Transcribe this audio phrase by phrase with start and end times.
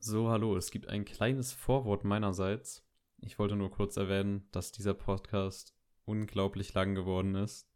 [0.00, 2.86] So, hallo, es gibt ein kleines Vorwort meinerseits.
[3.20, 5.74] Ich wollte nur kurz erwähnen, dass dieser Podcast
[6.04, 7.68] unglaublich lang geworden ist.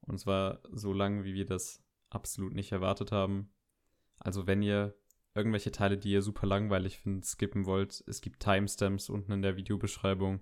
[0.00, 3.52] Und zwar so lang, wie wir das absolut nicht erwartet haben.
[4.18, 4.96] Also wenn ihr
[5.34, 9.56] irgendwelche Teile, die ihr super langweilig findet, skippen wollt, es gibt Timestamps unten in der
[9.56, 10.40] Videobeschreibung.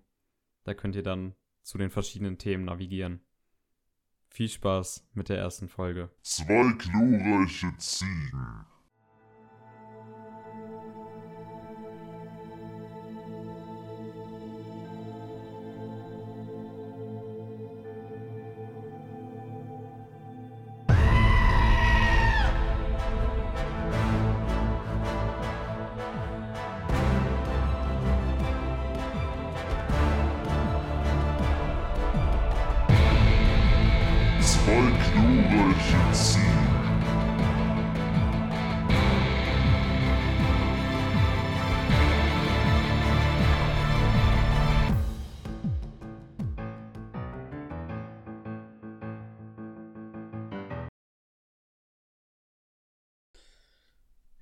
[0.62, 3.24] Da könnt ihr dann zu den verschiedenen Themen navigieren.
[4.28, 6.10] Viel Spaß mit der ersten Folge.
[6.22, 8.66] Zwei glorreiche Ziegen.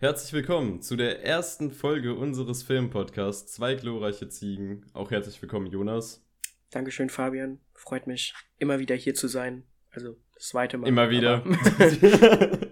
[0.06, 4.86] Herzlich willkommen zu der ersten Folge unseres Filmpodcasts Zwei glorreiche Ziegen.
[4.92, 6.24] Auch herzlich willkommen, Jonas.
[6.70, 7.58] Dankeschön, Fabian.
[7.74, 9.64] Freut mich, immer wieder hier zu sein.
[9.90, 10.86] Also das zweite Mal.
[10.86, 11.42] Immer wieder.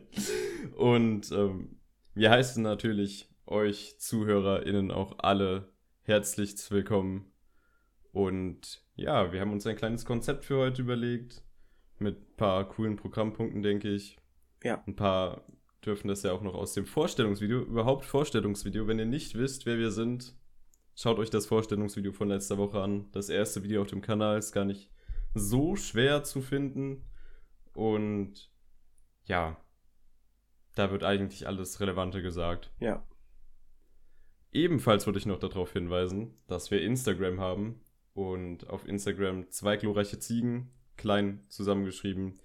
[0.76, 1.80] Und ähm,
[2.14, 7.32] wir heißen natürlich euch ZuhörerInnen auch alle herzlich willkommen.
[8.12, 11.42] Und ja, wir haben uns ein kleines Konzept für heute überlegt.
[11.98, 14.20] Mit ein paar coolen Programmpunkten, denke ich.
[14.62, 14.84] Ja.
[14.86, 15.44] Ein paar
[15.86, 17.60] dürfen das ja auch noch aus dem Vorstellungsvideo.
[17.60, 18.86] Überhaupt Vorstellungsvideo.
[18.86, 20.34] Wenn ihr nicht wisst, wer wir sind,
[20.94, 23.10] schaut euch das Vorstellungsvideo von letzter Woche an.
[23.12, 24.90] Das erste Video auf dem Kanal ist gar nicht
[25.34, 27.04] so schwer zu finden.
[27.74, 28.50] Und
[29.26, 29.56] ja,
[30.74, 32.72] da wird eigentlich alles Relevante gesagt.
[32.80, 33.06] ja.
[34.52, 37.80] Ebenfalls würde ich noch darauf hinweisen, dass wir Instagram haben
[38.12, 42.38] und auf Instagram zwei glorreiche Ziegen, klein zusammengeschrieben,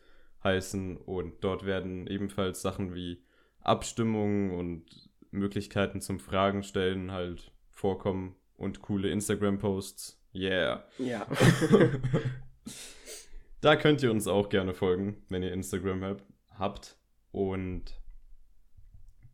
[0.44, 3.24] heißen und dort werden ebenfalls Sachen wie
[3.62, 10.22] Abstimmungen und Möglichkeiten zum Fragen stellen halt vorkommen und coole Instagram-Posts.
[10.34, 10.88] Yeah.
[10.98, 11.28] Ja.
[13.62, 16.98] da könnt ihr uns auch gerne folgen, wenn ihr Instagram hab, habt.
[17.32, 18.00] Und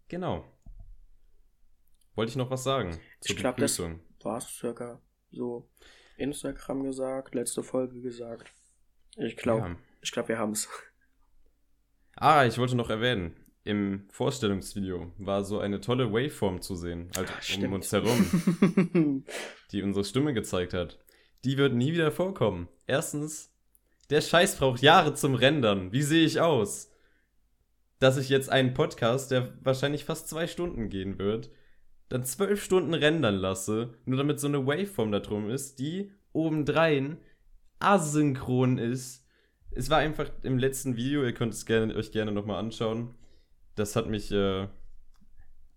[0.07, 0.45] genau.
[2.15, 2.97] Wollte ich noch was sagen?
[3.23, 3.81] Ich glaub, das-?
[4.21, 5.69] War es circa so
[6.17, 8.53] Instagram gesagt, letzte Folge gesagt.
[9.17, 9.75] Ich glaube, Ja.
[10.01, 10.69] ich glaube, wir haben es.
[12.15, 13.35] Ah, ich wollte noch erwähnen.
[13.65, 17.73] Im Vorstellungsvideo war so eine tolle Waveform zu sehen, halt um stimmt.
[17.73, 19.23] uns herum,
[19.71, 20.99] die unsere Stimme gezeigt hat.
[21.43, 22.67] Die wird nie wieder vorkommen.
[22.85, 23.51] Erstens,
[24.11, 25.91] der Scheiß braucht Jahre zum Rendern.
[25.91, 26.91] Wie sehe ich aus?
[27.97, 31.49] Dass ich jetzt einen Podcast, der wahrscheinlich fast zwei Stunden gehen wird,
[32.09, 37.17] dann zwölf Stunden rendern lasse, nur damit so eine Waveform da drum ist, die obendrein
[37.79, 39.25] asynchron ist.
[39.71, 43.15] Es war einfach im letzten Video, ihr könnt es gerne, euch gerne nochmal anschauen.
[43.75, 44.67] Das hat mich äh,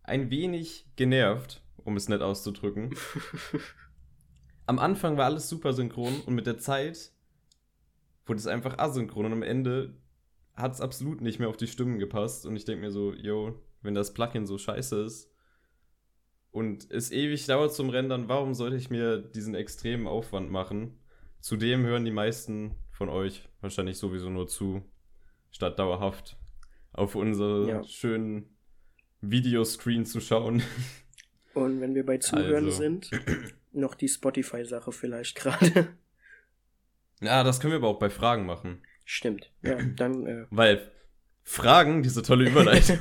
[0.05, 2.95] ein wenig genervt, um es nett auszudrücken.
[4.67, 7.13] Am Anfang war alles super synchron und mit der Zeit
[8.27, 9.95] wurde es einfach asynchron und am Ende
[10.55, 13.59] hat es absolut nicht mehr auf die Stimmen gepasst und ich denke mir so, yo,
[13.81, 15.33] wenn das Plugin so scheiße ist
[16.51, 20.99] und es ewig dauert zum Rendern, warum sollte ich mir diesen extremen Aufwand machen?
[21.41, 24.83] Zudem hören die meisten von euch wahrscheinlich sowieso nur zu,
[25.51, 26.37] statt dauerhaft
[26.99, 27.85] auf unsere Ja.
[27.85, 28.57] schönen
[29.21, 30.63] Videoscreen zu schauen.
[31.55, 32.79] Und wenn wir bei Zuhören Also.
[32.79, 33.11] sind,
[33.73, 35.89] noch die Spotify-Sache vielleicht gerade.
[37.21, 38.83] Ja, das können wir aber auch bei Fragen machen.
[39.05, 39.51] Stimmt.
[39.63, 40.91] Ja, dann äh, Weil
[41.43, 42.99] Fragen, diese tolle Überleitung,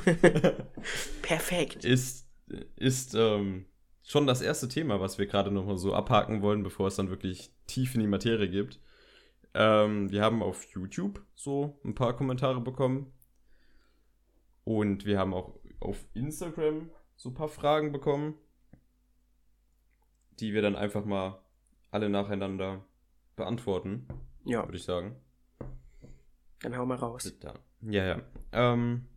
[1.22, 1.84] perfekt.
[1.84, 2.26] ist,
[2.76, 3.66] ist ähm,
[4.02, 7.52] schon das erste Thema, was wir gerade nochmal so abhaken wollen, bevor es dann wirklich
[7.66, 8.80] tief in die Materie gibt.
[9.54, 13.12] Ähm, wir haben auf YouTube so ein paar Kommentare bekommen.
[14.68, 18.34] Und wir haben auch auf Instagram so ein paar Fragen bekommen,
[20.40, 21.42] die wir dann einfach mal
[21.90, 22.84] alle nacheinander
[23.34, 24.06] beantworten,
[24.44, 25.16] Ja, würde ich sagen.
[26.60, 27.32] dann hau mal raus.
[27.80, 28.20] Ja, ja.
[28.52, 29.08] Ähm,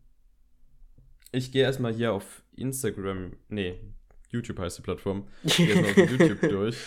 [1.33, 3.77] ich gehe erstmal hier auf Instagram, nee,
[4.29, 5.27] YouTube heißt die Plattform.
[5.43, 6.77] Ich gehe erstmal auf YouTube durch.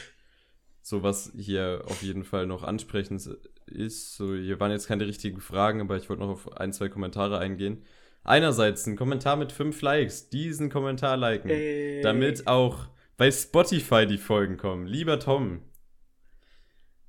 [0.81, 3.29] So was hier auf jeden Fall noch ansprechend
[3.67, 4.15] ist.
[4.17, 7.39] So, hier waren jetzt keine richtigen Fragen, aber ich wollte noch auf ein, zwei Kommentare
[7.39, 7.85] eingehen.
[8.25, 10.31] Einerseits ein Kommentar mit fünf Likes.
[10.31, 11.51] Diesen Kommentar liken.
[11.51, 12.01] Ey.
[12.03, 12.89] Damit auch
[13.19, 14.87] bei Spotify die Folgen kommen.
[14.87, 15.61] Lieber Tom,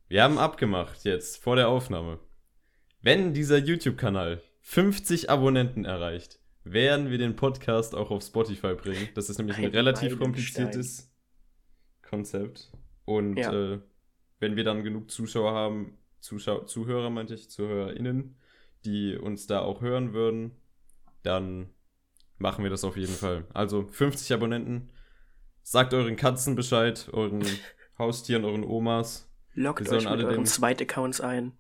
[0.10, 2.20] wir haben abgemacht jetzt vor der Aufnahme.
[3.02, 9.08] Wenn dieser YouTube-Kanal 50 Abonnenten erreicht, werden wir den Podcast auch auf Spotify bringen.
[9.16, 11.12] Das ist nämlich ein Ein relativ kompliziertes
[12.02, 12.72] Konzept.
[13.06, 13.54] Und Ja.
[13.54, 13.80] äh,
[14.40, 18.36] wenn wir dann genug Zuschauer haben, Zuschau Zuhörer meinte ich, ZuhörerInnen,
[18.84, 20.52] die uns da auch hören würden,
[21.26, 21.70] dann
[22.38, 23.46] machen wir das auf jeden Fall.
[23.54, 24.90] Also 50 Abonnenten.
[25.64, 27.44] Sagt euren Katzen Bescheid, euren
[27.98, 29.30] Haustieren, euren Omas.
[29.56, 31.54] Sollen euch mit alle euren Zweitaccounts ein.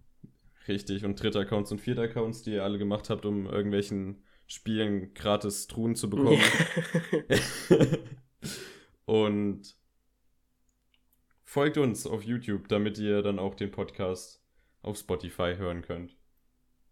[0.68, 5.14] Richtig, und dritte Accounts und vierte Accounts, die ihr alle gemacht habt, um irgendwelchen Spielen
[5.14, 6.42] gratis Truhen zu bekommen.
[9.06, 9.76] und
[11.44, 14.44] folgt uns auf YouTube, damit ihr dann auch den Podcast
[14.82, 16.16] auf Spotify hören könnt.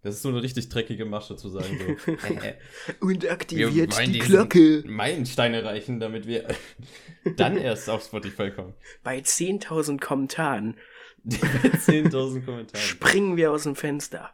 [0.03, 1.97] Das ist so eine richtig dreckige Masche zu sagen.
[2.05, 2.11] So.
[2.27, 2.55] äh,
[2.99, 4.83] Und wir aktiviert die Glocke.
[4.85, 6.45] Meilenstein erreichen, damit wir
[7.37, 8.73] dann erst auf Spotify kommen.
[9.01, 10.75] Bei 10.000 Kommentaren
[11.23, 12.83] Bei 10.000 Kommentaren.
[12.83, 14.31] springen wir aus dem Fenster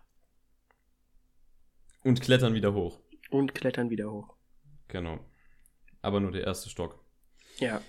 [2.03, 2.99] Und klettern wieder hoch.
[3.29, 4.35] und klettern wieder hoch.
[4.87, 5.19] Genau.
[6.01, 6.99] Aber nur der erste Stock.
[7.59, 7.81] Ja.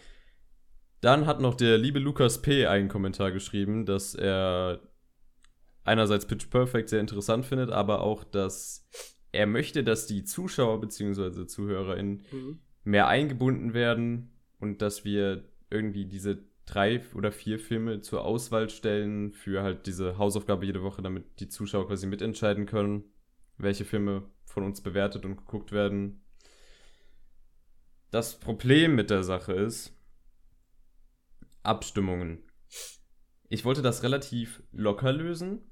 [1.00, 2.66] Dann hat noch der liebe Lukas P.
[2.66, 4.82] einen Kommentar geschrieben, dass er
[5.84, 8.88] einerseits Pitch Perfect sehr interessant findet, aber auch, dass
[9.32, 11.46] er möchte, dass die Zuschauer bzw.
[11.46, 12.60] ZuhörerInnen Mhm.
[12.84, 19.32] mehr eingebunden werden und dass wir irgendwie diese drei oder vier Filme zur Auswahl stellen
[19.32, 23.04] für halt diese Hausaufgabe jede Woche, damit die Zuschauer quasi mitentscheiden können,
[23.56, 26.22] welche Filme von uns bewertet und geguckt werden.
[28.10, 29.96] Das Problem mit der Sache ist
[31.62, 32.42] Abstimmungen.
[33.48, 35.69] Ich wollte das relativ locker lösen,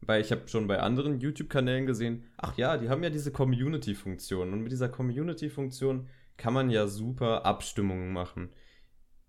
[0.00, 4.52] weil ich habe schon bei anderen YouTube-Kanälen gesehen, ach ja, die haben ja diese Community-Funktion
[4.52, 6.06] und mit dieser Community-Funktion
[6.36, 8.50] kann man ja super Abstimmungen machen.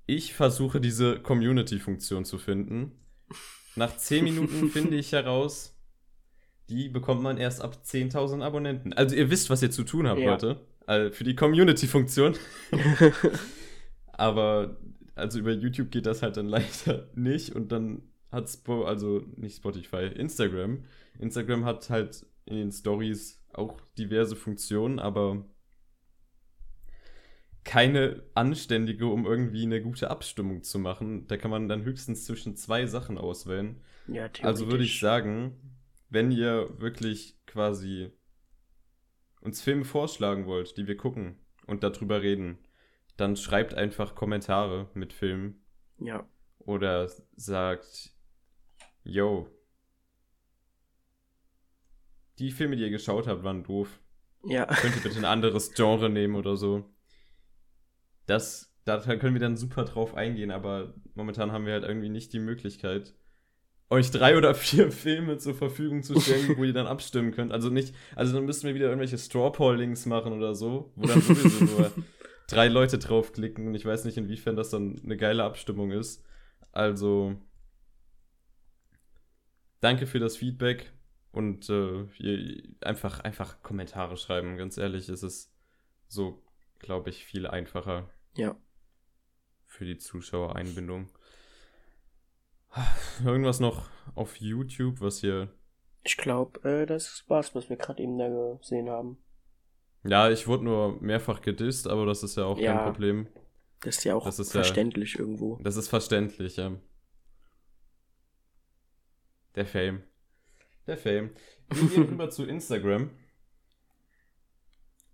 [0.05, 2.91] Ich versuche diese Community-Funktion zu finden.
[3.75, 5.77] Nach 10 Minuten finde ich heraus,
[6.69, 8.93] die bekommt man erst ab 10.000 Abonnenten.
[8.93, 10.33] Also ihr wisst, was ihr zu tun habt Ja.
[10.33, 10.61] heute.
[10.85, 12.35] Also für die Community-Funktion.
[14.13, 14.77] Aber
[15.15, 19.57] also über YouTube geht das halt dann leider nicht und dann hat Spo also nicht
[19.57, 20.85] Spotify, Instagram.
[21.19, 25.45] Instagram hat halt in den Stories auch diverse Funktionen, aber
[27.63, 31.27] keine anständige, um irgendwie eine gute Abstimmung zu machen.
[31.27, 33.81] Da kann man dann höchstens zwischen zwei Sachen auswählen.
[34.07, 34.29] Ja.
[34.41, 35.75] Also würde ich sagen,
[36.09, 38.11] wenn ihr wirklich quasi
[39.41, 42.57] uns Filme vorschlagen wollt, die wir gucken und darüber reden,
[43.17, 45.65] dann schreibt einfach Kommentare mit Filmen
[45.99, 46.25] Ja.
[46.59, 48.13] oder sagt,
[49.07, 49.47] yo,
[52.39, 53.99] die Filme, die ihr geschaut habt, waren doof.
[54.43, 54.65] Ja.
[54.81, 56.85] Könnt ihr bitte ein anderes Genre nehmen oder so?
[58.25, 62.33] Das, da können wir dann super drauf eingehen, aber momentan haben wir halt irgendwie nicht
[62.33, 63.15] die Möglichkeit,
[63.89, 67.53] euch drei oder vier Filme zur Verfügung zu stellen, wo ihr dann abstimmen könnt.
[67.53, 71.63] Also nicht, also dann müssten wir wieder irgendwelche Straw-Pollings machen oder so, wo dann sowieso
[71.63, 71.91] nur
[72.47, 76.25] drei Leute draufklicken und ich weiß nicht, inwiefern das dann eine geile Abstimmung ist.
[76.73, 77.37] Also,
[79.79, 80.91] danke für das Feedback
[81.31, 84.57] und äh, einfach, einfach Kommentare schreiben.
[84.57, 85.53] Ganz ehrlich, es ist
[86.07, 86.41] so,
[86.79, 88.55] glaube ich, viel einfacher Ja.
[89.65, 91.09] für die Zuschauereinbindung.
[93.25, 95.49] Irgendwas noch auf YouTube, was hier.
[96.03, 99.17] Ich glaube, äh, das war's, was wir gerade eben da gesehen haben.
[100.03, 102.75] Ja, ich wurde nur mehrfach gedisst, aber das ist ja auch Ja.
[102.75, 103.27] kein Problem.
[103.81, 105.59] Das ist ja auch Das ist ja- verständlich irgendwo.
[105.61, 106.71] Das ist verständlich, ja.
[109.57, 110.03] Der Fame.
[110.85, 111.31] Der Fame.
[111.73, 113.09] Wir gehen rüber zu Instagram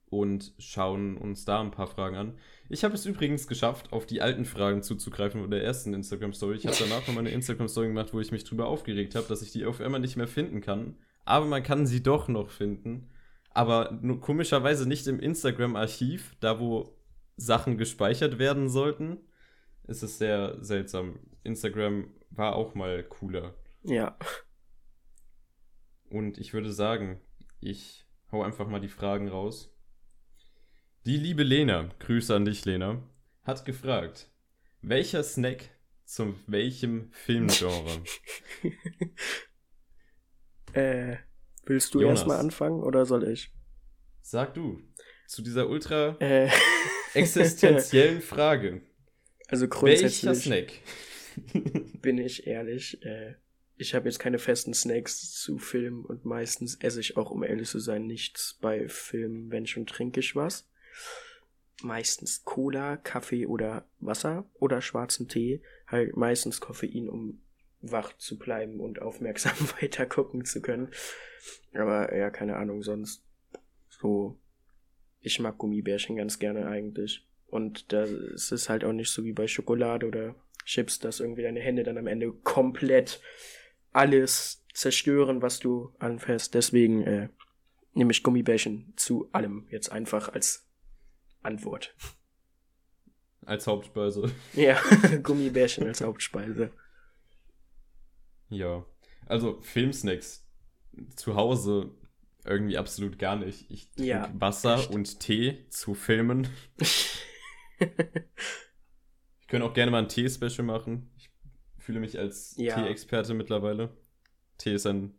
[0.09, 2.37] und schauen uns da ein paar Fragen an.
[2.67, 6.57] Ich habe es übrigens geschafft, auf die alten Fragen zuzugreifen von der ersten Instagram-Story.
[6.57, 9.41] Ich habe danach noch mal eine Instagram-Story gemacht, wo ich mich drüber aufgeregt habe, dass
[9.41, 10.97] ich die auf einmal nicht mehr finden kann.
[11.23, 13.11] Aber man kann sie doch noch finden.
[13.51, 16.97] Aber nur komischerweise nicht im Instagram-Archiv, da wo
[17.37, 19.19] Sachen gespeichert werden sollten.
[19.87, 21.19] Es ist sehr seltsam.
[21.45, 23.53] Instagram war auch mal cooler.
[23.83, 24.17] Ja.
[26.09, 27.19] Und ich würde sagen,
[27.59, 29.69] ich hau einfach mal die Fragen raus.
[31.05, 33.01] Die liebe Lena, Grüße an dich, Lena,
[33.43, 34.31] hat gefragt,
[34.81, 35.69] welcher Snack
[36.05, 38.03] zu welchem Filmgenre?
[40.73, 41.17] Äh,
[41.65, 43.53] willst du erstmal anfangen oder soll ich?
[44.21, 44.81] Sag du,
[45.27, 46.49] zu dieser ultra Äh,
[47.13, 48.81] existenziellen Frage.
[49.47, 50.71] also Welcher grundsätzlich Snack?
[52.01, 53.35] bin ich ehrlich, äh,
[53.75, 57.69] ich habe jetzt keine festen Snacks zu Filmen und meistens esse ich auch, um ehrlich
[57.69, 60.69] zu sein, nichts bei Filmen, wenn schon trinke ich was.
[61.81, 65.61] Meistens Cola, Kaffee oder Wasser oder schwarzen Tee.
[65.87, 67.41] Halt meistens Koffein, um
[67.81, 70.89] wach zu bleiben und aufmerksam weiter gucken zu können.
[71.73, 73.23] Aber ja, keine Ahnung, sonst
[73.89, 74.39] so
[75.23, 77.25] ich mag Gummibärchen ganz gerne eigentlich.
[77.47, 81.59] Und da ist halt auch nicht so wie bei Schokolade oder Chips, dass irgendwie deine
[81.59, 83.21] Hände dann am Ende komplett
[83.93, 86.53] alles zerstören, was du anfährst.
[86.53, 87.29] Deswegen äh,
[87.93, 90.67] nehme ich Gummibärchen zu allem jetzt einfach als
[91.41, 91.95] Antwort.
[93.45, 94.31] Als Hauptspeise.
[94.53, 94.79] Ja,
[95.21, 96.71] Gummibärchen als Hauptspeise.
[98.49, 98.85] Ja.
[99.25, 100.45] Also Filmsnacks
[101.15, 101.91] zu Hause
[102.45, 103.69] irgendwie absolut gar nicht.
[103.71, 104.91] Ich trinke Ja, Wasser echt.
[104.91, 106.47] und Tee zu Filmen.
[109.39, 111.11] Ich könnte auch gerne mal ein Tee-Special machen.
[111.83, 112.75] Ich fühle mich als Ja.
[112.75, 113.89] Tee-Experte mittlerweile.
[114.57, 115.15] Tee ist ein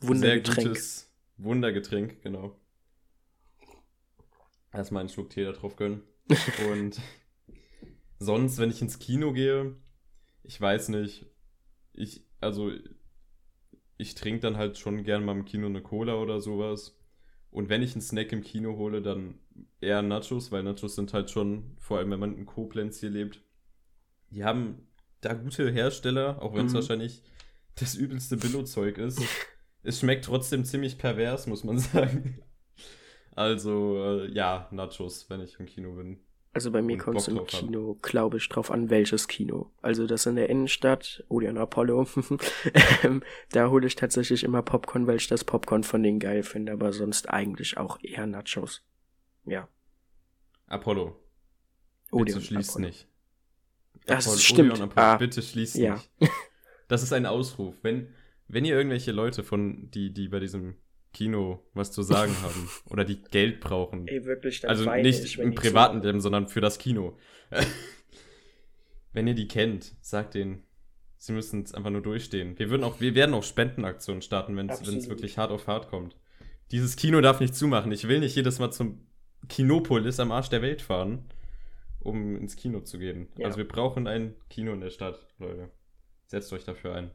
[0.00, 2.56] sehr gutes Wundergetränk, genau.
[4.72, 6.04] Erstmal einen Schluck Tee da drauf gönnen.
[6.70, 7.00] Und
[8.20, 9.74] sonst, wenn ich ins Kino gehe,
[10.44, 11.26] ich weiß nicht,
[11.94, 12.70] ich, also,
[13.96, 16.96] ich trinke dann halt schon gern mal im Kino eine Cola oder sowas.
[17.50, 19.40] Und wenn ich einen Snack im Kino hole, dann
[19.80, 23.42] eher Nachos, weil Nachos sind halt schon, vor allem wenn man in Koblenz hier lebt,
[24.30, 24.87] die haben
[25.20, 26.76] da gute Hersteller, auch wenn es Mhm.
[26.76, 27.22] wahrscheinlich
[27.76, 29.20] das übelste Billo-Zeug ist.
[29.82, 32.40] es schmeckt trotzdem ziemlich pervers, muss man sagen.
[33.34, 36.18] Also, äh, ja, Nachos, wenn ich im Kino bin.
[36.52, 37.44] Also bei mir kommt es im.
[37.46, 39.70] Kino, glaube ich, drauf an, welches Kino.
[39.80, 42.08] Also das in der Innenstadt, Odeon Apollo,
[43.04, 43.22] ähm,
[43.52, 46.92] da hole ich tatsächlich immer Popcorn, weil ich das Popcorn von denen geil finde, aber
[46.92, 48.82] sonst eigentlich auch eher Nachos.
[49.44, 49.68] Ja,
[50.66, 51.10] Apollo,
[52.10, 52.86] bitte Odeon schließt Apollo.
[52.88, 53.06] nicht.
[54.08, 54.72] Das Apollo- stimmt.
[54.72, 55.94] Odeon Apollo, Ah, bitte schließt ja.
[56.20, 56.32] nicht.
[56.88, 57.74] Das ist ein Ausruf.
[57.82, 58.08] Wenn,
[58.48, 60.74] wenn ihr irgendwelche Leute von, die, die bei diesem
[61.12, 65.38] Kino was zu sagen haben oder die Geld brauchen, Ey, wirklich, dann also nicht ich,
[65.38, 66.00] im privaten.
[66.02, 67.18] Leben, sondern für das Kino.
[69.12, 70.62] Wenn ihr die kennt, sagt denen,
[71.16, 72.58] sie müssen es einfach nur durchstehen.
[72.58, 76.16] Wir würden auch, wir werden auch Spendenaktionen starten, wenn es wirklich hart auf hart kommt.
[76.70, 77.90] Dieses Kino darf nicht zumachen.
[77.92, 79.06] Ich will nicht jedes Mal zum
[79.48, 81.24] Kinopolis am Arsch der Welt fahren,
[82.00, 83.28] um ins Kino zu gehen.
[83.36, 83.46] Ja.
[83.46, 85.70] Also wir brauchen ein Kino in der Stadt, Leute.
[86.26, 87.10] Setzt euch dafür ein.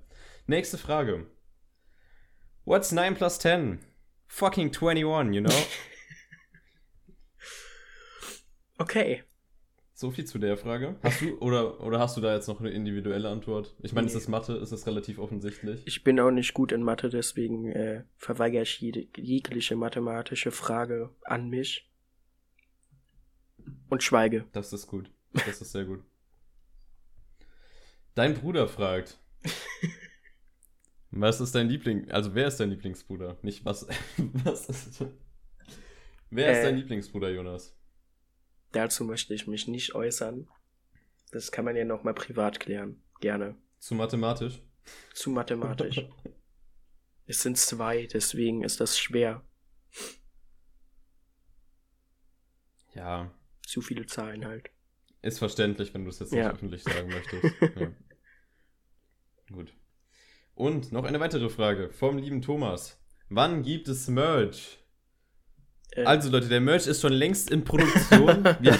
[0.47, 1.27] Nächste Frage.
[2.65, 3.79] What's 9 plus 10?
[4.27, 5.53] Fucking 21, you know?
[8.77, 9.23] Okay.
[9.93, 10.95] So viel zu der Frage.
[11.03, 13.75] Hast du oder, oder hast du da jetzt noch eine individuelle Antwort?
[13.83, 14.19] Ich meine, es Nee.
[14.19, 15.83] ist Mathe, es ist relativ offensichtlich.
[15.85, 21.11] Ich bin auch nicht gut in Mathe, deswegen äh, verweigere ich jede, jegliche mathematische Frage
[21.23, 21.89] an mich.
[23.93, 24.47] Und schweige.
[24.53, 25.11] Das ist gut.
[25.33, 26.03] Das ist sehr gut.
[28.15, 29.19] Dein Bruder fragt.
[31.11, 32.09] Was ist dein Liebling?
[32.09, 33.37] Also wer ist dein Lieblingsbruder?
[33.43, 33.87] Nicht was.
[34.17, 35.05] was ist.
[36.31, 36.63] Wer ist Äh.
[36.63, 37.77] dein Lieblingsbruder, Jonas?
[38.71, 40.47] Dazu möchte ich mich nicht äußern.
[41.29, 42.99] Das kann man ja nochmal privat klären.
[43.21, 43.55] Gerne.
[43.77, 44.59] Zu mathematisch?
[45.13, 46.01] Zu mathematisch.
[47.27, 49.43] es sind zwei, deswegen ist das schwer.
[52.95, 53.31] Ja,
[53.73, 54.69] Zu viele Zahlen halt.
[55.23, 56.43] ist verständlich, wenn du es jetzt Ja.
[56.43, 57.43] nicht öffentlich sagen möchtest.
[57.79, 57.91] Ja.
[59.51, 59.73] Gut.
[60.53, 62.99] Und noch eine weitere Frage vom lieben Thomas.
[63.29, 64.77] Wann gibt es Merch?
[65.91, 68.43] Äh, Also Leute, der Merch ist schon längst in Produktion.
[68.61, 68.73] Wir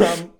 [0.00, 0.30] haben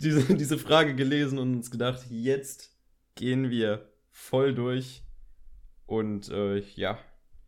[0.00, 2.70] diese, diese Frage gelesen und uns gedacht, jetzt
[3.16, 5.02] gehen wir voll durch.
[5.86, 6.98] Und äh, ja,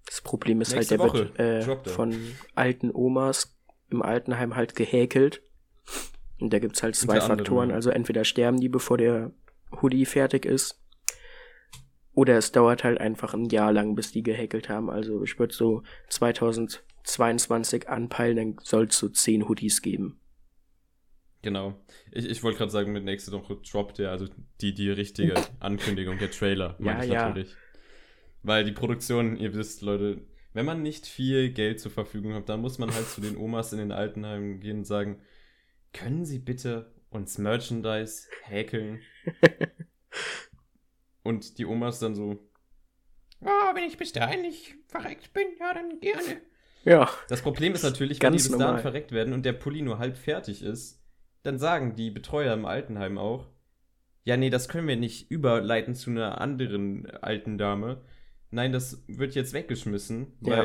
[0.07, 1.93] das Problem ist nächste halt, der wird Woche äh, droppt er.
[1.93, 3.57] von alten Omas
[3.91, 5.43] im Altenheim halt gehäkelt.
[6.41, 7.71] Und da gibt's halt zwei Faktoren.
[7.71, 7.75] ja.
[7.75, 9.33] Also entweder sterben die, bevor der
[9.83, 10.81] Hoodie fertig ist.
[12.13, 14.91] Oder es dauert halt einfach ein Jahr lang, bis die gehäkelt haben.
[14.91, 20.21] Also ich würde so 2022 anpeilen, dann soll es so 10 Hoodies geben.
[21.43, 21.75] genau.
[22.13, 24.27] Ich, ich wollte gerade sagen, mit nächste Woche droppt der, also
[24.61, 27.29] die, die richtige Ankündigung, der Trailer, meine Ja, ich ja.
[27.29, 27.59] natürlich.
[28.43, 30.23] Weil die Produktion, ihr wisst, Leute,
[30.55, 33.73] wenn man nicht viel Geld zur Verfügung hat, dann muss man halt zu den Omas
[33.73, 35.21] in den Altenheimen gehen und sagen,
[35.93, 39.01] können Sie bitte uns Merchandise häkeln?
[41.23, 42.39] Und die Omas dann so,
[43.43, 46.41] ah, wenn ich bis dahin nicht verreckt bin, ja, dann gerne.
[46.85, 49.99] Ja, Das Problem ist natürlich, wenn die bis dahin verreckt werden und der Pulli nur
[49.99, 51.03] halb fertig ist,
[51.43, 53.47] dann sagen die Betreuer im Altenheim auch,
[54.25, 58.03] ja, nee, das können wir nicht überleiten zu einer anderen alten Dame.
[58.51, 60.63] Nein, das wird jetzt weggeschmissen, Ja.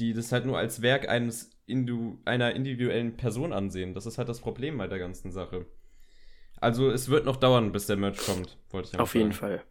[0.00, 3.94] Die das halt nur als Werk eines Indu einer individuellen Person ansehen.
[3.94, 5.66] Das ist halt das Problem bei der ganzen Sache.
[6.56, 9.40] Also es wird noch dauern, bis der Merch kommt, wollte ich auf jeden sagen.
[9.40, 9.64] Fall.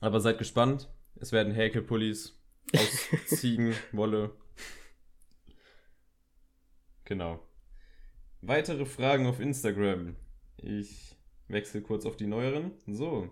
[0.00, 0.88] Aber seid gespannt.
[1.16, 2.40] Es werden Häkelpullis
[2.76, 4.32] aus Ziegenwolle.
[7.04, 7.40] Genau.
[8.40, 10.16] Weitere Fragen auf Instagram.
[10.56, 11.16] Ich
[11.48, 12.72] wechsle kurz auf die neueren.
[12.86, 13.30] So.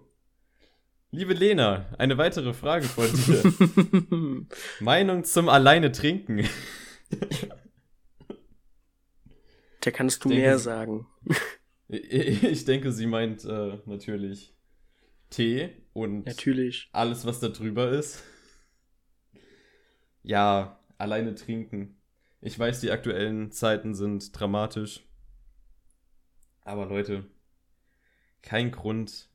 [1.14, 3.04] Liebe Lena, eine weitere Frage von
[4.46, 4.46] dir.
[4.80, 6.48] Meinung zum alleine trinken.
[9.82, 11.06] Da kannst du denke, mehr sagen.
[11.88, 14.56] Ich denke, sie meint äh, natürlich
[15.28, 16.88] Tee und Natürlich.
[16.92, 18.22] alles, was da drüber ist.
[20.22, 22.00] Ja, alleine trinken.
[22.40, 25.06] Ich weiß, die aktuellen Zeiten sind dramatisch.
[26.62, 27.26] Aber Leute,
[28.40, 29.28] kein Grund,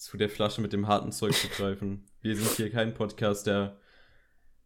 [0.00, 2.06] zu der Flasche mit dem harten Zeug zu greifen.
[2.22, 3.78] Wir sind hier kein Podcast, der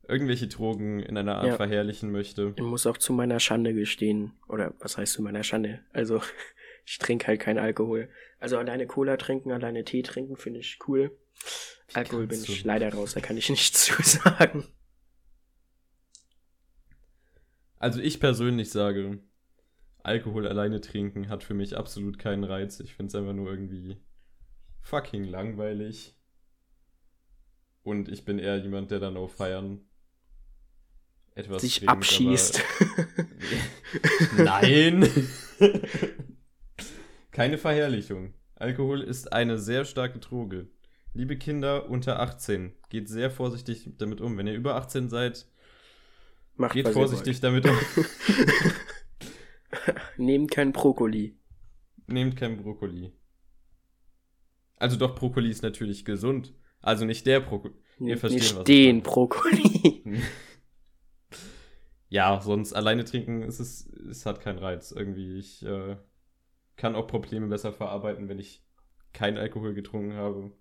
[0.06, 1.56] irgendwelche Drogen in einer Art Ja.
[1.56, 2.52] verherrlichen möchte.
[2.56, 4.32] Ich muss auch zu meiner Schande gestehen.
[4.48, 5.80] Oder was heißt zu meiner Schande?
[5.92, 6.22] Also,
[6.86, 8.08] ich trinke halt keinen Alkohol.
[8.38, 11.10] Also alleine Cola trinken, alleine Tee trinken finde ich cool.
[11.94, 14.64] Alkohol bin ich leider raus, da kann ich nichts zu sagen.
[17.78, 19.18] Also ich persönlich sage,
[20.04, 22.78] Alkohol alleine trinken hat für mich absolut keinen Reiz.
[22.78, 23.96] Ich finde es einfach nur irgendwie
[24.84, 26.14] fucking langweilig.
[27.82, 29.80] Und ich bin eher jemand, der dann auf Feiern
[31.34, 32.62] etwas Sich trinkt, aber- abschießt.
[34.38, 35.08] Nein!
[37.32, 38.34] Keine Verherrlichung.
[38.54, 40.68] Alkohol ist eine sehr starke Droge.
[41.12, 44.36] Liebe Kinder unter 18, geht sehr vorsichtig damit um.
[44.38, 45.46] Wenn ihr über 18 seid,
[46.56, 47.76] Macht geht vorsichtig damit um.
[50.16, 51.36] Nehmt kein Brokkoli.
[52.06, 53.12] Nehmt kein Brokkoli.
[54.76, 56.54] Also doch, Brokkoli ist natürlich gesund.
[56.80, 57.74] Also nicht der Brokkoli.
[58.00, 59.02] Ihr versteht, nicht was den.
[59.02, 60.02] Brokkoli.
[62.14, 64.92] Ja, sonst alleine trinken ist es, es hat keinen Reiz.
[64.92, 65.96] Irgendwie, ich äh,
[66.76, 68.64] kann auch Probleme besser verarbeiten, wenn ich
[69.12, 70.52] keinen Alkohol getrunken habe.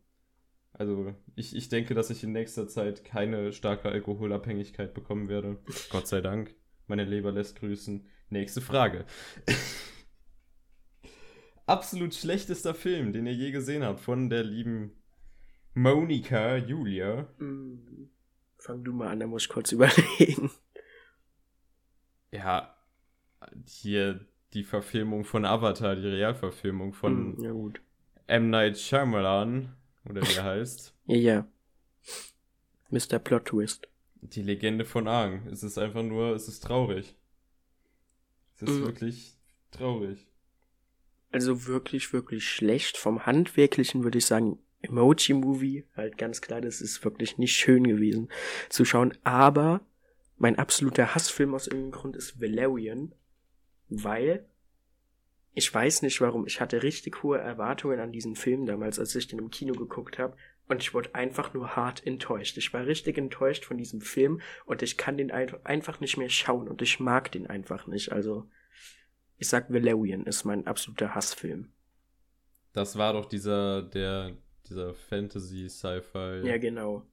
[0.71, 5.59] Also, ich, ich denke, dass ich in nächster Zeit keine starke Alkoholabhängigkeit bekommen werde.
[5.91, 6.55] Gott sei Dank.
[6.87, 8.07] Meine Leber lässt grüßen.
[8.29, 9.05] Nächste Frage.
[11.65, 14.91] Absolut schlechtester Film, den ihr je gesehen habt, von der lieben
[15.73, 17.27] Monika Julia.
[17.37, 18.09] Hm,
[18.57, 20.51] Fang du mal an, da muss ich kurz überlegen.
[22.31, 22.75] Ja,
[23.67, 27.81] hier die Verfilmung von Avatar, die Realverfilmung von Hm, ja.
[28.27, 28.49] M.
[28.49, 29.75] Night Shyamalan,
[30.09, 30.93] oder wie er heißt.
[31.05, 31.47] Ja, ja.
[32.89, 33.19] Mr.
[33.19, 33.87] Plot Twist.
[34.21, 35.47] Die Legende von Aang.
[35.47, 37.15] Es ist einfach nur, es ist traurig.
[38.55, 38.85] Es ist Mhm.
[38.85, 39.35] wirklich
[39.71, 40.27] traurig.
[41.33, 42.97] Also wirklich, wirklich schlecht.
[42.97, 45.85] Vom Handwerklichen würde ich sagen, Emoji-Movie.
[45.97, 48.29] Halt ganz klar, das ist wirklich nicht schön gewesen
[48.69, 49.17] zu schauen.
[49.23, 49.81] Aber
[50.37, 53.13] mein absoluter Hassfilm aus irgendeinem Grund ist Valerian.
[53.89, 54.45] Weil
[55.55, 56.45] ich weiß nicht warum.
[56.45, 60.19] Ich hatte richtig hohe Erwartungen an diesen Film damals, als ich den im Kino geguckt
[60.19, 60.35] habe.
[60.67, 62.57] Und ich wurde einfach nur hart enttäuscht.
[62.57, 66.29] Ich war richtig enttäuscht von diesem Film und ich kann den ein- einfach nicht mehr
[66.29, 68.11] schauen und ich mag den einfach nicht.
[68.11, 68.47] Also,
[69.43, 71.67] ich sag Valerian ist mein absoluter Hassfilm.
[72.71, 74.37] Das war doch dieser, der,
[74.69, 76.47] dieser Fantasy-Sci-Fi.
[76.47, 77.05] Ja, genau.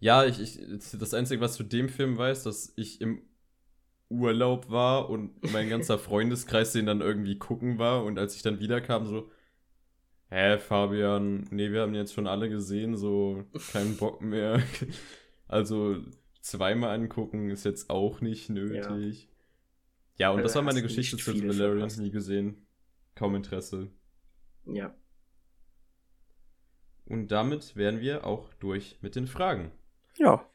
[0.00, 0.58] Ja, ich, ich,
[0.98, 3.22] das Einzige, was zu dem Film weiß, dass ich im
[4.08, 8.58] Urlaub war und mein ganzer Freundeskreis den dann irgendwie gucken war und als ich dann
[8.58, 9.30] wiederkam, so,
[10.30, 14.60] hä, Fabian, nee, wir haben jetzt schon alle gesehen, so, kein Bock mehr.
[15.46, 16.02] Also,
[16.40, 19.28] zweimal angucken ist jetzt auch nicht nötig.
[19.30, 19.35] Ja,
[20.30, 21.98] und Also das war meine hast Geschichte zu viel Valerian, verpasst.
[21.98, 22.66] nie gesehen.
[23.14, 23.90] Kaum Interesse.
[24.64, 24.94] Ja.
[27.04, 29.70] Und damit wären wir auch durch mit den Fragen.
[30.18, 30.48] Ja.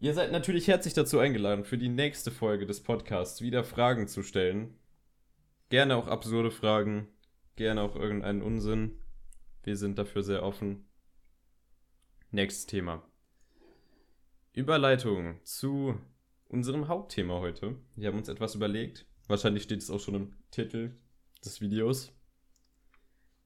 [0.00, 4.22] Ihr seid natürlich herzlich dazu eingeladen, für die nächste Folge des Podcasts wieder Fragen zu
[4.22, 4.78] stellen.
[5.68, 7.08] Gerne auch absurde Fragen,
[7.56, 8.98] gerne auch irgendeinen Unsinn.
[9.62, 10.86] Wir sind dafür sehr offen.
[12.30, 13.02] Nächstes Thema.
[14.52, 15.98] Überleitung zu
[16.52, 17.76] unserem Hauptthema heute.
[17.96, 19.06] Wir haben uns etwas überlegt.
[19.26, 20.94] Wahrscheinlich steht es auch schon im Titel
[21.44, 22.12] des Videos.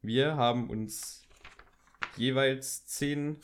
[0.02, 1.24] Wir haben uns
[2.16, 3.38] jeweils zehn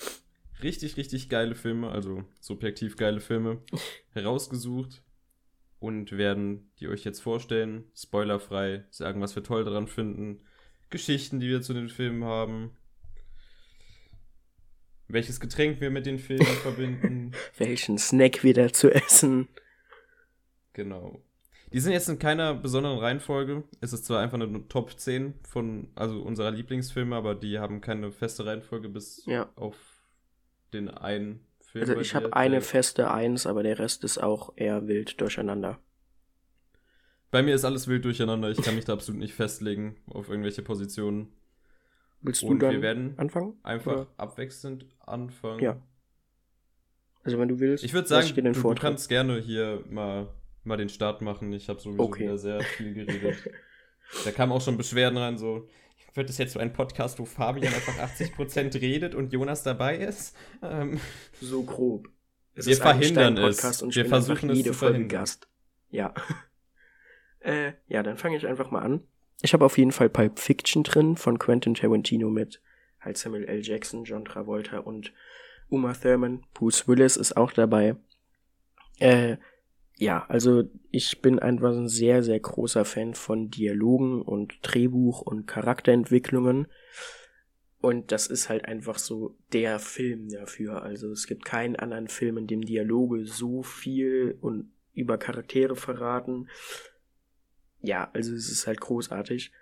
[0.63, 3.63] richtig, richtig geile Filme, also subjektiv geile Filme,
[4.11, 5.03] herausgesucht
[5.79, 10.43] und werden die euch jetzt vorstellen, spoilerfrei, sagen, was wir toll daran finden,
[10.91, 12.77] Geschichten, die wir zu den Filmen haben,
[15.13, 17.33] welches Getränk wir mit den Filmen verbinden.
[17.59, 19.49] Welchen Snack wieder zu essen.
[20.73, 21.21] Genau.
[21.73, 23.65] Die sind jetzt in keiner besonderen Reihenfolge.
[23.81, 28.11] Es ist zwar einfach eine Top 10 von also unserer Lieblingsfilme, aber die haben keine
[28.11, 29.51] feste Reihenfolge bis Ja.
[29.57, 29.77] auf
[30.73, 31.89] den einen Film.
[31.89, 35.79] Also ich habe eine feste Eins, aber der Rest ist auch eher wild durcheinander.
[37.31, 38.51] Bei mir ist alles wild durcheinander.
[38.51, 41.33] Ich kann mich da absolut nicht festlegen auf irgendwelche Positionen.
[42.23, 43.59] Willst du Und dann wir werden anfangen?
[43.63, 44.07] einfach Oder?
[44.17, 45.61] abwechselnd anfangen.
[45.61, 45.77] Ja.
[47.25, 50.29] Also wenn du willst, Ich würde sagen, ich du, du kannst gerne hier mal,
[50.65, 51.53] mal den Start machen.
[51.53, 52.25] Ich habe sowieso Okay.
[52.25, 53.51] wieder sehr viel geredet.
[54.25, 55.69] da kamen auch schon Beschwerden rein, so,
[56.15, 60.37] wird es jetzt so ein Podcast, wo Fabian einfach 80% redet und Jonas dabei ist?
[60.63, 61.01] Ähm,
[61.41, 62.09] so grob.
[62.55, 63.63] Es Wir verhindern es.
[63.95, 65.21] Wir versuchen es jede zu Folge verhindern.
[65.21, 65.49] Gast.
[65.91, 66.15] Ja.
[67.45, 69.03] Äh, ja, dann fange ich einfach mal an.
[69.43, 72.63] Ich habe auf jeden Fall Pulp Fiction drin von Quentin Tarantino mit
[73.01, 73.61] halt Samuel L.
[73.63, 75.13] Jackson, John Travolta und
[75.69, 76.45] Uma Thurman.
[76.55, 77.97] Bruce Willis ist auch dabei.
[78.99, 79.37] Äh,
[79.97, 85.47] ja, also ich bin einfach ein sehr, sehr großer Fan von Dialogen und Drehbuch und
[85.47, 86.69] Charakterentwicklungen.
[87.81, 90.83] Und das ist halt einfach so der Film dafür.
[90.83, 96.49] Also es gibt keinen anderen Film, in dem Dialoge so viel und über Charaktere verraten.
[97.83, 99.53] Ja, also es ist halt großartig.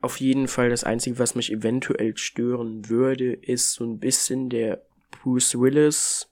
[0.00, 4.84] Auf jeden Fall das Einzige, was mich eventuell stören würde, ist so ein bisschen der
[5.10, 6.30] Bruce Willis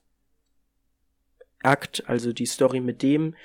[1.61, 3.35] Akt, also die Story mit dem.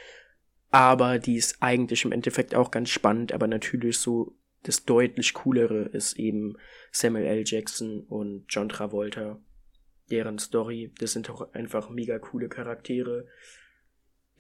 [0.71, 5.85] Aber die ist eigentlich im Endeffekt auch ganz spannend, aber natürlich so das deutlich coolere
[5.85, 6.57] ist eben
[6.93, 7.43] Samuel L.
[7.47, 9.41] Jackson und John Travolta.
[10.11, 13.27] Deren Story, das sind auch einfach mega coole Charaktere.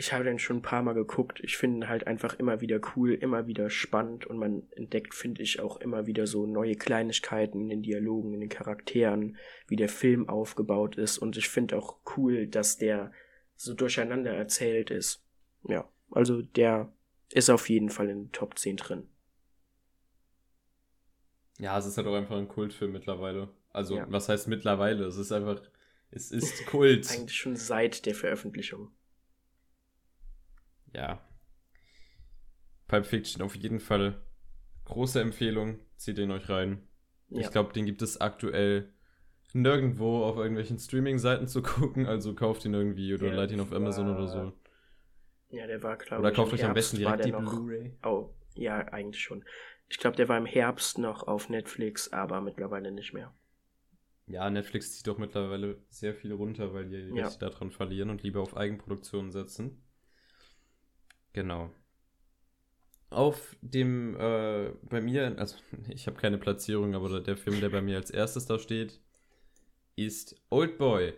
[0.00, 1.40] Ich habe den schon ein paar Mal geguckt.
[1.42, 5.58] Ich finde halt einfach immer wieder cool, immer wieder spannend und man entdeckt, finde ich,
[5.58, 10.28] auch immer wieder so neue Kleinigkeiten in den Dialogen, in den Charakteren, wie der Film
[10.28, 13.10] aufgebaut ist und ich finde auch cool, dass der
[13.56, 15.24] so durcheinander erzählt ist.
[15.64, 16.92] Ja, also der
[17.32, 19.08] ist auf jeden Fall in den Top 10 drin.
[21.58, 23.48] Ja, es ist halt auch einfach ein Kultfilm mittlerweile.
[23.72, 24.06] Also, Ja.
[24.08, 25.04] was heißt mittlerweile?
[25.06, 25.60] Es ist einfach,
[26.12, 27.10] es ist Kult.
[27.10, 28.92] Eigentlich schon seit der Veröffentlichung.
[30.92, 31.20] Ja.
[32.86, 34.22] Pulp Fiction auf jeden Fall
[34.84, 35.78] große Empfehlung.
[35.96, 36.86] Zieht den euch rein.
[37.28, 37.40] Ja.
[37.40, 38.92] Ich glaube, den gibt es aktuell
[39.52, 42.06] nirgendwo auf irgendwelchen Streaming-Seiten zu gucken.
[42.06, 44.52] Also kauft ihn irgendwie oder Der leiht ihn auf Amazon war- oder so.
[45.50, 47.92] ja, der war, glaube Oder kauft euch am besten direkt die Blu-ray.
[48.04, 49.44] Oh, ja, eigentlich schon.
[49.90, 53.34] Ich glaube, der war im Herbst noch auf Netflix, aber mittlerweile nicht mehr.
[54.26, 57.24] Ja, Netflix zieht doch mittlerweile sehr viel runter, weil die Ja.
[57.26, 59.82] Rechte daran verlieren und lieber auf Eigenproduktionen setzen.
[61.32, 61.70] Genau.
[63.10, 65.56] Auf dem, äh, bei mir, also
[65.88, 69.00] ich habe keine Platzierung, aber der Film, der bei mir als erstes da steht,
[69.96, 71.14] ist Oldboy.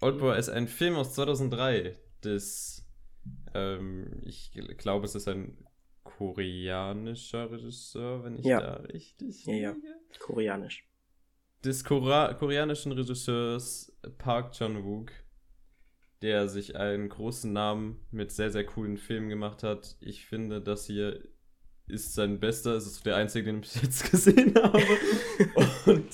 [0.00, 2.86] Oldboy ist ein Film aus 2003 des,
[3.54, 5.58] ähm, ich gl- glaube, es ist ein
[6.04, 8.60] koreanischer Regisseur, wenn ich Ja.
[8.60, 9.76] da richtig Ja, ja.
[10.18, 10.86] Koreanisch.
[11.64, 15.12] des Kora koreanischen Regisseurs Park Chan-wook,
[16.22, 19.96] der sich einen großen Namen mit sehr, sehr coolen Filmen gemacht hat.
[20.00, 21.22] Ich finde, das hier
[21.86, 22.72] ist sein bester.
[22.72, 24.82] Es ist der einzige, den ich jetzt gesehen habe.
[25.86, 26.06] Und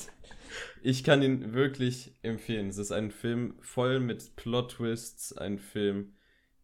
[0.81, 2.69] ich kann ihn wirklich empfehlen.
[2.69, 6.13] Es ist ein Film voll mit Plot-Twists, ein Film,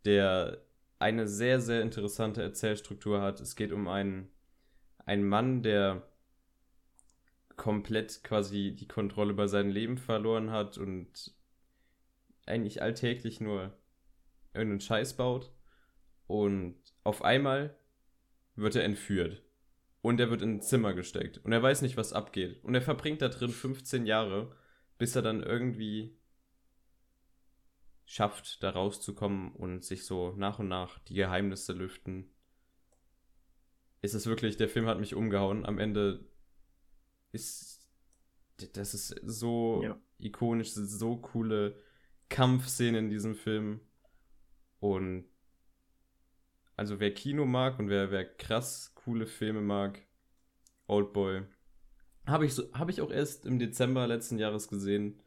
[0.05, 0.61] der
[0.99, 3.41] eine sehr, sehr interessante Erzählstruktur hat.
[3.41, 4.29] Es geht um einen,
[5.05, 6.07] einen Mann, der
[7.57, 11.33] komplett quasi die Kontrolle über sein Leben verloren hat und
[12.45, 13.77] eigentlich alltäglich nur
[14.53, 15.51] irgendeinen Scheiß baut.
[16.27, 17.77] Und auf einmal
[18.55, 19.41] wird er entführt.
[20.01, 21.37] Und er wird in ein Zimmer gesteckt.
[21.39, 22.63] Und er weiß nicht, was abgeht.
[22.63, 24.55] Und er verbringt da drin 15 Jahre,
[24.97, 26.17] bis er dann irgendwie
[28.05, 32.29] schafft, da rauszukommen und sich so nach und nach die Geheimnisse lüften.
[34.01, 35.65] Ist es wirklich, der Film hat mich umgehauen.
[35.65, 36.25] Am Ende
[37.31, 37.89] ist,
[38.73, 39.97] das ist so Ja.
[40.19, 41.81] ikonisch, so coole
[42.29, 43.81] Kampfszenen in diesem Film.
[44.79, 45.25] Und
[46.75, 50.01] also wer Kino mag und wer, wer krass coole Filme mag,
[50.87, 51.43] Oldboy,
[52.25, 55.21] habe ich, so, hab ich auch erst im Dezember letzten Jahres gesehen.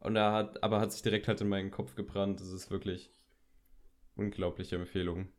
[0.00, 2.40] Und er hat, aber hat sich direkt halt in meinen Kopf gebrannt.
[2.40, 3.12] Das ist wirklich
[4.14, 5.32] unglaubliche Empfehlung.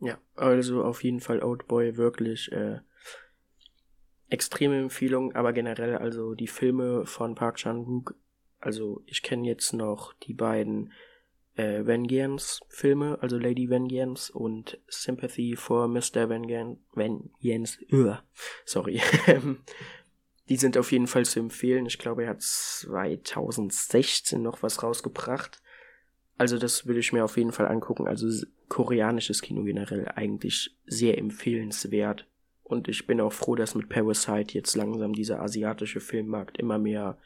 [0.00, 2.80] Ja, also auf jeden Fall Outboy wirklich äh,
[4.28, 8.14] extreme Empfehlung, aber generell also die Filme von Park Chan-wook,
[8.66, 10.92] also ich kenne jetzt noch die beiden
[11.54, 16.28] äh, Vengeance Filme, also Lady Vengeance und Sympathy for Mr.
[16.28, 18.18] Vengeance, Vengeance, Ugh,
[18.64, 19.00] sorry.
[20.48, 21.86] die sind auf jeden Fall zu empfehlen.
[21.86, 25.62] Ich glaube, er hat 2016 noch was rausgebracht.
[26.36, 28.08] Also das würde ich mir auf jeden Fall angucken.
[28.08, 28.26] Also
[28.68, 32.26] koreanisches Kino generell eigentlich sehr empfehlenswert.
[32.64, 37.16] Und ich bin auch froh, dass mit Parasite jetzt langsam dieser asiatische Filmmarkt immer mehr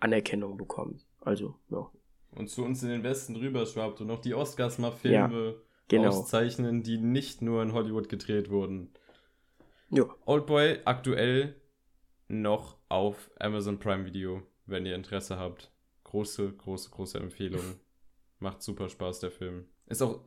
[0.00, 1.06] Anerkennung bekommt.
[1.20, 1.90] Also, ja,
[2.32, 5.56] Und zu uns in den Westen rüber schwappt und noch die Oscars mal Filme
[5.88, 6.08] genau.
[6.08, 8.92] auszeichnen, die nicht nur in Hollywood gedreht wurden.
[9.90, 11.54] Ja, Oldboy aktuell
[12.28, 15.72] noch auf Amazon Prime Video, wenn ihr Interesse habt.
[16.04, 17.62] Große, große, große Empfehlung.
[18.38, 19.66] Macht super Spaß, der Film.
[19.86, 20.26] Ist auch,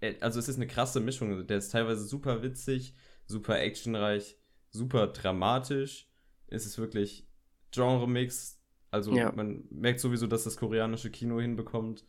[0.00, 1.46] äh, also es ist eine krasse Mischung.
[1.46, 2.94] Der ist teilweise super witzig,
[3.26, 4.38] super actionreich,
[4.70, 6.08] super dramatisch.
[6.46, 7.26] Es ist wirklich
[7.72, 8.61] Genre-Mix.
[8.92, 9.32] Also Ja.
[9.32, 12.04] man merkt sowieso, dass das koreanische Kino hinbekommt,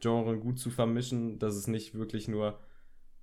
[0.00, 2.60] Genre gut zu vermischen, dass es nicht wirklich nur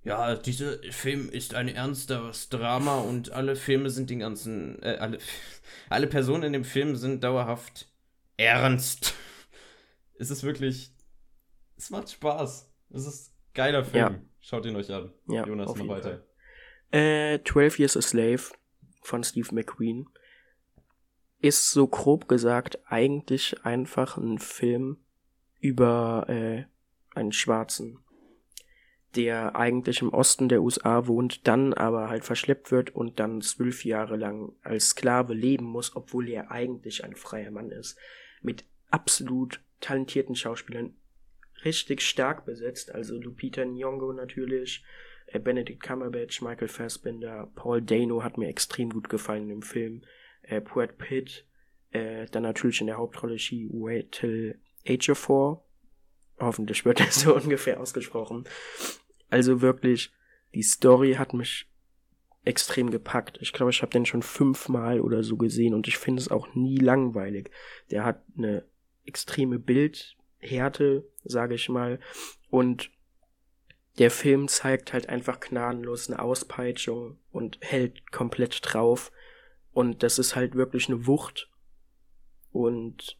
[0.04, 5.18] ja, dieser Film ist ein ernsteres Drama und alle Filme sind den ganzen, äh, alle,
[5.88, 7.88] alle Personen in dem Film sind dauerhaft
[8.36, 9.14] ernst.
[10.18, 10.94] Es ist wirklich,
[11.76, 12.72] es macht Spaß.
[12.88, 14.14] Es ist ein geiler Film.
[14.14, 14.20] Ja.
[14.40, 15.12] Schaut ihn euch an.
[15.28, 16.24] Ja, Jonas, jeden weiter.
[16.90, 18.40] Äh, 12 Years a Slave
[19.02, 20.08] von Steve McQueen
[21.40, 24.98] ist so grob gesagt eigentlich einfach ein Film
[25.60, 26.64] über äh,
[27.14, 27.98] einen Schwarzen,
[29.14, 33.84] der eigentlich im Osten der USA wohnt, dann aber halt verschleppt wird und dann zwölf
[33.84, 37.96] Jahre lang als Sklave leben muss, obwohl er eigentlich ein freier Mann ist.
[38.42, 40.94] Mit absolut talentierten Schauspielern,
[41.64, 44.84] richtig stark besetzt, also Lupita Nyong'o natürlich,
[45.26, 50.02] äh, Benedict Cumberbatch, Michael Fassbender, Paul Dano hat mir extrem gut gefallen im Film,
[50.46, 51.46] äh, Brad Pitt,
[51.90, 55.64] äh, dann natürlich in der Hauptrolle She Waitel Ejiofor,
[56.38, 58.44] hoffentlich wird das so ungefähr ausgesprochen.
[59.30, 60.12] Also wirklich,
[60.54, 61.68] die Story hat mich
[62.44, 63.38] extrem gepackt.
[63.40, 66.54] Ich glaube, ich habe den schon fünfmal oder so gesehen und ich finde es auch
[66.54, 67.50] nie langweilig.
[67.90, 68.64] Der hat eine
[69.04, 71.98] extreme Bildhärte, sage ich mal,
[72.48, 72.90] und
[73.98, 79.10] der Film zeigt halt einfach gnadenlos eine Auspeitschung und hält komplett drauf.
[79.76, 81.50] Und das ist halt wirklich eine Wucht.
[82.50, 83.18] Und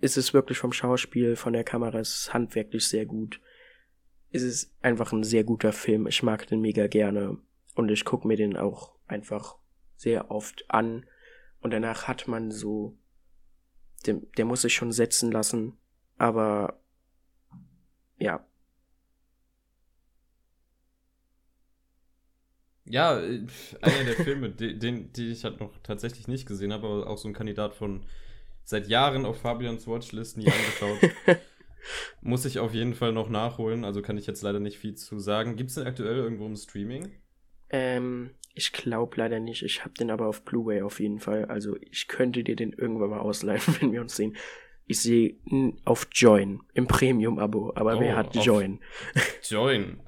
[0.00, 3.40] ist es wirklich vom Schauspiel, von der Kamera, es ist handwerklich sehr gut.
[4.32, 6.08] Es ist einfach ein sehr guter Film.
[6.08, 7.38] Ich mag den mega gerne.
[7.76, 9.58] Und ich gucke mir den auch einfach
[9.94, 11.06] sehr oft an.
[11.60, 12.98] Und danach hat man so,
[14.06, 15.78] der, der muss sich schon setzen lassen.
[16.18, 16.82] Aber
[18.18, 18.44] ja,
[22.86, 23.46] Ja, äh,
[23.80, 27.28] einer der Filme, den, die ich halt noch tatsächlich nicht gesehen habe, aber auch so
[27.28, 28.04] ein Kandidat von
[28.64, 31.10] seit Jahren auf Fabians Watchlist nie angeschaut.
[32.22, 35.18] Muss ich auf jeden Fall noch nachholen, also kann ich jetzt leider nicht viel zu
[35.18, 35.56] sagen.
[35.56, 37.10] Gibt es den aktuell irgendwo im Streaming?
[37.68, 39.62] Ähm, ich glaube leider nicht.
[39.62, 41.46] Ich habe den aber auf Blu-ray auf jeden Fall.
[41.46, 44.36] Also ich könnte dir den irgendwann mal ausleihen, wenn wir uns sehen.
[44.86, 45.36] Ich sehe
[45.84, 48.80] auf Join im Premium-Abo, aber Oh, wer hat Join?
[49.42, 50.00] Join.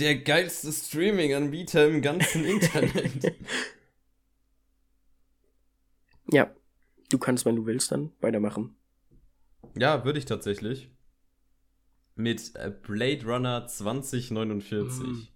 [0.00, 3.34] Der geilste Streaming-Anbieter im ganzen Internet.
[6.32, 6.54] Ja,
[7.08, 8.76] du kannst, wenn du willst, dann weitermachen.
[9.74, 10.88] ja, würde ich tatsächlich.
[12.14, 15.00] Mit äh, Blade Runner 2049.
[15.00, 15.28] Mhm.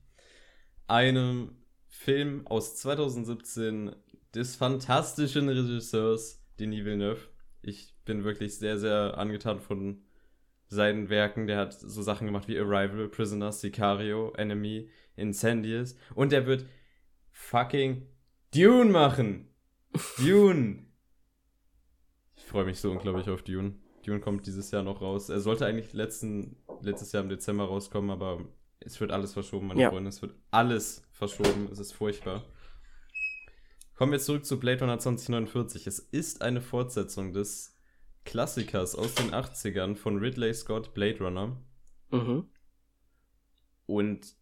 [0.87, 1.57] Einem
[1.89, 3.97] Film aus 2017
[4.37, 7.29] des fantastischen Regisseurs Denis Villeneuve.
[7.61, 10.05] Ich bin wirklich sehr, sehr angetan von
[10.69, 11.47] seinen Werken.
[11.47, 15.97] Der hat so Sachen gemacht wie Arrival, Prisoner, Sicario, Enemy, Incendies.
[16.15, 16.67] Und der wird
[17.31, 18.07] fucking
[18.55, 19.49] Dune machen.
[20.19, 20.87] Dune.
[22.37, 23.75] Ich freue mich so unglaublich auf Dune.
[24.05, 25.29] Dune kommt dieses Jahr noch raus.
[25.29, 28.45] Er sollte eigentlich letzten, letztes Jahr im Dezember rauskommen, aber
[28.81, 29.91] es wird alles verschoben, meine Ja.
[29.91, 30.09] Freunde.
[30.11, 31.69] Es wird alles verschoben.
[31.73, 32.45] Es ist furchtbar.
[33.95, 35.87] Kommen wir zurück zu Blade Runner 2049.
[35.87, 37.74] Es ist eine Fortsetzung des
[38.25, 41.57] Klassikers aus den 80ern von Ridley Scott, Blade Runner.
[42.11, 42.49] Mhm.
[43.87, 44.35] Und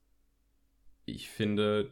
[1.05, 1.90] ich finde,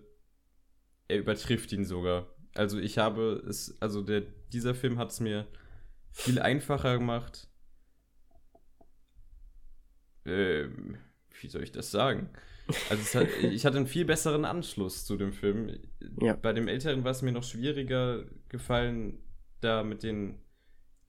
[1.09, 2.35] er übertrifft ihn sogar.
[2.55, 4.23] Also ich habe es, also der,
[4.53, 5.47] dieser Film hat es mir
[6.13, 7.49] viel einfacher gemacht.
[10.25, 10.99] Ähm,
[11.41, 12.31] wie soll ich das sagen?
[12.89, 15.79] Also es hat, ich hatte einen viel besseren Anschluss zu dem Film.
[16.21, 16.35] Ja.
[16.35, 19.19] Bei dem älteren war es mir noch schwieriger gefallen,
[19.61, 20.39] da mit den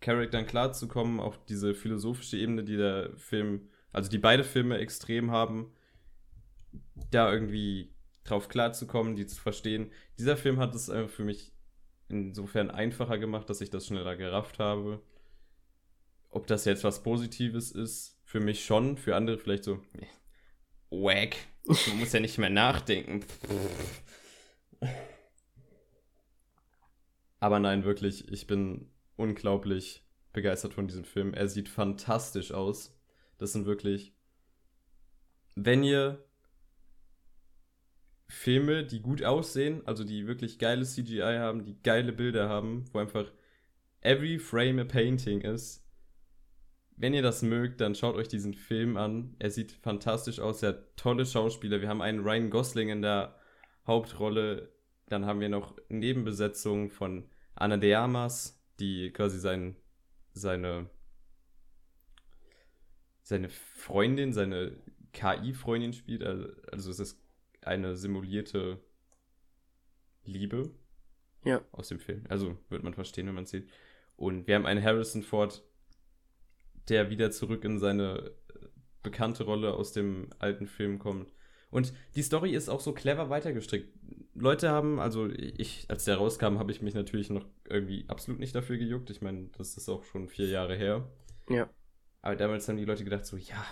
[0.01, 5.71] Charakteren klarzukommen, auf diese philosophische Ebene, die der Film, also die beide Filme extrem haben,
[7.11, 9.91] da irgendwie drauf klarzukommen, die zu verstehen.
[10.17, 11.53] Dieser Film hat es einfach für mich
[12.09, 15.01] insofern einfacher gemacht, dass ich das schneller gerafft habe.
[16.29, 19.83] Ob das jetzt was Positives ist, für mich schon, für andere vielleicht so,
[20.89, 21.35] wack,
[21.65, 23.23] man muss ja nicht mehr nachdenken.
[27.39, 30.03] Aber nein, wirklich, ich bin unglaublich
[30.33, 31.33] begeistert von diesem Film.
[31.33, 32.97] Er sieht fantastisch aus.
[33.37, 34.13] Das sind wirklich,
[35.55, 36.23] wenn ihr
[38.27, 42.99] Filme, die gut aussehen, also die wirklich geile CGI haben, die geile Bilder haben, wo
[42.99, 43.25] einfach
[44.01, 45.85] every frame a painting ist.
[46.95, 49.35] Wenn ihr das mögt, dann schaut euch diesen Film an.
[49.39, 51.81] Er sieht fantastisch aus, er hat tolle Schauspieler.
[51.81, 53.35] Wir haben einen Ryan Gosling in der
[53.85, 54.71] Hauptrolle.
[55.09, 59.75] Dann haben wir noch Nebenbesetzungen von Anna de Armas, die quasi sein,
[60.33, 60.89] seine,
[63.21, 64.75] seine Freundin, seine
[65.13, 66.23] KI-Freundin spielt.
[66.23, 67.21] Also also es ist
[67.61, 68.79] eine simulierte
[70.23, 70.71] Liebe
[71.45, 71.63] Ja.
[71.71, 72.23] aus dem Film.
[72.29, 73.69] Also wird man verstehen, wenn man es sieht.
[74.15, 75.63] Und wir haben einen Harrison Ford,
[76.89, 78.31] der wieder zurück in seine
[79.03, 81.33] bekannte Rolle aus dem alten Film kommt.
[81.71, 83.97] Und die Story ist auch so clever weitergestrickt.
[84.33, 88.55] Leute haben, also ich, als der rauskam, habe ich mich natürlich noch irgendwie absolut nicht
[88.55, 89.09] dafür gejuckt.
[89.09, 91.07] Ich meine, das ist auch schon vier Jahre her.
[91.49, 91.69] Ja.
[92.21, 93.63] Aber damals haben die Leute gedacht, so, ja,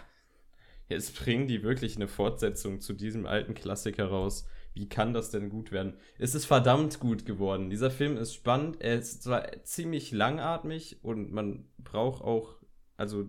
[0.89, 4.48] jetzt bringen die wirklich eine Fortsetzung zu diesem alten Klassiker raus.
[4.74, 5.98] Wie kann das denn gut werden?
[6.17, 7.69] Es ist verdammt gut geworden.
[7.69, 8.82] Dieser Film ist spannend.
[8.82, 12.58] Er ist zwar ziemlich langatmig und man braucht auch,
[12.98, 13.28] also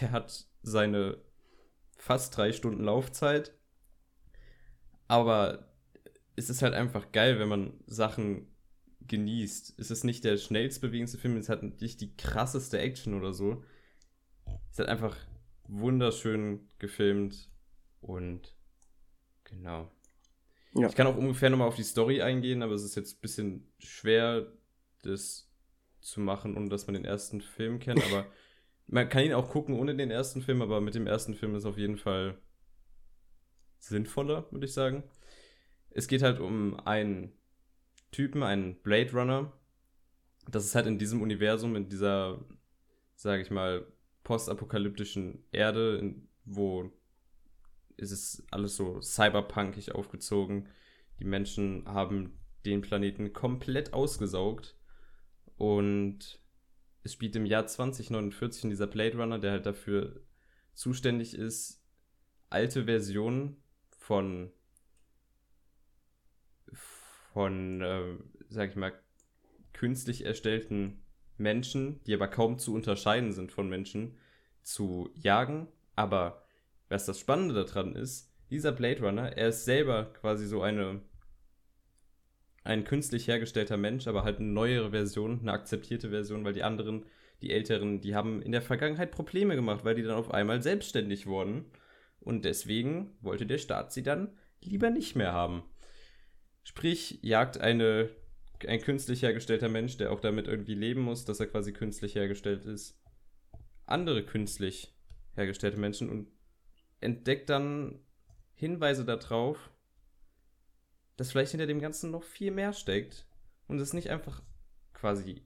[0.00, 1.18] der hat seine
[1.96, 3.54] fast drei Stunden Laufzeit.
[5.06, 5.71] Aber
[6.36, 8.46] es ist halt einfach geil, wenn man Sachen
[9.06, 9.78] genießt.
[9.78, 13.64] Es ist nicht der schnellst bewegendste Film, es hat nicht die krasseste Action oder so.
[14.70, 15.16] Es hat einfach
[15.68, 17.50] wunderschön gefilmt
[18.00, 18.54] und
[19.44, 19.90] genau.
[20.74, 20.88] Ja.
[20.88, 23.72] Ich kann auch ungefähr nochmal auf die Story eingehen, aber es ist jetzt ein bisschen
[23.78, 24.46] schwer,
[25.02, 25.50] das
[26.00, 28.02] zu machen, ohne dass man den ersten Film kennt.
[28.10, 28.26] Aber
[28.86, 31.64] man kann ihn auch gucken ohne den ersten Film, aber mit dem ersten Film ist
[31.64, 32.36] auf jeden Fall
[33.78, 35.04] sinnvoller, würde ich sagen.
[35.94, 37.32] Es geht halt um einen
[38.10, 39.52] Typen, einen Blade Runner.
[40.50, 42.44] Das ist halt in diesem Universum, in dieser,
[43.14, 43.86] sage ich mal,
[44.24, 46.90] postapokalyptischen Erde, in, wo
[47.96, 50.68] ist es alles so cyberpunkig aufgezogen.
[51.18, 54.76] Die Menschen haben den Planeten komplett ausgesaugt
[55.56, 56.40] und
[57.04, 60.22] es spielt im Jahr 2049 in dieser Blade Runner, der halt dafür
[60.74, 61.84] zuständig ist,
[62.48, 64.52] alte Versionen von
[67.32, 68.16] von, äh,
[68.48, 68.92] sag ich mal,
[69.72, 71.02] künstlich erstellten
[71.38, 74.16] Menschen, die aber kaum zu unterscheiden sind von Menschen,
[74.62, 75.68] zu jagen.
[75.96, 76.44] Aber
[76.88, 81.00] was das Spannende daran ist, dieser Blade Runner, er ist selber quasi so eine
[82.64, 87.04] ein künstlich hergestellter Mensch, aber halt eine neuere Version, eine akzeptierte Version, weil die anderen,
[87.40, 91.26] die älteren, die haben in der Vergangenheit Probleme gemacht, weil die dann auf einmal selbstständig
[91.26, 91.64] wurden.
[92.20, 95.64] Und deswegen wollte der Staat sie dann lieber nicht mehr haben.
[96.64, 98.10] Sprich, jagt eine,
[98.66, 102.64] ein künstlich hergestellter Mensch, der auch damit irgendwie leben muss, dass er quasi künstlich hergestellt
[102.64, 103.00] ist,
[103.86, 104.94] andere künstlich
[105.34, 106.28] hergestellte Menschen und
[107.00, 108.00] entdeckt dann
[108.54, 109.70] Hinweise darauf,
[111.16, 113.26] dass vielleicht hinter dem Ganzen noch viel mehr steckt
[113.66, 114.42] und es nicht einfach
[114.92, 115.42] quasi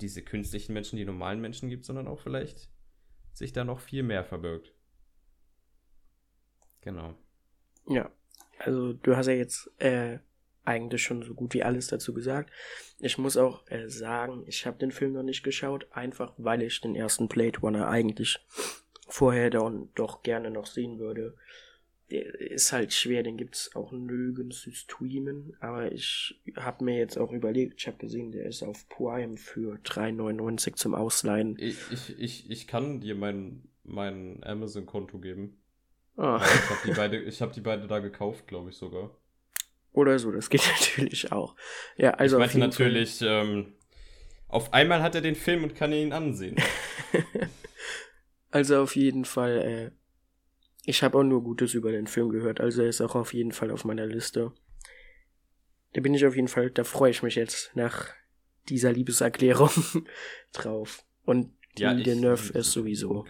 [0.00, 2.68] diese künstlichen Menschen, die normalen Menschen gibt, sondern auch vielleicht
[3.32, 4.74] sich da noch viel mehr verbirgt.
[6.80, 7.14] Genau.
[7.88, 8.10] Ja,
[8.58, 10.18] also du hast ja jetzt äh,
[10.66, 12.50] eigentlich schon so gut wie alles dazu gesagt.
[12.98, 16.80] Ich muss auch äh, sagen, ich habe den Film noch nicht geschaut, einfach weil ich
[16.80, 18.38] den ersten Blade Runner eigentlich
[19.08, 21.36] vorher dann doch gerne noch sehen würde.
[22.10, 27.18] Der ist halt schwer, den gibt's auch nirgends zu streamen, aber ich habe mir jetzt
[27.18, 31.56] auch überlegt, ich habe gesehen, der ist auf Prime für 3,99 zum Ausleihen.
[31.58, 35.58] Ich, ich, ich, ich kann dir mein, mein Amazon-Konto geben.
[36.16, 36.40] Ah.
[36.42, 39.10] Ich habe die, beide, hab die beide da gekauft, glaube ich sogar.
[39.92, 41.56] Oder so, das geht natürlich auch.
[41.96, 42.36] Ja, also.
[42.36, 43.74] Ich meinte natürlich, ähm,
[44.48, 46.56] auf einmal hat er den Film und kann ihn ansehen.
[48.50, 49.90] also auf jeden Fall, äh,
[50.84, 53.52] ich habe auch nur Gutes über den Film gehört, also er ist auch auf jeden
[53.52, 54.52] Fall auf meiner Liste.
[55.94, 58.08] Da bin ich auf jeden Fall, da freue ich mich jetzt nach
[58.68, 59.70] dieser Liebeserklärung
[60.52, 61.04] drauf.
[61.24, 63.26] Und ja, Nerf ist sowieso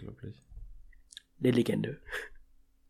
[1.39, 1.99] eine Legende.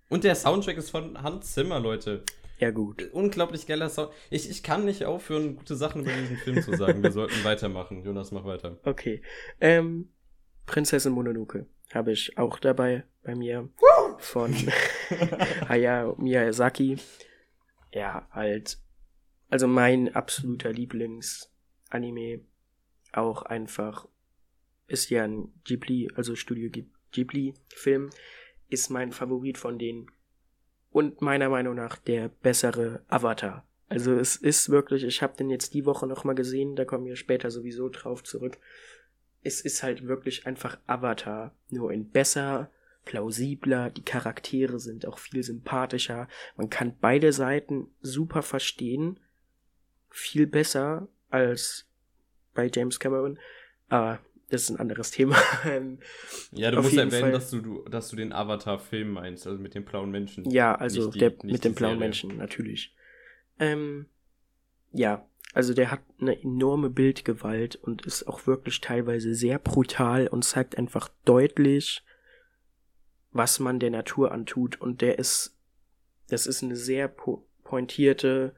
[0.09, 2.23] Und der Soundtrack ist von Hans Zimmer, Leute.
[2.59, 3.09] Ja, gut.
[3.11, 4.11] Unglaublich geiler Sound.
[4.29, 7.03] Ich, ich kann nicht aufhören, gute Sachen über diesen Film zu sagen.
[7.03, 8.03] Wir sollten weitermachen.
[8.03, 8.79] Jonas, mach weiter.
[8.83, 9.21] Okay.
[9.61, 10.09] Ähm,
[10.65, 13.69] Prinzessin Mononoke habe ich auch dabei bei mir.
[14.17, 14.53] von
[15.69, 16.97] Hayao Miyazaki.
[17.93, 18.79] Ja, halt.
[19.49, 22.41] Also mein absoluter Lieblings-Anime.
[23.13, 24.07] Auch einfach
[24.87, 26.69] ist ja ein Ghibli, also Studio
[27.11, 28.09] Ghibli-Film
[28.69, 30.11] ist mein Favorit von denen.
[30.91, 33.65] Und meiner Meinung nach der bessere Avatar.
[33.89, 37.15] Also es ist wirklich, ich habe den jetzt die Woche nochmal gesehen, da kommen wir
[37.15, 38.57] später sowieso drauf zurück.
[39.43, 42.69] Es ist halt wirklich einfach Avatar, nur in besser,
[43.05, 49.19] plausibler, die Charaktere sind auch viel sympathischer, man kann beide Seiten super verstehen,
[50.09, 51.87] viel besser als
[52.53, 53.39] bei James Cameron,
[53.87, 54.19] aber
[54.49, 55.37] das ist ein anderes Thema.
[56.51, 59.83] Ja, du Auf musst erwähnen, dass du, dass du den Avatar-Film meinst, also mit den
[59.83, 60.49] blauen Menschen.
[60.49, 62.95] Ja, also die, der mit den blauen Menschen, natürlich.
[63.59, 64.05] Ähm,
[64.91, 70.43] ja, also der hat eine enorme Bildgewalt und ist auch wirklich teilweise sehr brutal und
[70.43, 72.03] zeigt einfach deutlich,
[73.31, 74.79] was man der Natur antut.
[74.79, 75.57] Und der ist,
[76.29, 78.55] das ist eine sehr po pointierte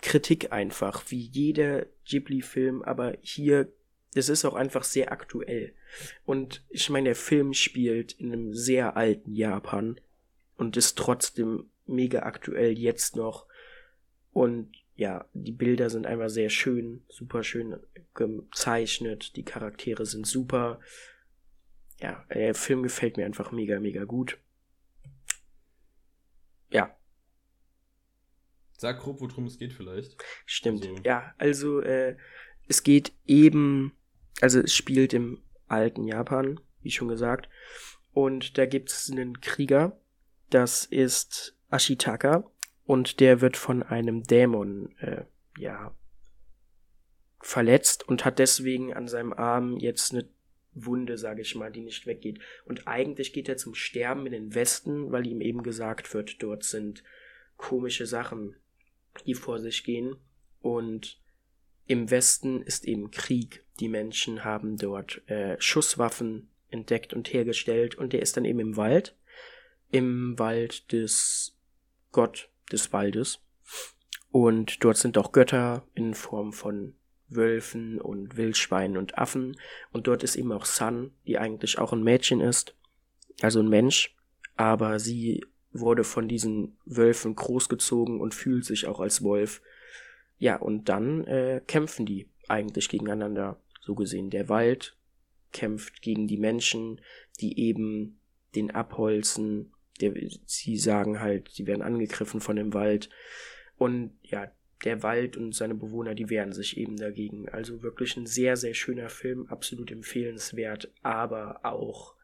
[0.00, 3.72] Kritik einfach, wie jeder Ghibli-Film, aber hier
[4.14, 5.74] Das ist auch einfach sehr aktuell.
[6.24, 10.00] Und ich meine, der Film spielt in einem sehr alten Japan
[10.56, 13.46] und ist trotzdem mega aktuell jetzt noch.
[14.32, 17.76] Und ja, die Bilder sind einfach sehr schön, super schön
[18.14, 20.80] gezeichnet, die Charaktere sind super.
[22.00, 24.38] Ja, der Film gefällt mir einfach mega, mega gut.
[26.70, 26.96] Ja.
[28.76, 30.16] Sag grob, worum es geht vielleicht.
[30.46, 30.84] Stimmt.
[30.84, 31.02] Also.
[31.04, 32.16] Ja, also äh,
[32.68, 33.92] es geht eben,
[34.40, 37.48] also es spielt im alten Japan, wie schon gesagt.
[38.12, 39.98] Und da gibt es einen Krieger,
[40.50, 42.48] das ist Ashitaka
[42.84, 45.24] und der wird von einem Dämon, äh,
[45.58, 45.94] ja,
[47.40, 50.28] verletzt und hat deswegen an seinem Arm jetzt eine
[50.74, 52.40] Wunde, sage ich mal, die nicht weggeht.
[52.64, 56.64] Und eigentlich geht er zum Sterben in den Westen, weil ihm eben gesagt wird, dort
[56.64, 57.04] sind
[57.56, 58.56] komische Sachen,
[59.26, 60.16] die vor sich gehen.
[60.60, 61.20] Und
[61.86, 63.63] im Westen ist eben Krieg.
[63.80, 68.76] Die Menschen haben dort äh, Schusswaffen entdeckt und hergestellt und der ist dann eben im
[68.76, 69.16] Wald.
[69.90, 71.56] Im Wald des
[72.12, 73.40] Gott des Waldes.
[74.30, 76.94] Und dort sind auch Götter in Form von
[77.28, 79.56] Wölfen und Wildschweinen und Affen.
[79.92, 82.74] Und dort ist eben auch Sun, die eigentlich auch ein Mädchen ist,
[83.42, 84.16] also ein Mensch,
[84.56, 89.60] aber sie wurde von diesen Wölfen großgezogen und fühlt sich auch als Wolf.
[90.38, 94.30] Ja, und dann äh, kämpfen die eigentlich gegeneinander, so gesehen.
[94.30, 94.96] Der Wald
[95.52, 97.00] kämpft gegen die Menschen,
[97.40, 98.18] die eben
[98.54, 99.72] den abholzen.
[100.00, 100.12] Der,
[100.46, 103.08] sie sagen halt, sie werden angegriffen von dem Wald.
[103.76, 104.50] Und ja,
[104.84, 107.48] der Wald und seine Bewohner, die wehren sich eben dagegen.
[107.48, 112.14] Also wirklich ein sehr, sehr schöner Film, absolut empfehlenswert, aber auch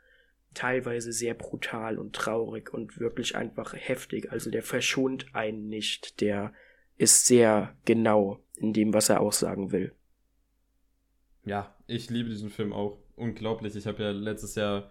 [0.54, 4.30] teilweise sehr brutal und traurig und wirklich einfach heftig.
[4.32, 6.52] Also der verschont einen nicht, der
[6.96, 9.94] ist sehr genau in dem, was er aussagen will.
[11.44, 12.98] Ja, ich liebe diesen Film auch.
[13.16, 13.76] Unglaublich.
[13.76, 14.90] Ich habe ja letztes Jahr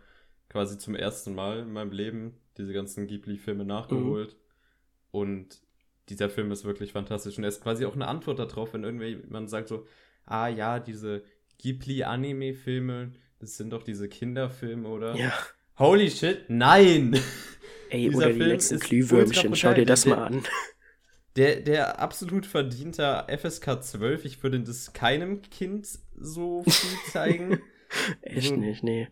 [0.49, 4.33] quasi zum ersten Mal in meinem Leben diese ganzen Ghibli-Filme nachgeholt.
[4.33, 4.39] Mhm.
[5.11, 5.61] Und
[6.09, 7.37] dieser Film ist wirklich fantastisch.
[7.37, 9.85] Und er ist quasi auch eine Antwort darauf, wenn irgendjemand sagt so,
[10.25, 11.23] ah ja, diese
[11.59, 15.15] Ghibli-Anime-Filme, das sind doch diese Kinderfilme, oder?
[15.15, 15.33] Ja.
[15.77, 17.17] Holy shit, nein!
[17.89, 20.43] Ey, oder die Film letzten Glühwürmchen, schau dir das mal an.
[21.35, 27.61] Der, der absolut verdienter FSK 12, ich würde das keinem Kind so viel zeigen.
[28.21, 29.07] Echt also, nicht, nee.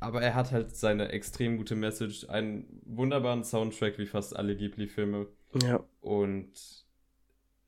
[0.00, 5.28] Aber er hat halt seine extrem gute Message, einen wunderbaren Soundtrack wie fast alle Ghibli-Filme.
[5.62, 5.84] Ja.
[6.00, 6.52] Und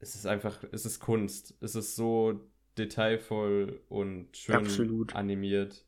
[0.00, 1.56] es ist einfach, es ist Kunst.
[1.60, 2.40] Es ist so
[2.76, 5.14] detailvoll und schön Absolut.
[5.16, 5.84] animiert.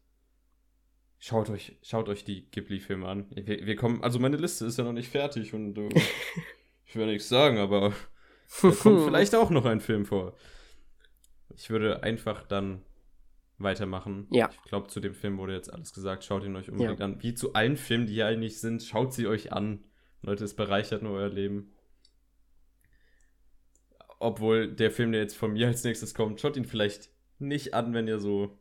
[1.18, 3.26] Schaut euch, schaut euch die Ghibli-Filme an.
[3.30, 5.88] Wir, wir, kommen, also meine Liste ist ja noch nicht fertig und äh,
[6.90, 7.92] ich will nichts sagen, aber
[8.62, 10.34] da kommt vielleicht auch noch ein Film vor.
[11.54, 12.82] Ich würde einfach dann
[13.58, 14.26] weitermachen.
[14.32, 14.50] Ja.
[14.50, 16.24] Ich glaube, zu dem Film wurde jetzt alles gesagt.
[16.24, 17.04] Schaut ihn euch unbedingt ja.
[17.04, 17.22] an.
[17.22, 19.84] Wie zu allen Filmen, die hier eigentlich sind, schaut sie euch an.
[20.22, 21.72] Leute, es bereichert nur euer Leben.
[24.18, 27.94] Obwohl der Film, der jetzt von mir als nächstes kommt, schaut ihn vielleicht nicht an,
[27.94, 28.58] wenn ihr so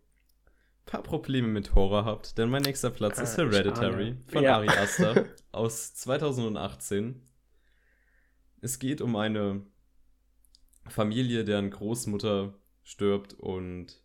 [0.86, 4.56] paar Probleme mit Horror habt, denn mein nächster Platz äh, ist Hereditary von ja.
[4.56, 7.29] Ari Aster aus 2018.
[8.62, 9.66] Es geht um eine
[10.88, 12.54] Familie, deren Großmutter
[12.84, 14.04] stirbt und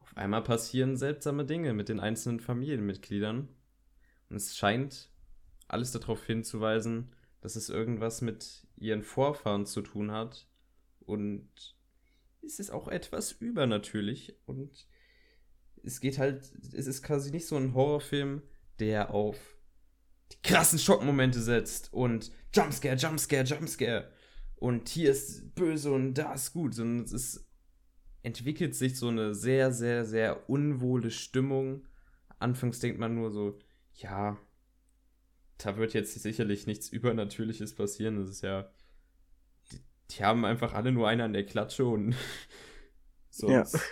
[0.00, 3.48] auf einmal passieren seltsame Dinge mit den einzelnen Familienmitgliedern.
[4.28, 5.10] Und es scheint
[5.68, 10.46] alles darauf hinzuweisen, dass es irgendwas mit ihren Vorfahren zu tun hat.
[11.00, 11.76] Und
[12.44, 14.86] es ist auch etwas übernatürlich und
[15.84, 18.42] es geht halt, es ist quasi nicht so ein Horrorfilm,
[18.78, 19.38] der auf
[20.32, 24.10] die krassen Schockmomente setzt und Jumpscare, Jumpscare, Jumpscare.
[24.56, 27.48] Und hier ist böse und da ist gut, sondern es ist,
[28.22, 31.86] entwickelt sich so eine sehr, sehr, sehr unwohle Stimmung.
[32.38, 33.58] Anfangs denkt man nur so,
[33.94, 34.38] ja,
[35.58, 38.16] da wird jetzt sicherlich nichts Übernatürliches passieren.
[38.16, 38.70] Das ist ja,
[39.70, 39.80] die,
[40.10, 42.14] die haben einfach alle nur einen an der Klatsche und
[43.30, 43.74] sonst.
[43.74, 43.80] Ja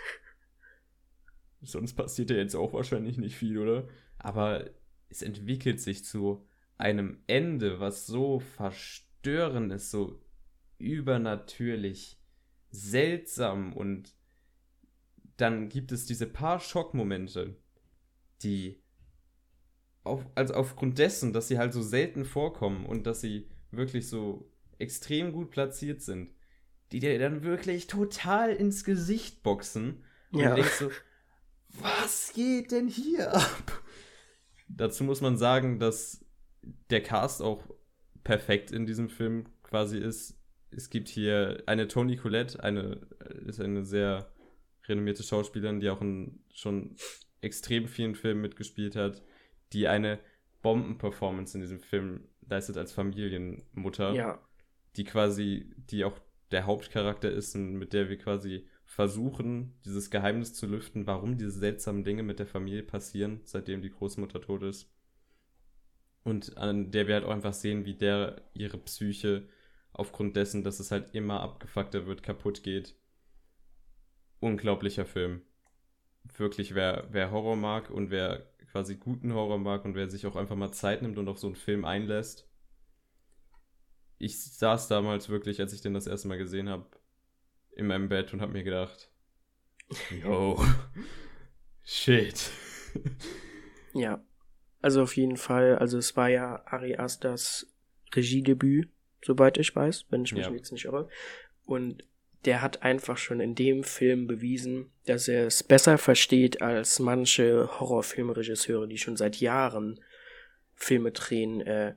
[1.62, 3.86] Sonst passiert ja jetzt auch wahrscheinlich nicht viel, oder?
[4.16, 4.70] Aber
[5.11, 6.47] es entwickelt sich zu
[6.79, 10.21] einem Ende, was so verstörend ist, so
[10.79, 12.19] übernatürlich,
[12.71, 14.15] seltsam und
[15.37, 17.57] dann gibt es diese paar Schockmomente,
[18.43, 18.83] die
[20.05, 24.51] auf, also aufgrund dessen, dass sie halt so selten vorkommen und dass sie wirklich so
[24.79, 26.33] extrem gut platziert sind,
[26.93, 30.55] die dir dann wirklich total ins Gesicht boxen und ja.
[30.55, 30.91] denkst so,
[31.81, 33.80] was geht denn hier ab?
[34.77, 36.25] Dazu muss man sagen, dass
[36.91, 37.62] der Cast auch
[38.25, 40.39] perfekt in diesem Film quasi ist.
[40.71, 43.01] Es gibt hier eine Toni Collette, eine
[43.47, 44.33] ist eine sehr
[44.87, 46.97] renommierte Schauspielerin, die auch in schon
[47.41, 49.23] extrem vielen Filmen mitgespielt hat,
[49.73, 50.21] die eine
[50.62, 54.41] Bombenperformance in diesem Film leistet als Familienmutter, Ja,
[54.97, 56.18] die quasi, die auch
[56.51, 61.53] der Hauptcharakter ist und mit der wir quasi versuchen, dieses Geheimnis zu lüften, warum diese
[61.53, 64.93] seltsamen Dinge mit der Familie passieren, seitdem die Großmutter tot ist.
[66.24, 69.49] Und an der wir halt auch einfach sehen, wie der ihre Psyche
[69.93, 72.97] aufgrund dessen, dass es halt immer abgefuckter wird, kaputt geht.
[74.41, 75.43] Unglaublicher Film.
[76.36, 80.34] Wirklich, wer, wer Horror mag und wer quasi guten Horror mag und wer sich auch
[80.34, 82.51] einfach mal Zeit nimmt und auf so einen Film einlässt.
[84.18, 86.86] Ich saß damals wirklich, als ich den das erste Mal gesehen habe,
[87.81, 89.11] in meinem Bett und habe mir gedacht,
[90.22, 90.62] yo,
[91.85, 92.51] shit.
[93.95, 94.22] ja.
[94.83, 97.66] Also auf jeden Fall, also es war ja Ari Asters
[98.14, 98.89] Regiedebüt,
[99.22, 100.53] soweit ich weiß, wenn ich mich Ja.
[100.53, 101.09] jetzt nicht irre.
[101.66, 102.05] Und
[102.47, 107.68] der hat einfach schon in dem Film bewiesen, dass er es besser versteht als manche
[107.78, 110.01] Horrorfilmregisseure, die schon seit Jahren
[110.74, 111.95] Filme drehen, äh,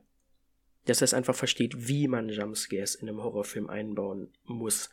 [0.85, 4.89] dass er es einfach versteht, wie man Jumpscares in einem Horrorfilm einbauen muss.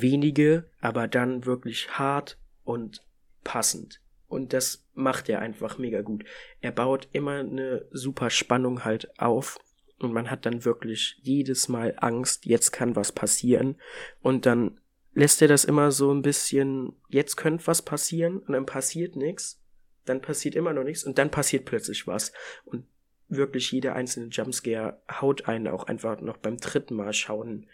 [0.00, 3.02] Wenige, aber dann wirklich hart und
[3.42, 4.00] passend.
[4.28, 6.24] Und das macht er einfach mega gut.
[6.60, 9.58] Er baut immer eine super Spannung halt auf
[9.98, 13.76] und man hat dann wirklich jedes Mal Angst, jetzt kann was passieren
[14.22, 14.80] und dann
[15.12, 19.60] lässt er das immer so ein bisschen, jetzt könnte was passieren und dann passiert nichts,
[20.04, 22.32] dann passiert immer noch nichts und dann passiert plötzlich was
[22.64, 22.84] und
[23.28, 27.66] wirklich jeder einzelne Jumpscare haut einen auch einfach noch beim dritten Mal schauen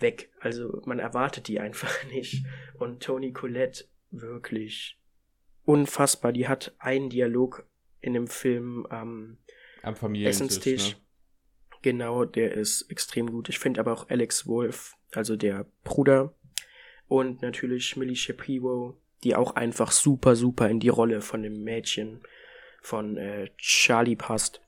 [0.00, 0.30] weg.
[0.40, 2.44] Also man erwartet die einfach nicht
[2.78, 4.98] und Toni Collette wirklich
[5.64, 6.32] unfassbar.
[6.32, 7.66] Die hat einen Dialog
[8.00, 9.38] in dem Film ähm,
[9.82, 10.90] Am Familientisch, Essenstisch.
[10.90, 10.96] ne?
[11.82, 13.48] Genau, der ist extrem gut.
[13.48, 16.34] Ich finde aber auch Alex Wolf, also der Bruder,
[17.08, 22.20] und natürlich Millie Shapiro, die auch einfach super, super in die Rolle von dem Mädchen
[22.82, 24.60] von äh, Charlie passt.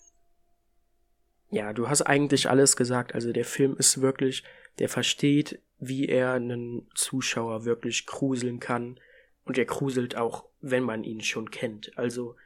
[1.50, 3.14] Ja, du hast eigentlich alles gesagt.
[3.14, 4.42] Also der Film ist wirklich,
[4.78, 8.98] der versteht, wie er einen Zuschauer wirklich gruseln kann.
[9.44, 11.96] Und er gruselt auch, wenn man ihn schon kennt.
[11.98, 12.36] Also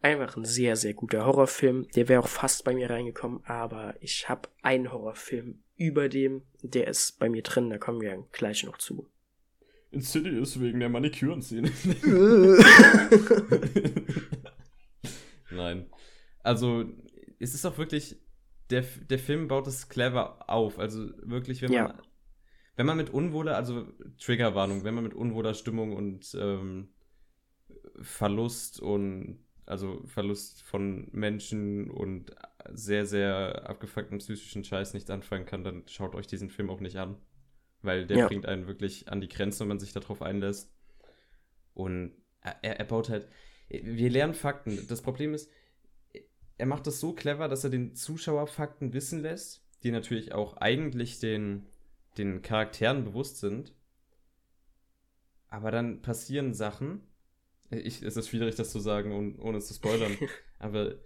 [0.00, 1.86] einfach ein sehr, sehr guter Horrorfilm.
[1.94, 6.88] Der wäre auch fast bei mir reingekommen, aber ich habe einen Horrorfilm über dem, der
[6.88, 9.08] ist bei mir drin, da kommen wir gleich noch zu.
[9.90, 11.70] Insidious wegen der Manikürenszene.
[15.50, 15.86] Nein.
[16.42, 16.84] Also,
[17.38, 18.16] es ist auch wirklich,
[18.72, 20.78] der, der Film baut es clever auf.
[20.78, 22.02] Also wirklich, wenn man, Ja.
[22.76, 23.86] wenn man mit unwohler, also
[24.18, 26.88] Triggerwarnung, wenn man mit unwohler Stimmung und ähm,
[28.00, 32.34] Verlust und also Verlust von Menschen und
[32.72, 36.96] sehr, sehr abgefuckten psychischen Scheiß nicht anfangen kann, dann schaut euch diesen Film auch nicht
[36.96, 37.16] an.
[37.82, 38.26] Weil der Ja.
[38.28, 40.72] bringt einen wirklich an die Grenzen, wenn man sich darauf einlässt.
[41.74, 43.28] Und er, er baut halt.
[43.68, 44.86] Wir lernen Fakten.
[44.88, 45.50] Das Problem ist,
[46.62, 50.58] er macht das so clever, dass er den Zuschauer Fakten wissen lässt, die natürlich auch
[50.58, 51.66] eigentlich den,
[52.18, 53.74] den Charakteren bewusst sind.
[55.48, 57.00] Aber dann passieren Sachen.
[57.70, 60.16] Ich, es ist schwierig, das zu sagen, ohne, ohne es zu spoilern.
[60.60, 61.00] aber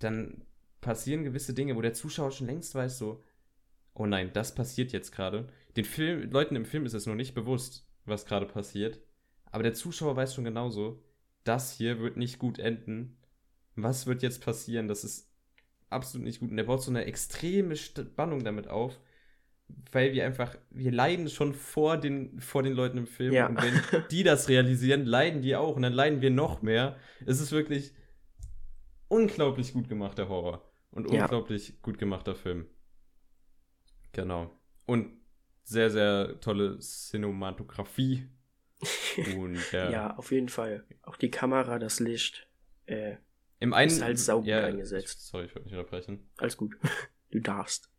[0.00, 0.44] dann
[0.80, 3.22] passieren gewisse Dinge, wo der Zuschauer schon längst weiß, so,
[3.94, 5.48] oh nein, das passiert jetzt gerade.
[5.76, 8.98] Den Film, Leuten im Film ist es noch nicht bewusst, was gerade passiert.
[9.52, 11.04] Aber der Zuschauer weiß schon genauso,
[11.44, 13.16] das hier wird nicht gut enden.
[13.76, 14.88] Was wird jetzt passieren?
[14.88, 15.30] Das ist
[15.90, 16.50] absolut nicht gut.
[16.50, 18.98] Und er baut so eine extreme Spannung damit auf,
[19.92, 23.32] weil wir einfach, wir leiden schon vor den, vor den Leuten im Film.
[23.32, 23.46] Ja.
[23.48, 25.76] Und wenn die das realisieren, leiden die auch.
[25.76, 26.96] Und dann leiden wir noch mehr.
[27.26, 27.92] Es ist wirklich
[29.08, 30.70] unglaublich gut gemachter Horror.
[30.90, 31.22] Und Ja.
[31.24, 32.66] unglaublich gut gemachter Film.
[34.12, 34.50] Genau.
[34.86, 35.10] Und
[35.64, 38.28] sehr, sehr tolle Cinematografie.
[39.36, 40.84] Und ja, Ja, auf jeden Fall.
[41.02, 42.48] Auch die Kamera, das Licht.
[42.86, 43.16] Äh,
[43.64, 43.90] im einen.
[43.90, 45.16] ist halt saugut ja, eingesetzt.
[45.18, 46.30] Ich, sorry, ich wollte nicht unterbrechen.
[46.36, 46.76] alles gut.
[47.30, 47.90] Du darfst.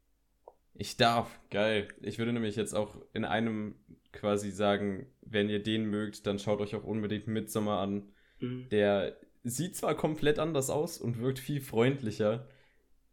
[0.76, 1.42] Ich darf.
[1.50, 1.90] Geil.
[2.02, 3.76] Ich würde nämlich jetzt auch in einem
[4.14, 8.14] quasi sagen, wenn ihr den mögt, dann schaut euch auch unbedingt Midsommar an.
[8.40, 8.70] Mhm.
[8.70, 12.48] Der sieht zwar komplett anders aus und wirkt viel freundlicher,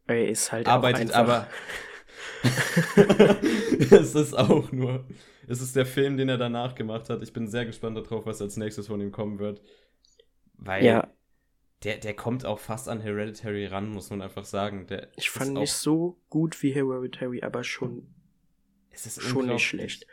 [0.07, 1.49] Er ist halt arbeitet aber.
[3.91, 5.05] es ist auch nur.
[5.49, 7.21] Es ist der Film, den er danach gemacht hat.
[7.25, 9.61] Ich bin sehr gespannt darauf, was als nächstes von ihm kommen wird.
[10.55, 11.09] Weil Ja,
[11.85, 14.87] der, der kommt auch fast an Hereditary ran, muss man einfach sagen.
[14.87, 18.15] Der ich fand nicht so gut wie Hereditary, aber schon,
[18.91, 20.07] es ist schon nicht schlecht.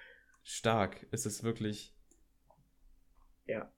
[0.43, 1.05] Stark.
[1.11, 1.95] Es ist wirklich.
[3.45, 3.71] Ja.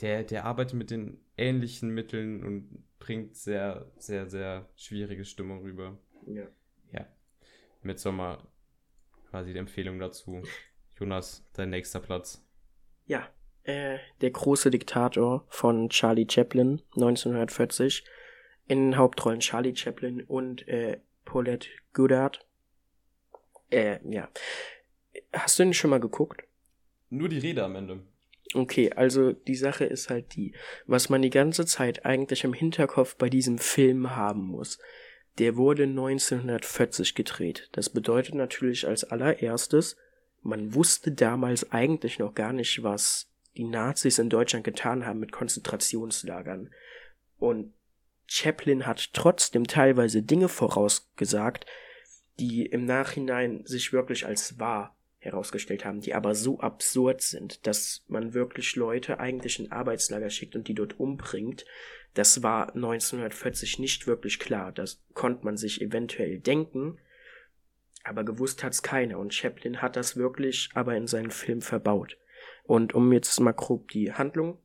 [0.00, 5.98] Der, der arbeitet mit den ähnlichen Mitteln und bringt sehr, sehr, sehr schwierige Stimmung rüber.
[6.26, 6.48] Ja.
[6.92, 7.06] Ja.
[7.82, 8.50] Midsommar
[9.28, 10.42] quasi die Empfehlung dazu.
[10.98, 12.46] Jonas, dein nächster Platz.
[13.06, 13.28] Ja,
[13.64, 18.04] äh, der große Diktator von Charlie Chaplin, 1940.
[18.66, 22.46] In den Hauptrollen Charlie Chaplin und äh, Paulette Goddard.
[23.70, 24.28] Äh, ja.
[25.32, 26.44] Hast du den schon mal geguckt?
[27.08, 28.00] Nur die Rede am Ende.
[28.54, 30.54] Okay, also die Sache ist halt die,
[30.86, 34.78] was man die ganze Zeit eigentlich im Hinterkopf bei diesem Film haben muss.
[35.38, 37.68] Der wurde 1940 gedreht.
[37.72, 39.96] Das bedeutet natürlich als allererstes,
[40.42, 45.32] man wusste damals eigentlich noch gar nicht, was die Nazis in Deutschland getan haben mit
[45.32, 46.70] Konzentrationslagern.
[47.38, 47.72] Und
[48.26, 51.66] Chaplin hat trotzdem teilweise Dinge vorausgesagt,
[52.38, 58.04] die im Nachhinein sich wirklich als wahr herausgestellt haben, die aber so absurd sind, dass
[58.08, 61.66] man wirklich Leute eigentlich in Arbeitslager schickt und die dort umbringt.
[62.14, 64.72] Das war 1940 nicht wirklich klar.
[64.72, 66.98] Das konnte man sich eventuell denken,
[68.02, 69.18] aber gewusst hat's keiner.
[69.18, 72.16] Und Chaplin hat das wirklich aber in seinen Film verbaut.
[72.70, 74.56] Und um jetzt mal grob die Handlung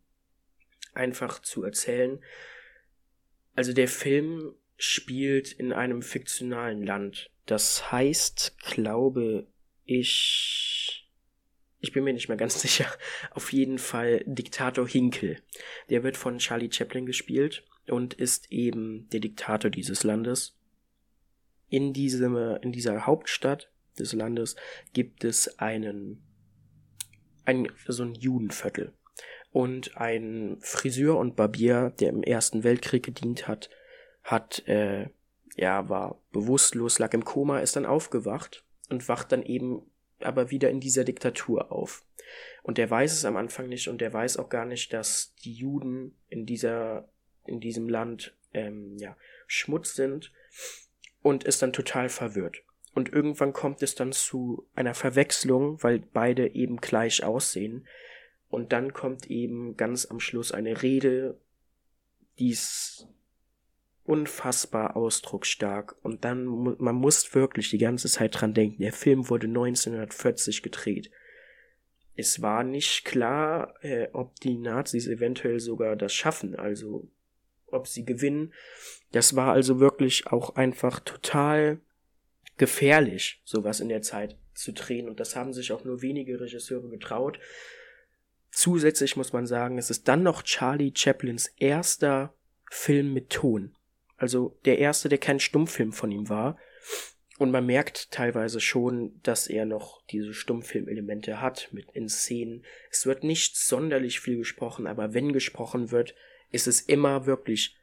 [0.93, 2.23] einfach zu erzählen.
[3.55, 7.31] Also der Film spielt in einem fiktionalen Land.
[7.47, 9.47] Das heißt, glaube
[9.85, 11.09] ich,
[11.79, 12.85] ich bin mir nicht mehr ganz sicher,
[13.31, 15.41] auf jeden Fall Diktator Hinkel.
[15.89, 20.55] Der wird von Charlie Chaplin gespielt und ist eben der Diktator dieses Landes.
[21.69, 24.55] In, diesem, in dieser Hauptstadt des Landes
[24.93, 26.21] gibt es einen,
[27.45, 28.93] ein, so ein Judenviertel.
[29.51, 33.69] Und ein Friseur und Barbier, der im Ersten Weltkrieg gedient hat,
[34.23, 35.07] hat, äh,
[35.55, 39.83] ja, war bewusstlos, lag im Koma, ist dann aufgewacht und wacht dann eben
[40.19, 42.05] aber wieder in dieser Diktatur auf.
[42.63, 45.53] Und der weiß es am Anfang nicht und der weiß auch gar nicht, dass die
[45.53, 47.07] Juden in dieser,
[47.45, 49.15] in diesem Land, ähm, ja,
[49.47, 50.31] Schmutz sind
[51.21, 52.63] und ist dann total verwirrt.
[52.95, 57.85] Und irgendwann kommt es dann zu einer Verwechslung, weil beide eben gleich aussehen.
[58.49, 61.37] Und dann kommt eben ganz am Schluss eine Rede,
[62.39, 63.07] die es
[64.05, 68.83] unfassbar ausdrucksstark und dann man muss wirklich die ganze Zeit dran denken.
[68.83, 71.09] Der Film wurde 1940 gedreht.
[72.15, 77.09] Es war nicht klar, äh, ob die Nazis eventuell sogar das schaffen, also
[77.65, 78.53] ob sie gewinnen.
[79.11, 81.79] Das war also wirklich auch einfach total
[82.57, 86.89] gefährlich, sowas in der Zeit zu drehen und das haben sich auch nur wenige Regisseure
[86.89, 87.39] getraut.
[88.51, 92.33] Zusätzlich muss man sagen, es ist dann noch Charlie Chaplins erster
[92.71, 93.75] Film mit Ton.
[94.17, 96.57] Also der erste, der kein Stummfilm von ihm war.
[97.37, 102.63] Und man merkt teilweise schon, dass er noch diese Stummfilmelemente hat mit in Szenen.
[102.89, 106.15] Es wird nicht sonderlich viel gesprochen, aber wenn gesprochen wird,
[106.51, 107.75] ist es immer wirklich.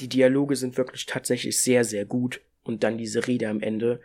[0.00, 2.42] Die Dialoge sind wirklich tatsächlich sehr, sehr gut.
[2.64, 4.00] Und dann diese Rede am Ende.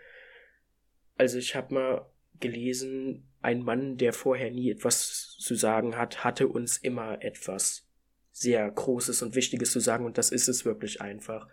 [1.15, 2.05] Also ich habe mal
[2.39, 7.87] gelesen, ein Mann, der vorher nie etwas zu sagen hat, hatte uns immer etwas
[8.31, 11.47] sehr Großes und Wichtiges zu sagen und das ist es wirklich einfach.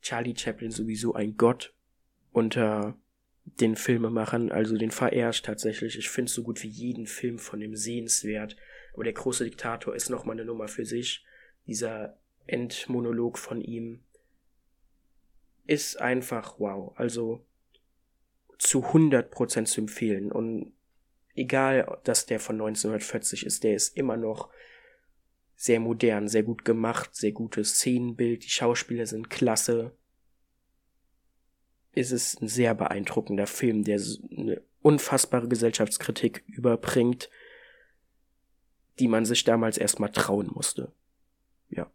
[0.00, 1.74] Charlie Chaplin sowieso ein Gott
[2.32, 2.96] unter
[3.44, 5.98] den Filmemachern, also den verehre ich tatsächlich.
[5.98, 8.56] Ich finde so gut wie jeden Film von dem sehenswert.
[8.94, 11.24] Aber der große Diktator ist nochmal eine Nummer für sich.
[11.66, 14.00] Dieser Endmonolog von ihm
[15.68, 16.92] ist einfach wow.
[16.96, 17.44] Also
[18.58, 20.32] zu 100% zu empfehlen.
[20.32, 20.72] Und
[21.34, 24.50] egal, dass der von 1940 ist, der ist immer noch
[25.54, 29.92] sehr modern, sehr gut gemacht, sehr gutes Szenenbild, die Schauspieler sind klasse.
[31.92, 34.00] Es ist ein sehr beeindruckender Film, der
[34.36, 37.28] eine unfassbare Gesellschaftskritik überbringt,
[38.98, 40.92] die man sich damals erstmal trauen musste.
[41.68, 41.90] Ja.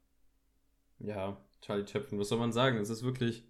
[1.00, 2.78] Ja, Charlie Chaplin, was soll man sagen?
[2.78, 3.46] Es ist wirklich,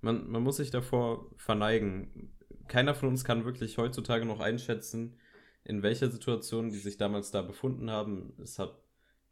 [0.00, 2.32] man, man muss sich davor verneigen.
[2.68, 5.18] Keiner von uns kann wirklich heutzutage noch einschätzen,
[5.64, 8.32] in welcher Situation die sich damals da befunden haben.
[8.42, 8.80] Es hat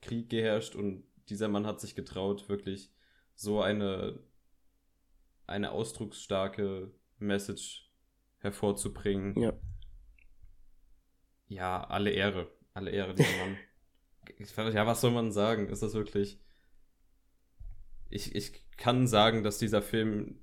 [0.01, 2.91] Krieg geherrscht und dieser Mann hat sich getraut, wirklich
[3.35, 4.19] so eine,
[5.47, 7.91] eine ausdrucksstarke Message
[8.39, 9.41] hervorzubringen.
[9.41, 9.53] Ja.
[11.49, 12.51] Ja, alle Ehre.
[12.75, 14.75] Alle Ehre, dieser Mann.
[14.75, 15.69] ja, was soll man sagen?
[15.69, 16.39] Ist das wirklich.
[18.11, 20.39] Ich, ich kann sagen, dass dieser Film.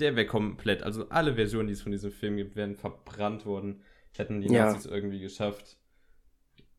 [0.00, 0.82] Der wäre komplett.
[0.82, 3.82] Also alle Versionen, die es von diesem Film gibt, wären verbrannt worden.
[4.16, 4.66] Hätten die Ja.
[4.66, 5.78] Nazis irgendwie geschafft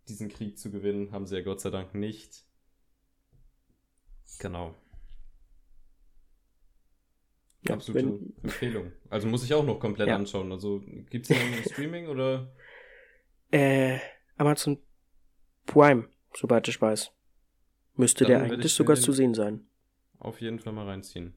[0.10, 2.44] diesen Krieg zu gewinnen, haben sie ja Gott sei Dank nicht.
[4.40, 4.76] Genau.
[7.66, 8.92] Ja, Absolute wenn- Empfehlung.
[9.10, 10.16] Also muss ich auch noch komplett Ja.
[10.16, 10.52] anschauen.
[10.52, 12.54] Also gibt es den im Streaming oder?
[13.52, 14.00] Äh,
[14.36, 14.80] Amazon
[15.66, 17.12] Prime, soweit ich weiß.
[17.96, 19.66] Müsste Dann der eigentlich sogar den- zu sehen sein.
[20.20, 21.34] Auf jeden Fall mal reinziehen.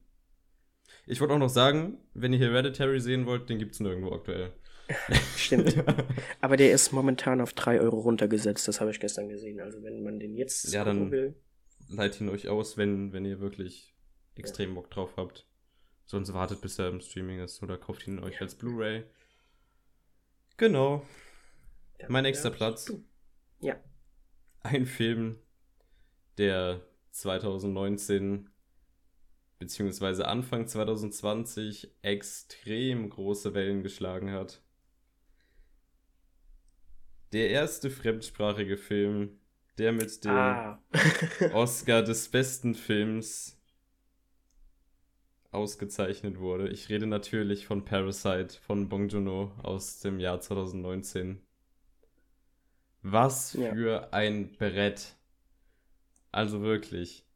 [1.05, 4.51] Ich wollte auch noch sagen, wenn ihr Hereditary sehen wollt, den gibt es nirgendwo aktuell.
[5.35, 5.83] Stimmt.
[6.41, 9.59] Aber der ist momentan auf 3 Euro runtergesetzt, das habe ich gestern gesehen.
[9.59, 11.35] Also wenn man den jetzt Ja, dann- will.
[11.89, 13.95] Leitet ihn euch aus, wenn, wenn ihr wirklich
[14.35, 15.47] extrem Bock drauf habt.
[16.05, 19.03] Sonst wartet, bis er im Streaming ist oder kauft ihn euch als Blu-ray.
[20.57, 21.05] Genau.
[21.99, 22.85] dann Mein nächster Platz.
[22.85, 23.03] du.
[23.61, 23.75] Ja.
[24.61, 25.37] Ein Film,
[26.37, 26.81] der
[27.11, 28.49] 2019
[29.59, 34.61] beziehungsweise Anfang 2020 extrem große Wellen geschlagen hat.
[37.33, 39.39] Der erste fremdsprachige Film,
[39.77, 40.81] der mit dem Ah.
[41.53, 43.57] Oscar des besten Films
[45.51, 46.69] ausgezeichnet wurde.
[46.69, 51.41] Ich rede natürlich von Parasite von Bong Joon-ho aus dem Jahr 2019.
[53.01, 53.73] Was Ja.
[53.73, 55.15] für ein Brett.
[56.31, 57.26] Also wirklich.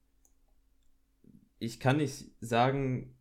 [1.62, 3.16] Ich kann nicht sagen,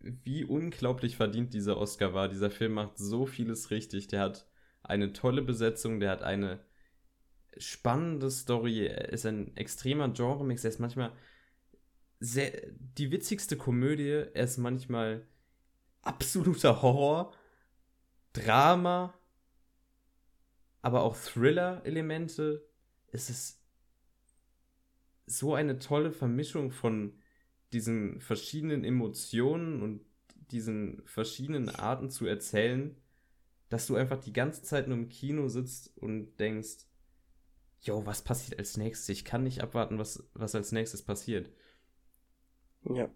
[0.00, 2.28] wie unglaublich verdient dieser Oscar war.
[2.28, 4.06] Dieser Film macht so vieles richtig.
[4.08, 4.46] Der hat
[4.82, 6.60] eine tolle Besetzung, der hat eine
[7.56, 8.86] spannende Story.
[8.86, 10.62] Er ist ein extremer Genre-Mix.
[10.62, 11.10] Er ist manchmal
[12.20, 14.26] sehr, die witzigste Komödie.
[14.34, 15.26] Er ist manchmal
[16.02, 17.32] absoluter Horror,
[18.34, 19.14] Drama,
[20.82, 22.62] aber auch Thriller-Elemente.
[23.10, 23.62] Es ist
[25.24, 27.22] so eine tolle Vermischung von
[27.72, 30.00] diesen verschiedenen Emotionen und
[30.50, 32.96] diesen verschiedenen Arten zu erzählen,
[33.68, 36.86] dass du einfach die ganze Zeit nur im Kino sitzt und denkst,
[37.80, 39.08] jo, was passiert als nächstes?
[39.08, 41.50] Ich kann nicht abwarten, was, was als nächstes passiert.
[42.84, 43.10] ja.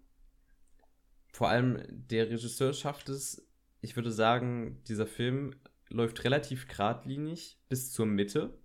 [1.33, 3.47] Vor allem der Regisseur schafft es,
[3.79, 5.55] ich würde sagen, dieser Film
[5.89, 8.57] läuft relativ geradlinig bis zur Mitte.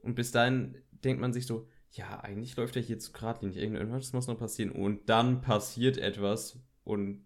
[0.00, 3.56] Und bis dahin denkt man sich so, ja, eigentlich läuft er hier zu geradlinig.
[3.56, 4.70] Irgendwas muss noch passieren.
[4.70, 6.58] Und dann passiert etwas.
[6.84, 7.24] Und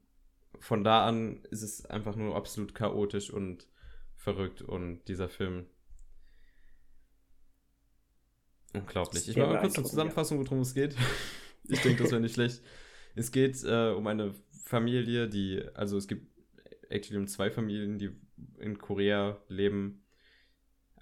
[0.58, 3.68] von da an ist es einfach nur absolut chaotisch und
[4.16, 4.62] verrückt.
[4.62, 5.66] Und dieser Film.
[8.72, 9.28] Unglaublich.
[9.28, 10.96] Ich mache mal kurz eine Zusammenfassung, worum es geht.
[11.66, 12.60] Ich denke, das wäre nicht schlecht.
[13.14, 14.34] Es geht äh, um eine
[14.64, 16.26] Familie, die, also es gibt
[16.90, 18.10] actually um zwei Familien, die
[18.58, 20.04] in Korea leben.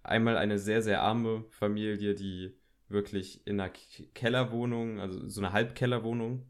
[0.04, 2.54] Einmal eine sehr, sehr arme Familie, die
[2.92, 3.72] wirklich in einer
[4.14, 6.46] Kellerwohnung, also so eine Halbkellerwohnung,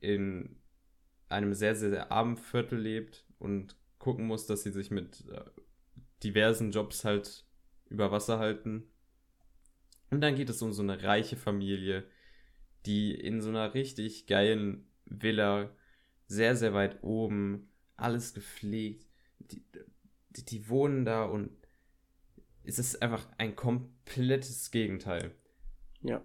[0.00, 0.56] in
[1.28, 5.44] einem sehr, sehr, sehr armen Viertel lebt und gucken muss, dass sie sich mit äh,
[6.22, 7.44] diversen Jobs halt
[7.88, 8.84] über Wasser halten.
[10.10, 12.04] Und dann geht es um so eine reiche Familie,
[12.86, 15.70] die in so einer richtig geilen Villa,
[16.26, 19.06] sehr, sehr weit oben, alles gepflegt,
[19.38, 19.62] die,
[20.30, 21.50] die, die wohnen da und
[22.62, 25.34] es ist einfach ein komplettes Gegenteil.
[26.02, 26.24] Ja.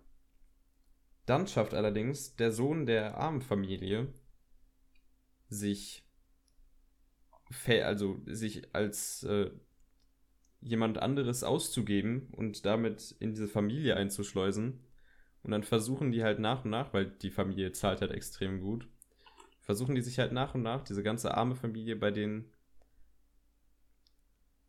[1.25, 4.13] Dann schafft allerdings der Sohn der armen Familie
[5.49, 6.03] sich
[7.67, 9.51] also sich als äh,
[10.61, 14.83] jemand anderes auszugeben und damit in diese Familie einzuschleusen.
[15.43, 18.87] Und dann versuchen die halt nach und nach, weil die Familie zahlt halt extrem gut,
[19.61, 22.51] versuchen die sich halt nach und nach, diese ganze arme Familie bei denen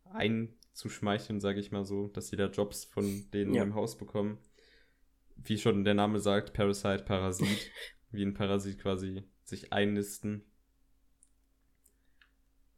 [0.05, 3.63] einzuschmeicheln, sage ich mal so, dass sie da Jobs von denen Ja.
[3.63, 4.37] im Haus bekommen.
[5.43, 7.71] Wie schon der Name sagt, Parasite, Parasit,
[8.11, 10.43] wie ein Parasit quasi sich einnisten.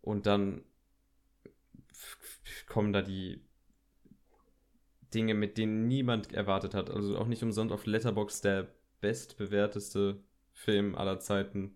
[0.02, 0.64] Und dann
[2.68, 3.44] kommen da die
[5.14, 6.90] Dinge, mit denen niemand erwartet hat.
[6.90, 11.76] Also auch nicht umsonst auf Letterbox der bestbewerteste Film aller Zeiten.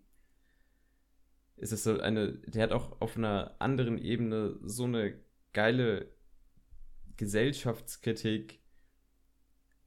[1.56, 5.20] Es ist so eine, der hat auch auf einer anderen Ebene so eine
[5.52, 6.12] geile
[7.16, 8.60] Gesellschaftskritik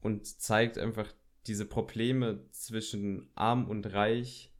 [0.00, 1.12] und zeigt einfach
[1.46, 4.52] diese Probleme zwischen arm und reich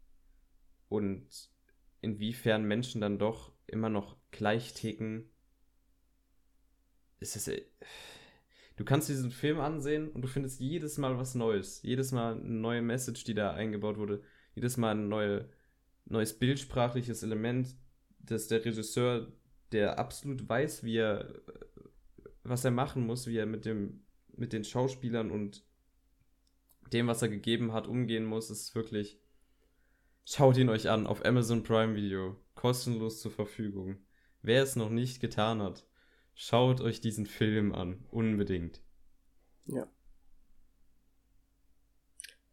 [0.88, 1.50] und
[2.00, 5.30] inwiefern Menschen dann doch immer noch gleich ticken.
[7.20, 7.50] Es ist,
[8.76, 11.82] du kannst diesen Film ansehen und du findest jedes Mal was Neues.
[11.82, 14.22] Jedes Mal eine neue Message, die da eingebaut wurde.
[14.54, 15.48] Jedes Mal ein neue,
[16.06, 17.76] neues bildsprachliches Element,
[18.18, 19.32] dass der Regisseur,
[19.72, 21.34] der absolut weiß, wie er,
[22.42, 24.04] was er machen muss, wie er mit dem,
[24.38, 25.64] mit den Schauspielern und
[26.92, 29.20] dem, was er gegeben hat, umgehen muss, ist wirklich.
[30.24, 32.36] Schaut ihn euch an auf Amazon Prime Video.
[32.54, 33.98] Kostenlos zur Verfügung.
[34.42, 35.86] Wer es noch nicht getan hat,
[36.34, 38.04] schaut euch diesen Film an.
[38.10, 38.82] Unbedingt.
[39.66, 39.90] Ja.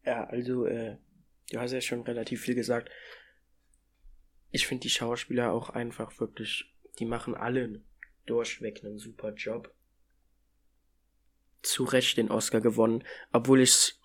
[0.05, 0.97] Ja, also, äh,
[1.51, 2.89] du hast ja schon relativ viel gesagt.
[4.51, 7.81] Ich finde die Schauspieler auch einfach wirklich, die machen alle
[8.25, 9.73] durchweg einen super Job.
[11.65, 13.03] Zu Recht den Oscar gewonnen,
[13.33, 13.95] obwohl ich,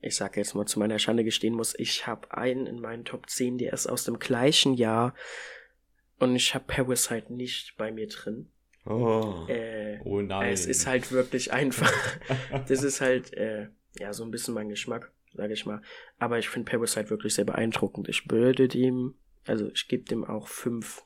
[0.00, 3.28] ich sag jetzt mal zu meiner Schande gestehen muss, ich habe einen in meinen Top
[3.28, 5.14] 10, der ist aus dem gleichen Jahr,
[6.18, 8.50] Und ich habe Parasite nicht bei mir drin.
[8.86, 10.52] Oh, Äh, oh nein.
[10.52, 11.92] es ist halt wirklich einfach.
[12.68, 15.82] das ist halt, äh, ja, so ein bisschen mein Geschmack, sage ich mal.
[16.18, 18.08] Aber ich finde Parasite wirklich sehr beeindruckend.
[18.08, 19.14] Ich würde dem,
[19.46, 21.02] also ich gebe dem auch fünf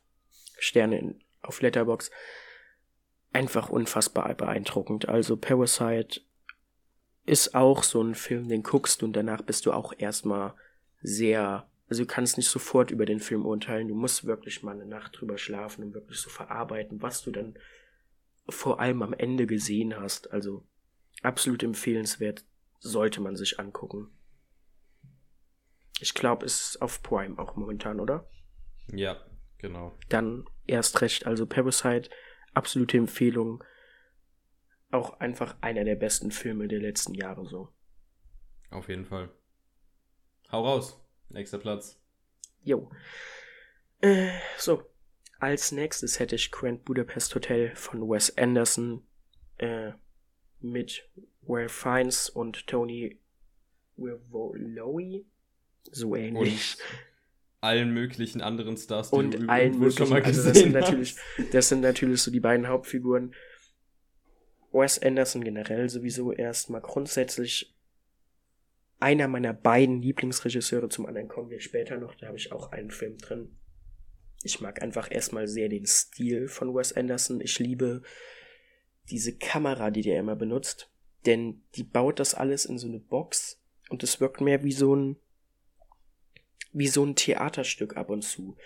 [0.59, 2.11] Sterne in, auf Letterbox.
[3.33, 5.09] Einfach unfassbar beeindruckend.
[5.09, 6.21] Also Parasite
[7.27, 10.55] ist auch so ein Film, den guckst du und danach bist du auch erstmal
[11.03, 14.87] sehr, also du kannst nicht sofort über den Film urteilen, du musst wirklich mal eine
[14.87, 17.59] Nacht drüber schlafen und wirklich so verarbeiten, was du dann
[18.49, 20.33] vor allem am Ende gesehen hast.
[20.33, 20.65] Also
[21.23, 22.45] absolut empfehlenswert,
[22.81, 24.09] sollte man sich angucken.
[26.01, 28.27] Ich glaube, es ist auf Prime auch momentan, oder?
[28.93, 29.19] ja,
[29.59, 29.97] genau.
[30.09, 32.09] Dann erst recht, also Parasite,
[32.59, 33.65] absolute Empfehlung.
[34.91, 37.73] Auch einfach einer der besten Filme der letzten Jahre so.
[38.71, 39.31] Auf jeden Fall.
[40.51, 41.01] Hau raus.
[41.31, 42.01] Nächster Platz.
[42.63, 42.91] Jo.
[44.01, 44.83] Äh, so.
[45.41, 49.07] Als nächstes hätte ich Grand Budapest Hotel von Wes Anderson
[49.59, 49.93] äh,
[50.61, 51.09] mit
[51.47, 53.21] Ralph Fiennes und Tony
[53.97, 55.25] Rivolowi.
[55.93, 56.77] So ähnlich.
[57.61, 60.11] Allen möglichen anderen Stars, die Und, du allen irgendwo schon möglichen.
[60.11, 60.91] mal Also gesehen das sind hast.
[60.91, 61.17] natürlich,
[61.53, 63.35] das sind natürlich so die beiden Hauptfiguren.
[64.73, 67.75] Wes Anderson generell sowieso erstmal grundsätzlich
[69.01, 70.89] einer meiner beiden Lieblingsregisseure.
[70.89, 72.15] Zum anderen kommen wir später noch.
[72.15, 73.57] Da habe ich auch einen Film drin.
[74.43, 77.41] Ich mag einfach erstmal sehr den Stil von Wes Anderson.
[77.41, 78.03] Ich liebe
[79.11, 80.91] diese Kamera, die der immer benutzt.
[81.27, 84.95] Denn die baut das alles in so eine Box und es wirkt mehr wie so
[84.95, 85.17] ein
[86.73, 88.57] wie so ein Theaterstück ab und zu.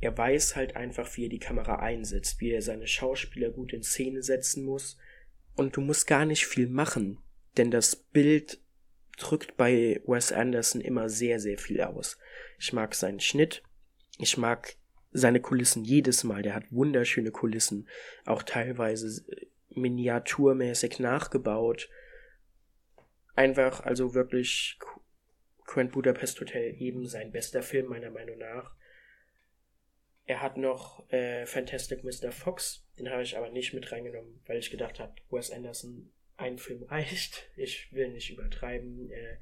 [0.00, 3.82] Er weiß halt einfach, wie er die Kamera einsetzt, wie er seine Schauspieler gut in
[3.82, 4.98] Szene setzen muss.
[5.54, 7.18] Und du musst gar nicht viel machen,
[7.56, 8.60] denn das Bild
[9.16, 12.18] drückt bei Wes Anderson immer sehr, sehr viel aus.
[12.58, 13.62] Ich mag seinen Schnitt,
[14.18, 14.76] ich mag
[15.12, 17.88] seine Kulissen jedes Mal, der hat wunderschöne Kulissen,
[18.26, 19.24] auch teilweise
[19.70, 21.88] miniaturmäßig nachgebaut.
[23.34, 24.78] Einfach, also wirklich
[25.66, 28.74] Grand Budapest Hotel eben sein bester Film meiner Meinung nach.
[30.24, 32.32] Er hat noch äh, Fantastic Mr.
[32.32, 36.58] Fox, den habe ich aber nicht mit reingenommen, weil ich gedacht habe, Wes Anderson, ein
[36.58, 37.48] Film reicht.
[37.56, 39.10] Ich will nicht übertreiben.
[39.10, 39.36] Äh,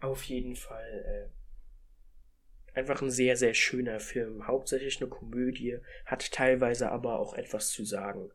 [0.00, 1.30] auf jeden Fall
[2.74, 4.46] äh, einfach ein sehr, sehr schöner Film.
[4.46, 8.30] Hauptsächlich eine Komödie, hat teilweise aber auch etwas zu sagen.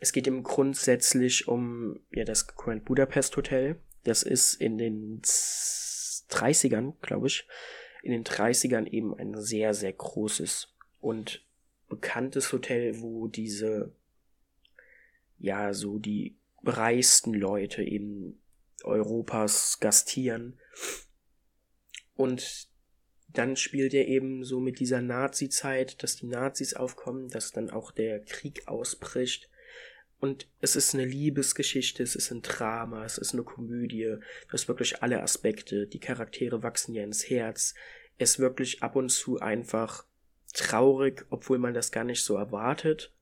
[0.00, 3.76] Es geht ihm grundsätzlich um ja das Grand Budapest Hotel.
[4.04, 5.20] Das ist in den
[6.30, 7.46] 30ern, glaube ich,
[8.02, 11.44] in den 30ern eben ein sehr, sehr großes und
[11.88, 13.92] bekanntes Hotel, wo diese,
[15.38, 18.40] ja, so die reichsten Leute eben
[18.84, 20.58] Europas gastieren.
[22.14, 22.68] Und
[23.28, 27.92] dann spielt er eben so mit dieser Nazi-Zeit, dass die Nazis aufkommen, dass dann auch
[27.92, 29.50] der Krieg ausbricht.
[30.20, 34.66] Und es ist eine Liebesgeschichte, es ist ein Drama, es ist eine Komödie, du hast
[34.66, 37.74] wirklich alle Aspekte, die Charaktere wachsen ja ins Herz,
[38.18, 40.04] es ist wirklich ab und zu einfach
[40.52, 43.12] traurig, obwohl man das gar nicht so erwartet.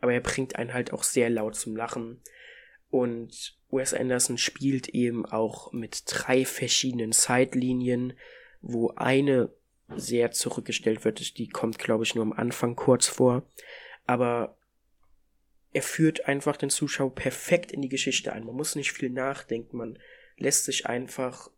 [0.00, 2.20] Aber er bringt einen halt auch sehr laut zum Lachen.
[2.90, 8.14] Und Wes Anderson spielt eben auch mit drei verschiedenen Zeitlinien,
[8.62, 9.50] wo eine
[9.96, 11.36] sehr zurückgestellt wird.
[11.38, 13.42] Die kommt, glaube ich, nur am Anfang kurz vor.
[14.06, 14.56] Aber
[15.72, 18.44] er führt einfach den Zuschauer perfekt in die Geschichte ein.
[18.44, 19.98] Man muss nicht viel nachdenken, man
[20.36, 21.50] lässt sich einfach,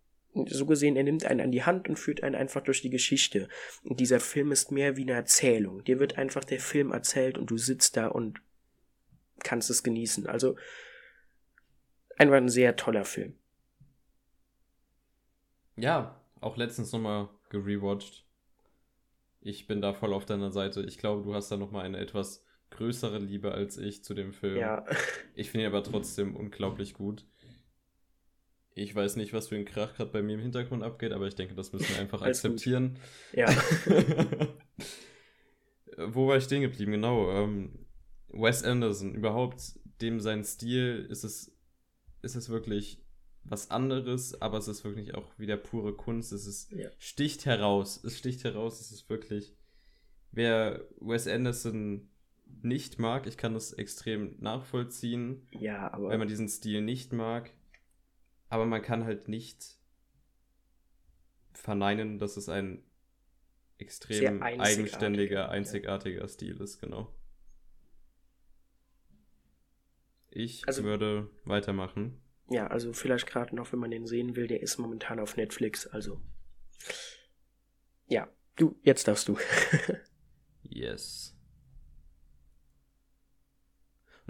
[0.47, 3.49] so gesehen, er nimmt einen an die Hand und führt einen einfach durch die Geschichte.
[3.83, 5.83] Und dieser Film ist mehr wie eine Erzählung.
[5.85, 8.41] Dir wird einfach der Film erzählt und du sitzt da und
[9.43, 10.27] kannst es genießen.
[10.27, 10.57] Also
[12.17, 13.35] einfach ein sehr toller Film.
[15.77, 18.25] Ja, auch letztens nochmal gerewatcht.
[19.41, 20.83] Ich bin da voll auf deiner Seite.
[20.83, 24.57] Ich glaube, du hast da nochmal eine etwas größere Liebe als ich zu dem Film.
[24.57, 24.85] Ja,
[25.35, 27.25] Ich finde ihn aber trotzdem unglaublich gut.
[28.75, 31.35] Ich weiß nicht, was für ein Krach gerade bei mir im Hintergrund abgeht, aber ich
[31.35, 32.99] denke, das müssen wir einfach akzeptieren.
[33.33, 33.49] ja,
[35.97, 36.93] Wo war ich stehen geblieben?
[36.93, 37.31] Genau.
[37.33, 37.87] Ähm,
[38.29, 39.61] Wes Anderson, überhaupt
[40.01, 41.53] dem sein Stil ist es,
[42.23, 43.03] ist es wirklich
[43.43, 46.33] was anderes, aber es ist wirklich auch wieder pure Kunst.
[46.33, 46.89] Es ist, Ja.
[46.99, 48.03] sticht heraus.
[48.05, 48.81] Es sticht heraus.
[48.81, 49.55] Es ist wirklich,
[50.31, 52.09] wer Wes Anderson
[52.63, 57.53] nicht mag, ich kann das extrem nachvollziehen, ja, aber wenn man diesen Stil nicht mag.
[58.49, 59.79] Aber man kann halt nicht
[61.53, 62.83] verneinen, dass es ein
[63.79, 65.49] extrem einzigartiger, eigenständiger, ja.
[65.49, 67.15] einzigartiger Stil ist, genau.
[70.31, 72.21] Ich Also- würde weitermachen.
[72.49, 75.87] ja, also vielleicht gerade noch, wenn man den sehen will, der ist momentan auf Netflix,
[75.87, 76.21] also
[78.07, 79.37] ja, du, jetzt darfst du.
[80.73, 81.37] Yes.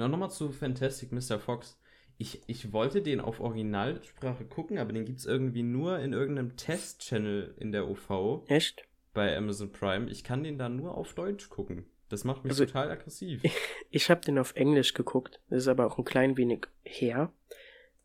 [0.01, 1.39] Und auch nochmal zu Fantastic Mr.
[1.39, 1.79] Fox.
[2.17, 6.57] Ich, ich wollte den auf Originalsprache gucken, aber den gibt es irgendwie nur in irgendeinem
[6.57, 8.45] Test-Channel in der OV.
[8.49, 8.85] Echt?
[9.13, 10.09] Bei Amazon Prime.
[10.11, 11.85] Ich kann den da nur auf Deutsch gucken.
[12.09, 13.43] Das macht mich Also- total aggressiv.
[13.91, 15.39] Ich habe den auf Englisch geguckt.
[15.51, 17.31] Das ist aber auch ein klein wenig her.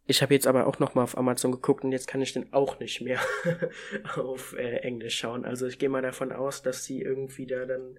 [0.06, 2.52] Ich habe jetzt aber auch noch mal auf Amazon geguckt und jetzt kann ich den
[2.52, 3.20] auch nicht mehr
[4.18, 5.46] auf äh, Englisch schauen.
[5.46, 7.98] Also ich gehe mal davon aus, dass sie irgendwie da dann,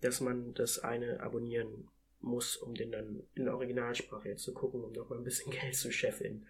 [0.00, 1.88] dass man das eine abonnieren
[2.26, 5.74] muss, um den dann in der Originalsprache zu gucken, um noch mal ein bisschen Geld
[5.74, 6.46] zu scheffeln.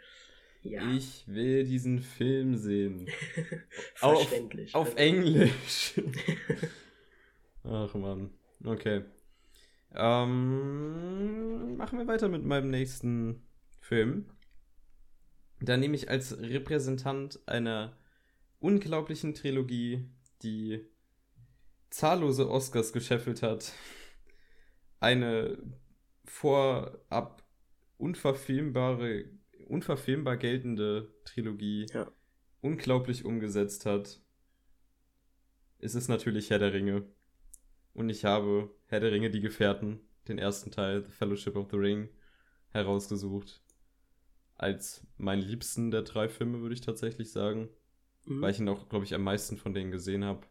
[0.63, 3.09] Ja, Ich will diesen Film sehen.
[4.01, 4.75] auf, verständlich.
[4.75, 5.95] auf Also- Englisch.
[7.65, 8.31] Ach man.
[8.65, 9.05] Okay.
[9.95, 13.43] Ähm, machen wir weiter mit meinem nächsten
[13.81, 14.31] Film.
[15.61, 17.97] Da nehme ich als Repräsentant einer
[18.59, 20.05] unglaublichen Trilogie,
[20.43, 20.85] die
[21.91, 23.73] zahllose Oscars gescheffelt hat,
[25.01, 25.59] eine
[26.25, 27.43] vorab
[27.99, 29.25] unverfilmbare,
[29.67, 32.11] unverfilmbar geltende Trilogie Ja.
[32.61, 34.21] unglaublich umgesetzt hat.
[35.79, 37.05] Es ist natürlich Herr der Ringe.
[37.95, 41.77] Und ich habe Herr der Ringe, die Gefährten, den ersten Teil, The Fellowship of the
[41.77, 42.09] Ring,
[42.71, 43.63] herausgesucht.
[44.57, 47.69] Als meinen liebsten der drei Filme, würde ich tatsächlich sagen.
[48.25, 48.41] Mhm.
[48.41, 50.47] Weil ich ihn auch, glaube ich, am meisten von denen gesehen habe.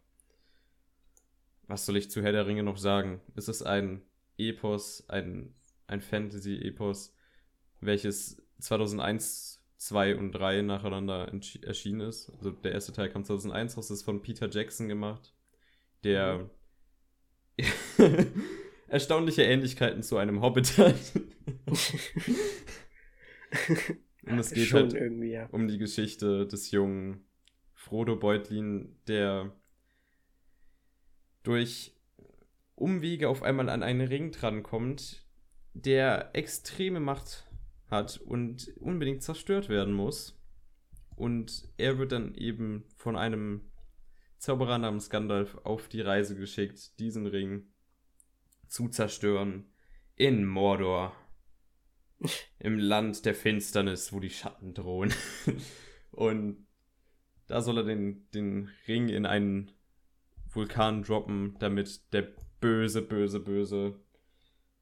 [1.68, 3.22] Was soll ich zu Herr der Ringe noch sagen?
[3.36, 4.02] Es ist ein
[4.38, 5.54] Epos, ein,
[5.88, 7.16] ein Fantasy-Epos,
[7.82, 11.32] welches 2001, 2 und 3 nacheinander
[11.62, 12.30] erschienen ist.
[12.32, 15.34] Also der erste Teil kam 2001 raus, ist von Peter Jackson gemacht,
[16.04, 16.50] der
[18.88, 20.96] erstaunliche Ähnlichkeiten zu einem Hobbit hat.
[24.24, 25.48] und es geht Schon halt ja.
[25.48, 27.26] um die Geschichte des jungen
[27.74, 29.56] Frodo Beutlin, der
[31.44, 31.95] durch
[32.76, 35.26] Umwege auf einmal an einen Ring drankommt,
[35.74, 37.50] der extreme Macht
[37.88, 40.38] hat und unbedingt zerstört werden muss.
[41.16, 43.72] Und er wird dann eben von einem
[44.38, 47.68] Zauberer namens Gandalf auf die Reise geschickt, diesen Ring
[48.68, 49.72] zu zerstören
[50.16, 51.16] in Mordor.
[52.60, 55.14] Im Land der Finsternis, wo die Schatten drohen.
[56.12, 56.66] Und
[57.48, 59.72] da soll er den, den Ring in einen
[60.50, 62.34] Vulkan droppen, damit der
[62.66, 63.94] böse, böse, böse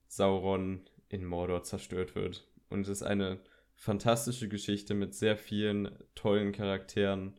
[0.08, 2.48] Sauron in Mordor zerstört wird.
[2.70, 3.40] Und es ist eine
[3.76, 7.34] fantastische Geschichte mit sehr vielen tollen Charakteren,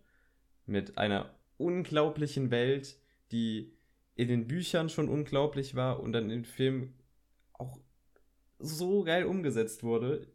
[0.67, 2.99] mit einer unglaublichen Welt,
[3.33, 3.73] die
[4.17, 6.93] in den Büchern schon unglaublich war und dann im Film
[7.55, 7.79] auch
[8.59, 10.27] so geil umgesetzt wurde.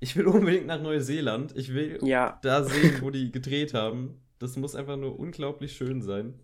[0.00, 1.56] Ich will unbedingt nach Neuseeland.
[1.56, 4.20] Ich will Ja, da sehen, wo die gedreht haben.
[4.40, 6.40] Das muss einfach nur unglaublich schön sein.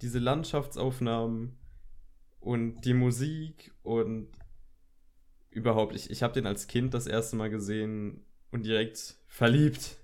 [0.00, 1.58] Diese Landschaftsaufnahmen
[2.40, 4.28] und die Musik und
[5.50, 9.96] überhaupt, ich, ich habe den als Kind das erste Mal gesehen und direkt verliebt.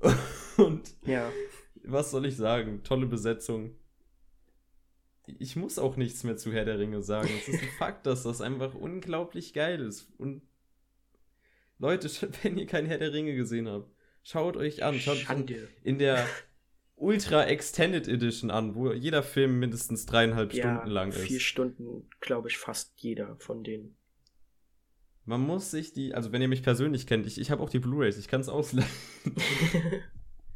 [0.56, 1.30] Und ja.
[1.84, 2.82] was soll ich sagen?
[2.82, 3.76] Tolle Besetzung.
[5.26, 7.30] Ich muss auch nichts mehr zu Herr der Ringe sagen.
[7.38, 10.10] Es ist ein Fakt, dass das einfach unglaublich geil ist.
[10.18, 10.42] Und
[11.78, 12.10] Leute,
[12.42, 13.90] wenn ihr kein Herr der Ringe gesehen habt,
[14.22, 14.98] schaut euch an.
[14.98, 15.68] Schaut Schande.
[15.82, 16.26] in der
[17.00, 21.42] Ultra Extended Edition an, wo jeder Film mindestens dreieinhalb Ja, Stunden lang vier ist.
[21.42, 23.96] Stunden, glaube ich, fast jeder von denen.
[25.24, 27.78] Man muss sich die, also wenn ihr mich persönlich kennt, ich, ich habe auch die
[27.78, 28.88] Blu-rays, ich kann es ausleihen.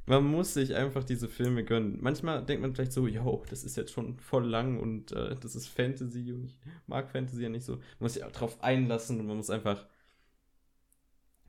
[0.07, 1.97] Man muss sich einfach diese Filme gönnen.
[2.03, 5.57] Manchmal denkt man vielleicht so, yo, das ist jetzt schon voll lang und äh, das
[5.57, 7.77] ist Fantasy und ich mag Fantasy ja nicht so.
[7.77, 9.87] Man muss sich auch drauf einlassen und man muss einfach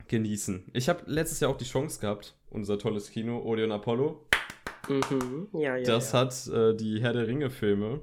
[0.08, 0.70] genießen.
[0.72, 4.25] Ich habe letztes Jahr auch die Chance gehabt, unser tolles Kino, Odeon Apollo.
[4.88, 5.48] Mhm.
[5.52, 5.84] Ja, ja.
[5.84, 6.20] das ja.
[6.20, 8.00] hat äh, die Herr der Ringe-Filme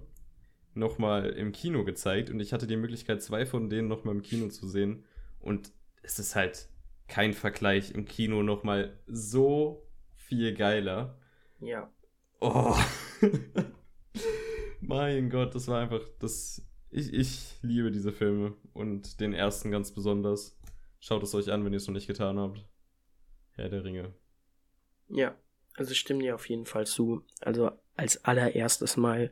[0.74, 4.48] nochmal im Kino gezeigt und ich hatte die Möglichkeit, zwei von denen nochmal im Kino
[4.50, 5.06] zu sehen.
[5.40, 5.72] Und
[6.02, 6.70] es ist halt
[7.08, 11.18] kein Vergleich im Kino nochmal so viel geiler.
[11.60, 11.92] Ja.
[12.40, 12.76] Oh.
[14.82, 16.66] mein Gott, das war einfach das.
[16.90, 20.60] Ich, ich liebe diese Filme und den ersten ganz besonders.
[21.00, 22.66] Schaut es euch an, wenn ihr es noch nicht getan habt.
[23.52, 24.14] Herr der Ringe.
[25.10, 25.36] Ja.
[25.76, 27.26] Also ich stimme dir auf jeden Fall zu.
[27.42, 29.32] Also als allererstes mal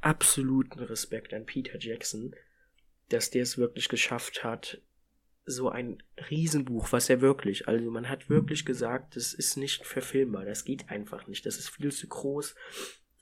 [0.00, 2.34] absoluten Respekt an Peter Jackson,
[3.08, 4.80] dass der es wirklich geschafft hat,
[5.44, 10.44] so ein Riesenbuch, was er wirklich, also man hat wirklich gesagt, das ist nicht verfilmbar,
[10.44, 12.54] das geht einfach nicht, das ist viel zu groß,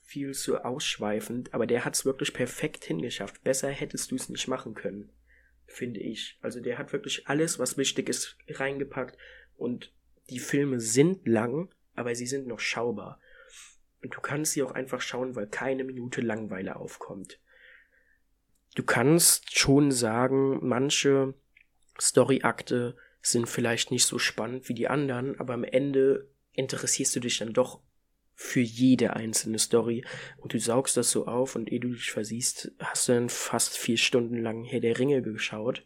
[0.03, 3.43] viel zu ausschweifend, aber der hat es wirklich perfekt hingeschafft.
[3.43, 5.09] Besser hättest du es nicht machen können,
[5.65, 6.37] finde ich.
[6.41, 9.17] Also der hat wirklich alles, was wichtig ist, reingepackt
[9.55, 9.93] und
[10.29, 13.19] die Filme sind lang, aber sie sind noch schaubar.
[14.03, 17.39] Und du kannst sie auch einfach schauen, weil keine Minute Langweile aufkommt.
[18.75, 21.33] du kannst schon sagen, manche
[21.99, 27.39] Storyakte sind vielleicht nicht so spannend wie die anderen, aber am Ende interessierst du dich
[27.39, 27.81] dann doch
[28.35, 30.05] für jede einzelne Story
[30.37, 33.75] und du saugst das so auf und ehe du dich versiehst, hast du dann fast
[33.75, 35.85] vier Stunden lang Herr der Ringe geschaut.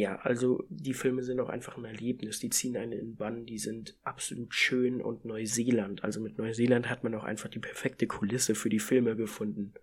[0.00, 3.44] Ja, also die Filme sind auch einfach ein Erlebnis, die ziehen einen in den Bann,
[3.44, 8.06] die sind absolut schön und Neuseeland, also mit Neuseeland hat man auch einfach die perfekte
[8.06, 9.74] Kulisse für die Filme gefunden.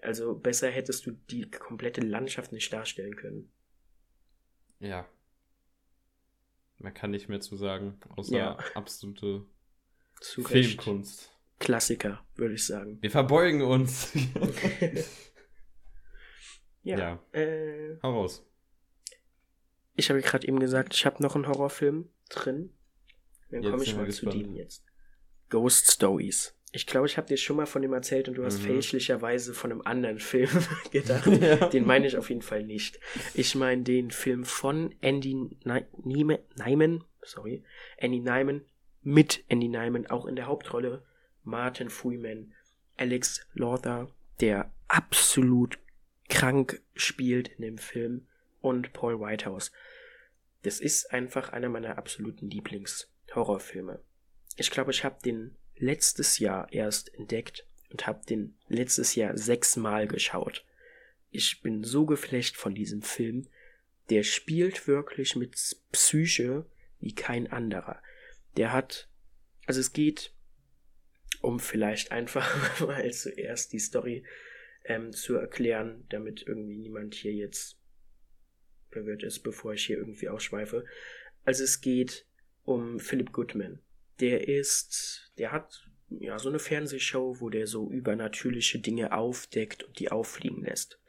[0.00, 3.52] Also besser hättest du die komplette Landschaft nicht darstellen können.
[4.80, 5.06] Ja.
[6.78, 8.56] Man kann nicht mehr zu sagen, außer Ja.
[8.74, 9.44] absolute
[10.22, 10.42] Zu.
[10.42, 11.30] Filmkunst.
[11.58, 12.96] Klassiker, würde ich sagen.
[13.02, 14.10] Wir verbeugen uns.
[16.84, 16.98] Ja.
[16.98, 17.38] Ja.
[17.40, 18.44] Äh, Hau raus.
[19.94, 22.70] Ich habe gerade eben gesagt, ich habe noch einen Horrorfilm drin.
[23.50, 24.82] Dann komme ich mal zu dem jetzt.
[25.50, 26.54] Ghost Stories.
[26.74, 28.64] Ich glaube, ich habe dir schon mal von dem erzählt und du hast Mhm.
[28.66, 30.48] fälschlicherweise von einem anderen Film
[30.90, 31.26] gedacht.
[31.40, 31.68] Ja.
[31.68, 32.98] Den meine ich auf jeden Fall nicht.
[33.34, 35.34] Ich meine den Film von Andy
[35.64, 37.62] Nieme- Nyman, sorry,
[37.98, 38.62] Andy Nyman
[39.02, 41.04] mit Andy Nyman auch in der Hauptrolle,
[41.44, 42.54] Martin Freeman,
[42.96, 44.08] Alex Lawther,
[44.40, 45.78] der absolut
[46.30, 48.26] krank spielt in dem Film
[48.62, 49.72] und Paul Whitehouse.
[50.62, 54.00] Das ist einfach einer meiner absoluten Lieblings-Horrorfilme.
[54.56, 60.06] Ich glaube, ich habe den letztes Jahr erst entdeckt und habe den letztes Jahr sechsmal
[60.06, 60.64] geschaut.
[61.30, 63.48] Ich bin so geflecht von diesem Film.
[64.10, 65.56] Der spielt wirklich mit
[65.90, 66.66] Psyche
[67.00, 68.02] wie kein anderer.
[68.56, 69.08] Der hat,
[69.66, 70.32] also es geht
[71.40, 74.24] um vielleicht einfach mal zuerst die Story
[74.84, 77.76] ähm, zu erklären, damit irgendwie niemand hier jetzt
[78.92, 80.84] verwirrt ist, bevor ich hier irgendwie ausschweife.
[81.44, 82.26] Also es geht
[82.64, 83.80] um Philip Goodman.
[84.20, 89.98] Der ist, der hat ja so eine Fernsehshow, wo der so übernatürliche Dinge aufdeckt und
[89.98, 91.00] die auffliegen lässt.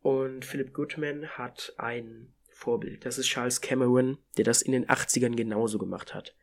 [0.00, 3.04] Und Philip Goodman hat ein Vorbild.
[3.04, 6.34] Das ist Charles Cameron, der das in den 80ern genauso gemacht hat.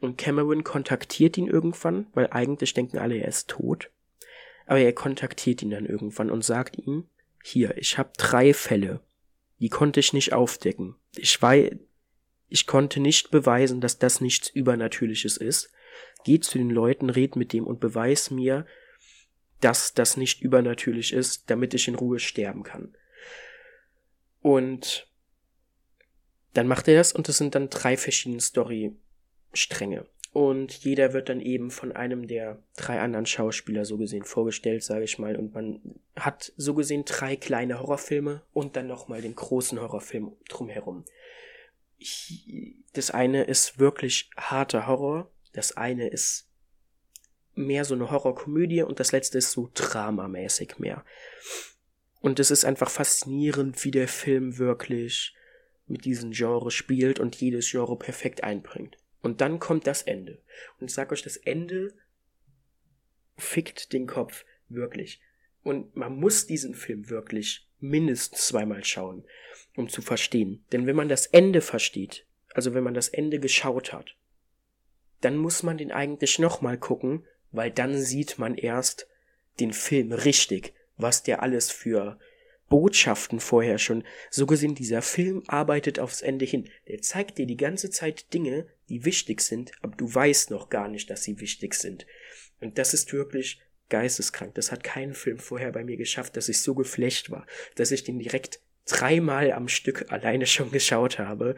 [0.00, 3.90] Und Cameron kontaktiert ihn irgendwann, weil eigentlich denken alle, er ist tot.
[4.66, 7.08] Aber er kontaktiert ihn dann irgendwann und sagt ihm,
[7.42, 9.00] hier, ich habe drei Fälle.
[9.58, 10.96] Die konnte ich nicht aufdecken.
[11.16, 11.76] Ich weiß,
[12.48, 15.70] ich konnte nicht beweisen, dass das nichts Übernatürliches ist.
[16.24, 18.66] Geh zu den Leuten, red mit dem und beweis mir,
[19.60, 22.94] dass das nicht übernatürlich ist, damit ich in Ruhe sterben kann.
[24.42, 25.08] Und
[26.52, 30.06] dann macht er das und es sind dann drei verschiedene Story-Stränge.
[30.36, 35.04] Und jeder wird dann eben von einem der drei anderen Schauspieler so gesehen vorgestellt, sage
[35.04, 35.34] ich mal.
[35.34, 35.80] Und man
[36.14, 41.06] hat so gesehen drei kleine Horrorfilme und dann nochmal den großen Horrorfilm drumherum.
[42.92, 46.50] Das eine ist wirklich harter Horror, das eine ist
[47.54, 51.02] mehr so eine Horrorkomödie und das letzte ist so dramamäßig mehr.
[52.20, 55.34] Und es ist einfach faszinierend, wie der Film wirklich
[55.86, 58.98] mit diesem Genre spielt und jedes Genre perfekt einbringt.
[59.26, 60.38] Und dann kommt das Ende.
[60.78, 61.92] Und ich sag euch, das Ende
[63.36, 65.20] fickt den Kopf wirklich.
[65.64, 69.24] Und man muss diesen Film wirklich mindestens zweimal schauen,
[69.74, 70.64] um zu verstehen.
[70.70, 72.24] Denn wenn man das Ende versteht,
[72.54, 74.14] also wenn man das Ende geschaut hat,
[75.22, 79.08] dann muss man den eigentlich nochmal gucken, weil dann sieht man erst
[79.58, 82.16] den Film richtig, was der alles für
[82.68, 84.04] Botschaften vorher schon.
[84.30, 86.68] So gesehen, dieser Film arbeitet aufs Ende hin.
[86.88, 90.88] Der zeigt dir die ganze Zeit Dinge, die wichtig sind, aber du weißt noch gar
[90.88, 92.06] nicht, dass sie wichtig sind.
[92.60, 94.54] Und das ist wirklich geisteskrank.
[94.54, 98.04] Das hat kein Film vorher bei mir geschafft, dass ich so geflecht war, dass ich
[98.04, 101.56] den direkt dreimal am Stück alleine schon geschaut habe,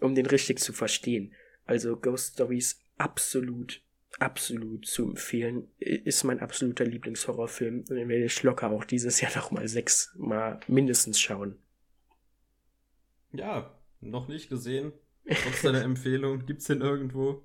[0.00, 1.34] um den richtig zu verstehen.
[1.66, 3.82] Also Ghost Stories absolut,
[4.18, 5.68] absolut zu empfehlen.
[5.78, 7.84] Ist mein absoluter Lieblingshorrorfilm.
[7.88, 11.58] Und den werde ich locker auch dieses Jahr noch mal sechsmal mindestens schauen.
[13.32, 14.92] Ja, noch nicht gesehen.
[15.26, 16.46] Trotz deiner Empfehlung.
[16.46, 17.44] Gibt's den irgendwo?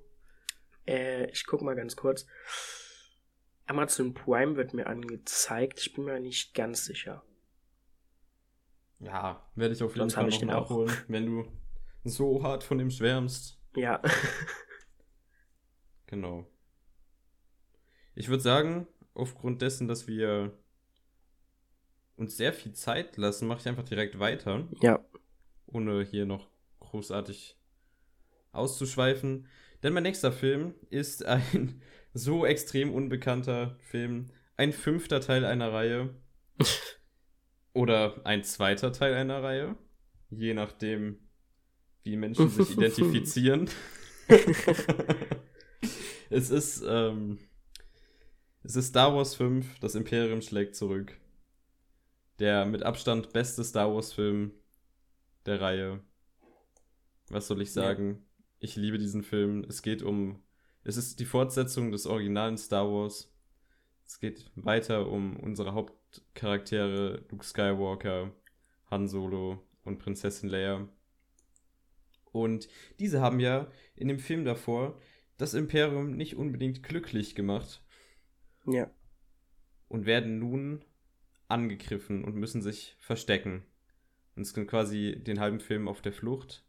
[0.86, 2.26] Äh, ich guck mal ganz kurz.
[3.66, 5.80] Amazon Prime wird mir angezeigt.
[5.80, 7.24] Ich bin mir nicht ganz sicher.
[9.00, 10.70] Ja, werde ich auf jeden Sonst Fall noch den auch.
[10.70, 11.52] nachholen, wenn du
[12.04, 13.58] so hart von dem schwärmst.
[13.74, 14.00] Ja.
[16.08, 16.46] Genau.
[18.16, 20.58] Ich würde sagen, aufgrund dessen, dass wir
[22.16, 25.04] uns sehr viel Zeit lassen, mache ich einfach direkt weiter, ja.
[25.66, 26.48] ohne hier noch
[26.80, 27.58] großartig
[28.52, 29.46] auszuschweifen.
[29.82, 31.82] Denn mein nächster Film ist ein
[32.14, 36.14] so extrem unbekannter Film, ein fünfter Teil einer Reihe
[37.74, 39.76] oder ein zweiter Teil einer Reihe,
[40.30, 41.18] je nachdem,
[42.02, 43.68] wie Menschen sich identifizieren.
[46.30, 47.38] es ist, ähm,
[48.66, 51.16] es ist Star Wars 5, das Imperium schlägt zurück.
[52.40, 54.50] Der mit Abstand beste Star Wars-Film
[55.46, 56.00] der Reihe.
[57.28, 58.08] Was soll ich sagen?
[58.08, 58.18] Ja.
[58.58, 59.64] Ich liebe diesen Film.
[59.68, 60.42] Es geht um.
[60.82, 63.32] Es ist die Fortsetzung des originalen Star Wars.
[64.04, 68.32] Es geht weiter um unsere Hauptcharaktere Luke Skywalker,
[68.90, 70.88] Han Solo und Prinzessin Leia.
[72.32, 72.68] Und
[72.98, 75.00] diese haben ja in dem Film davor
[75.38, 77.82] das Imperium nicht unbedingt glücklich gemacht.
[78.66, 78.90] Ja.
[79.88, 80.84] Und werden nun
[81.48, 83.64] angegriffen und müssen sich verstecken.
[84.34, 86.64] Und es sind quasi den halben Film auf der Flucht.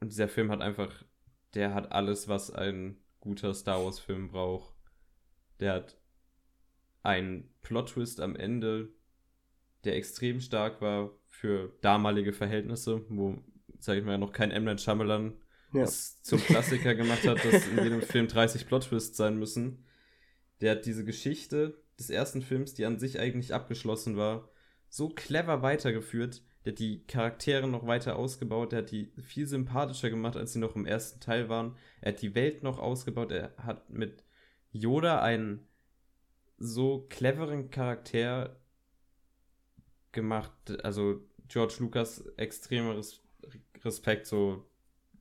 [0.00, 1.04] Und dieser Film hat einfach,
[1.54, 4.74] der hat alles, was ein guter Star Wars-Film braucht.
[5.60, 5.98] Der hat
[7.02, 8.90] einen Plot-Twist am Ende,
[9.84, 13.42] der extrem stark war für damalige Verhältnisse, wo,
[13.78, 14.64] sag ich mal, noch kein M.
[14.64, 15.34] Night Shyamalan
[15.74, 15.82] ja.
[15.82, 19.84] es zum Klassiker gemacht hat, dass in jedem Film 30 Plot-Twists sein müssen.
[20.60, 24.48] Der hat diese Geschichte des ersten Films, die an sich eigentlich abgeschlossen war,
[24.88, 26.42] so clever weitergeführt.
[26.64, 30.58] Der hat die Charaktere noch weiter ausgebaut, der hat die viel sympathischer gemacht, als sie
[30.58, 31.76] noch im ersten Teil waren.
[32.00, 34.24] Er hat die Welt noch ausgebaut, er hat mit
[34.72, 35.66] Yoda einen
[36.56, 38.60] so cleveren Charakter
[40.12, 40.52] gemacht.
[40.82, 42.98] Also George Lucas extremer
[43.84, 44.64] Respekt, so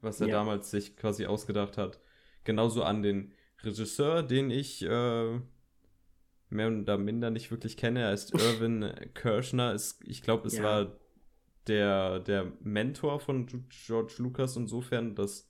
[0.02, 0.34] was er ja.
[0.36, 2.00] damals sich quasi ausgedacht hat.
[2.44, 3.34] Genauso an den
[3.64, 5.40] Regisseur, den ich äh,
[6.50, 8.02] mehr oder minder nicht wirklich kenne.
[8.02, 9.74] Er ist Irvin Kirschner.
[9.74, 10.64] Ist, ich glaube, es ja.
[10.64, 11.00] war
[11.68, 15.50] der, der Mentor von George Lucas insofern, dass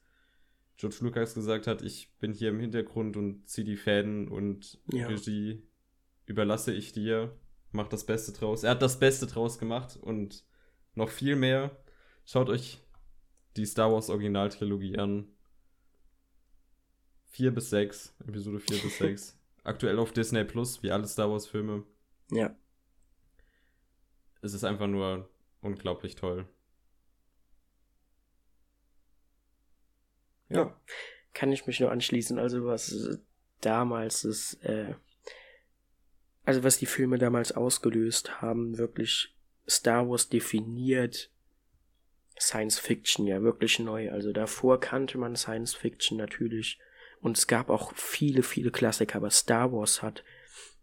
[0.77, 5.07] George Lucas gesagt hat, ich bin hier im Hintergrund und ziehe die Fäden und ja.
[5.07, 5.63] Regie
[6.25, 7.35] überlasse ich dir,
[7.71, 8.63] mach das Beste draus.
[8.63, 10.43] Er hat das Beste draus gemacht und
[10.95, 11.77] noch viel mehr.
[12.25, 12.79] Schaut euch
[13.57, 15.27] die Star Wars Originaltrilogie an.
[17.33, 19.37] 4 bis 6, Episode 4 bis 6.
[19.63, 21.83] Aktuell auf Disney Plus, wie alle Star Wars Filme.
[22.31, 22.55] Ja.
[24.41, 25.29] Es ist einfach nur
[25.61, 26.47] unglaublich toll.
[30.49, 30.57] Ja.
[30.57, 30.81] ja.
[31.33, 32.37] Kann ich mich nur anschließen.
[32.37, 33.19] Also was
[33.61, 34.93] damals ist, äh,
[36.43, 39.35] also was die Filme damals ausgelöst haben, wirklich
[39.67, 41.31] Star Wars definiert
[42.39, 44.11] Science Fiction ja wirklich neu.
[44.11, 46.79] Also davor kannte man Science Fiction natürlich
[47.23, 50.25] und es gab auch viele, viele Klassiker, aber Star Wars hat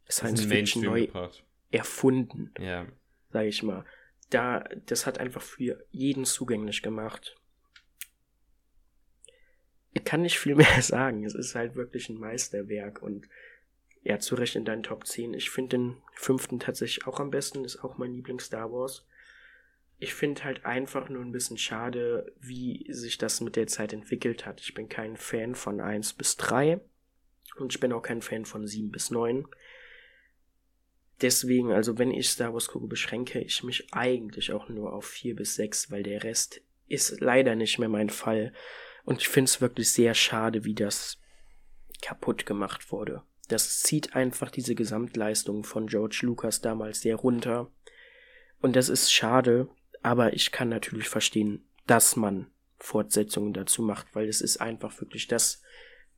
[0.09, 1.45] Science Fiction neu gebracht.
[1.71, 2.51] erfunden.
[2.59, 2.87] Ja.
[3.31, 3.85] Sag ich mal.
[4.31, 7.37] Da, das hat einfach für jeden zugänglich gemacht.
[9.93, 11.25] Ich kann nicht viel mehr sagen.
[11.25, 13.29] Es ist halt wirklich ein Meisterwerk und
[14.03, 15.35] ja, zu Recht in deinen Top 10.
[15.35, 19.05] Ich finde den fünften tatsächlich auch am besten, ist auch mein Lieblings Star Wars
[20.03, 24.47] ich finde halt einfach nur ein bisschen schade, wie sich das mit der Zeit entwickelt
[24.47, 24.63] hat.
[24.63, 26.81] Ich bin kein Fan von 1 bis 3
[27.59, 29.47] und ich bin auch kein Fan von 7 bis 9.
[31.21, 35.37] Deswegen, also wenn ich Star Wars gucke, beschränke ich mich eigentlich auch nur auf 4
[35.37, 38.55] bis 6, weil der Rest ist leider nicht mehr mein Fall.
[39.05, 41.21] Und ich finde es wirklich sehr schade, wie das
[42.01, 43.23] kaputt gemacht wurde.
[43.49, 47.71] Das zieht einfach diese Gesamtleistung von George Lucas damals sehr runter.
[48.61, 49.69] Und das ist schade,
[50.03, 52.47] aber ich kann natürlich verstehen, dass man
[52.79, 55.63] Fortsetzungen dazu macht, weil es ist einfach wirklich das,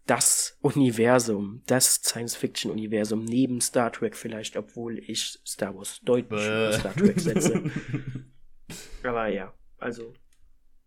[0.06, 6.94] das Universum, das Science-Fiction-Universum neben Star Trek vielleicht, obwohl ich Star Wars deutlich über Star
[6.94, 7.64] Trek setze.
[9.02, 10.12] Aber ja, also.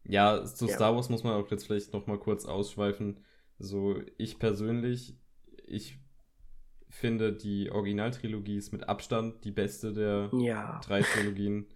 [0.03, 0.75] Ja, zu ja.
[0.75, 3.23] Star Wars muss man auch jetzt vielleicht noch mal kurz ausschweifen.
[3.57, 5.17] So, ich persönlich,
[5.65, 5.97] ich
[6.89, 10.79] finde die Originaltrilogie ist mit Abstand die beste der ja.
[10.85, 11.67] drei Trilogien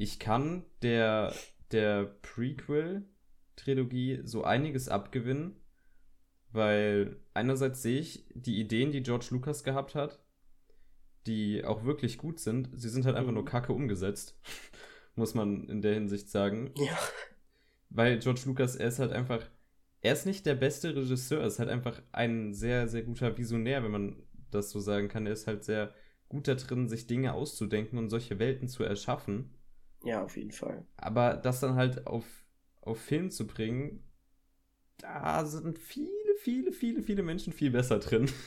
[0.00, 1.34] ich kann der,
[1.72, 5.56] der Prequel-Trilogie so einiges abgewinnen,
[6.52, 10.24] weil einerseits sehe ich die Ideen, die George Lucas gehabt hat,
[11.26, 12.70] die auch wirklich gut sind.
[12.72, 13.48] Sie sind halt einfach nur mhm.
[13.48, 14.40] kacke umgesetzt,
[15.16, 16.72] muss man in der Hinsicht sagen.
[16.78, 16.98] Ja.
[17.90, 19.44] Weil George Lucas, er ist halt einfach,
[20.00, 23.84] er ist nicht der beste Regisseur, er ist halt einfach ein sehr, sehr guter Visionär,
[23.84, 25.26] wenn man das so sagen kann.
[25.26, 25.92] Er ist halt sehr
[26.30, 29.50] gut da drin, sich Dinge auszudenken und solche Welten zu erschaffen.
[30.04, 30.86] Ja, auf jeden Fall.
[30.96, 32.24] Aber das dann halt auf,
[32.80, 34.02] auf Film zu bringen,
[34.98, 36.08] da sind viele,
[36.38, 38.30] viele, viele, viele Menschen viel besser drin.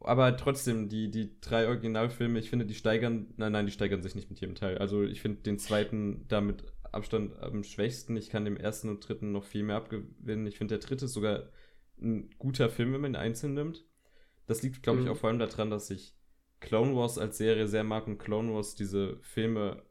[0.00, 4.14] Aber trotzdem, die, die drei Originalfilme, ich finde, die steigern, nein, nein, die steigern sich
[4.14, 4.78] nicht mit jedem Teil.
[4.78, 8.16] Also ich finde den zweiten damit Abstand am schwächsten.
[8.16, 10.46] Ich kann dem ersten und dritten noch viel mehr abgewinnen.
[10.46, 11.48] Ich finde, der dritte ist sogar
[12.00, 13.84] ein guter Film, wenn man ihn einzeln nimmt.
[14.46, 15.12] Das liegt, glaube ich, mhm.
[15.12, 16.15] auch vor allem daran, dass ich
[16.60, 19.82] Clone Wars als Serie sehr mag und Clone Wars diese Filme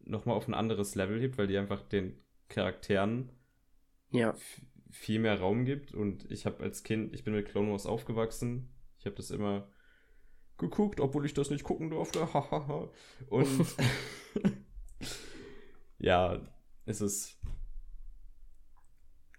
[0.00, 2.18] nochmal auf ein anderes Level hebt, weil die einfach den
[2.48, 3.30] Charakteren
[4.10, 4.34] ja.
[4.90, 5.92] viel mehr Raum gibt.
[5.92, 8.74] Und ich habe als Kind, ich bin mit Clone Wars aufgewachsen.
[8.98, 9.68] Ich habe das immer
[10.58, 12.20] geguckt, obwohl ich das nicht gucken durfte.
[13.28, 13.66] Und
[15.98, 16.40] ja,
[16.86, 17.38] es ist.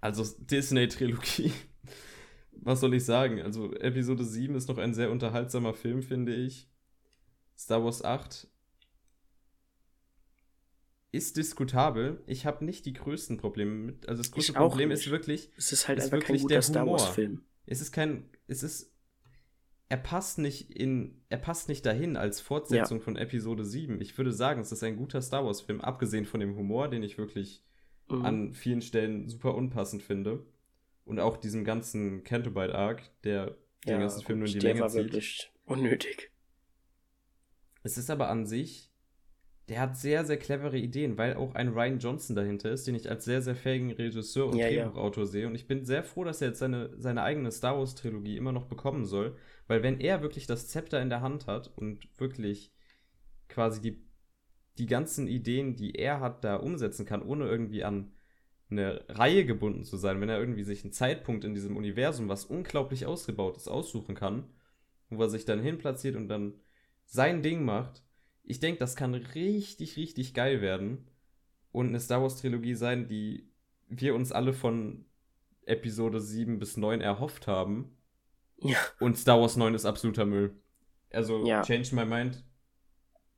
[0.01, 1.51] Also Disney-Trilogie.
[2.51, 3.41] Was soll ich sagen?
[3.41, 6.69] Also Episode 7 ist noch ein sehr unterhaltsamer Film, finde ich.
[7.57, 8.48] Star Wars 8
[11.15, 12.22] ist diskutabel.
[12.27, 14.07] Ich habe nicht die größten Probleme mit.
[14.10, 14.99] Also das größte Problem nicht.
[14.99, 15.49] ist wirklich.
[15.57, 17.44] Es ist halt ist einfach kein guter Star Wars-Film.
[17.65, 18.30] Es ist kein.
[18.48, 18.94] Es ist.
[19.88, 21.22] Er passt nicht in.
[21.30, 23.03] Er passt nicht dahin als Fortsetzung ja.
[23.03, 24.02] von Episode 7.
[24.02, 27.18] Ich würde sagen, es ist ein guter Star Wars-Film, abgesehen von dem Humor, den ich
[27.18, 27.64] wirklich
[28.10, 28.26] mhm.
[28.26, 30.45] an vielen Stellen super unpassend finde.
[31.06, 33.56] Und auch diesem ganzen Cantobite-Arc, der
[33.86, 35.03] ja, den ganzen Film nur in die Länge war zieht.
[35.03, 36.32] wirklich unnötig.
[37.85, 38.91] Es ist aber an sich
[39.69, 43.09] der hat sehr, sehr clevere Ideen, weil auch ein Ryan Johnson dahinter ist, den ich
[43.09, 45.29] als sehr, sehr fähigen Regisseur und ja, Drehbuchautor ja.
[45.29, 45.47] sehe.
[45.47, 48.67] Und ich bin sehr froh, dass er jetzt seine, seine eigene Star Wars-Trilogie immer noch
[48.67, 49.35] bekommen soll,
[49.67, 52.71] weil wenn er wirklich das Zepter in der Hand hat und wirklich
[53.49, 54.05] quasi die,
[54.77, 58.11] die ganzen Ideen, die er hat, da umsetzen kann, ohne irgendwie an
[58.69, 62.45] eine Reihe gebunden zu sein, wenn er irgendwie sich einen Zeitpunkt in diesem Universum, was
[62.45, 64.43] unglaublich ausgebaut ist, aussuchen kann,
[65.09, 66.53] wo er sich dann hinplatziert und dann
[67.06, 68.03] sein Ding macht,
[68.44, 71.07] ich denke, das kann richtig, richtig geil werden
[71.72, 73.49] und eine Star Wars Trilogie sein, die
[73.88, 75.06] wir uns alle von
[75.65, 77.98] Episode 7 bis 9 erhofft haben.
[78.57, 78.77] Ja.
[78.99, 80.56] Und Star Wars 9 ist absoluter Müll.
[81.11, 81.61] Also, ja.
[81.64, 82.44] change my mind.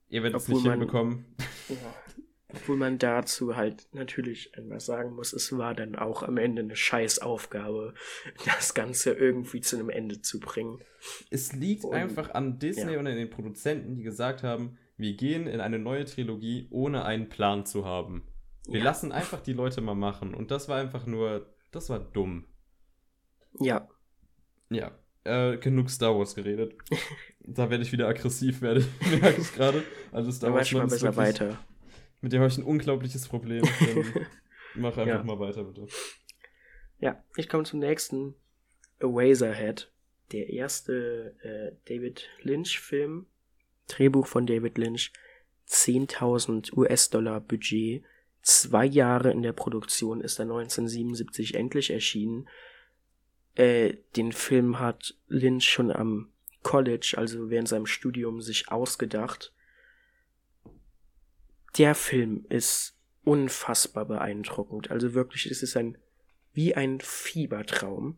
[0.10, 1.26] Ihr werdet es nicht hinbekommen.
[1.69, 1.76] Ja.
[2.49, 6.77] Obwohl man dazu halt natürlich etwas sagen muss, es war dann auch am Ende eine
[6.77, 7.93] Scheißaufgabe,
[8.45, 10.79] das Ganze irgendwie zu einem Ende zu bringen.
[11.29, 12.99] Es liegt und, einfach an Disney ja.
[12.99, 17.29] und an den Produzenten, die gesagt haben, wir gehen in eine neue Trilogie, ohne einen
[17.29, 18.23] Plan zu haben.
[18.65, 18.85] Wir ja.
[18.85, 20.33] lassen einfach die Leute mal machen.
[20.33, 22.45] Und das war einfach nur, das war dumm.
[23.59, 23.87] Ja.
[24.69, 24.91] Ja.
[25.23, 26.75] Äh, genug Star Wars geredet.
[27.41, 29.83] da werde ich wieder aggressiv, werde ich, merke ich gerade.
[30.11, 31.59] Also Star Wars mal besser weiter.
[32.22, 33.64] Mit dem habe ich ein unglaubliches Problem.
[34.76, 35.23] mach einfach ja.
[35.23, 35.88] mal weiter, bitte.
[36.99, 38.35] Ja, ich komme zum nächsten.
[38.99, 39.91] Eraserhead.
[40.31, 43.27] Der erste äh, David Lynch-Film
[43.88, 45.11] Drehbuch von David Lynch,
[45.69, 48.03] 10.000 US-Dollar Budget,
[48.41, 52.48] zwei Jahre in der Produktion, ist er 1977 endlich erschienen.
[53.56, 56.30] Äh, den Film hat Lynch schon am
[56.64, 59.53] College, also während seinem Studium, sich ausgedacht.
[61.77, 64.89] Der Film ist unfassbar beeindruckend.
[64.89, 65.98] Also wirklich, es ist ein
[66.53, 68.18] wie ein Fiebertraum.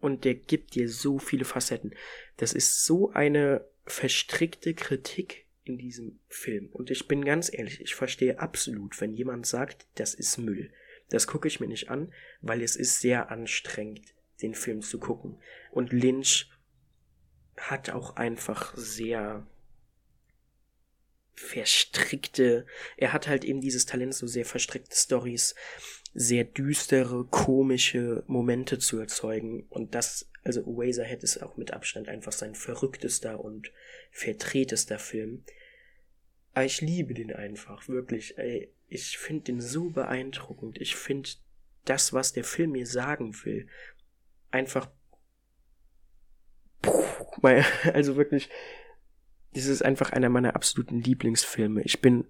[0.00, 1.94] Und der gibt dir so viele Facetten.
[2.38, 6.70] Das ist so eine verstrickte Kritik in diesem Film.
[6.72, 10.72] Und ich bin ganz ehrlich, ich verstehe absolut, wenn jemand sagt, das ist Müll.
[11.10, 15.36] Das gucke ich mir nicht an, weil es ist sehr anstrengend, den Film zu gucken.
[15.70, 16.50] Und Lynch
[17.58, 19.46] hat auch einfach sehr
[21.40, 25.54] verstrickte, er hat halt eben dieses Talent, so sehr verstrickte Stories,
[26.12, 29.66] sehr düstere, komische Momente zu erzeugen.
[29.70, 33.72] Und das also Eraserhead ist auch mit Abstand einfach sein verrücktester und
[34.10, 35.44] verdrehtester Film.
[36.52, 38.36] Aber ich liebe den einfach, wirklich.
[38.38, 40.80] Ey, ich finde den so beeindruckend.
[40.80, 41.30] Ich finde
[41.84, 43.66] das, was der Film mir sagen will,
[44.50, 44.90] einfach.
[47.94, 48.50] Also wirklich,
[49.54, 51.82] das ist einfach einer meiner absoluten Lieblingsfilme.
[51.82, 52.24] Ich bin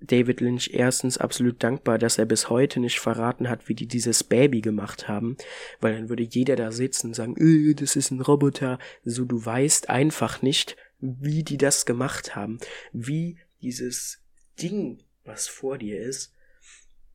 [0.00, 4.24] David Lynch erstens absolut dankbar, dass er bis heute nicht verraten hat, wie die dieses
[4.24, 5.36] Baby gemacht haben,
[5.80, 8.78] weil dann würde jeder da sitzen und sagen, öh, das ist ein Roboter.
[9.04, 12.58] So, du weißt einfach nicht, wie die das gemacht haben,
[12.92, 14.22] wie dieses
[14.60, 16.32] Ding, was vor dir ist,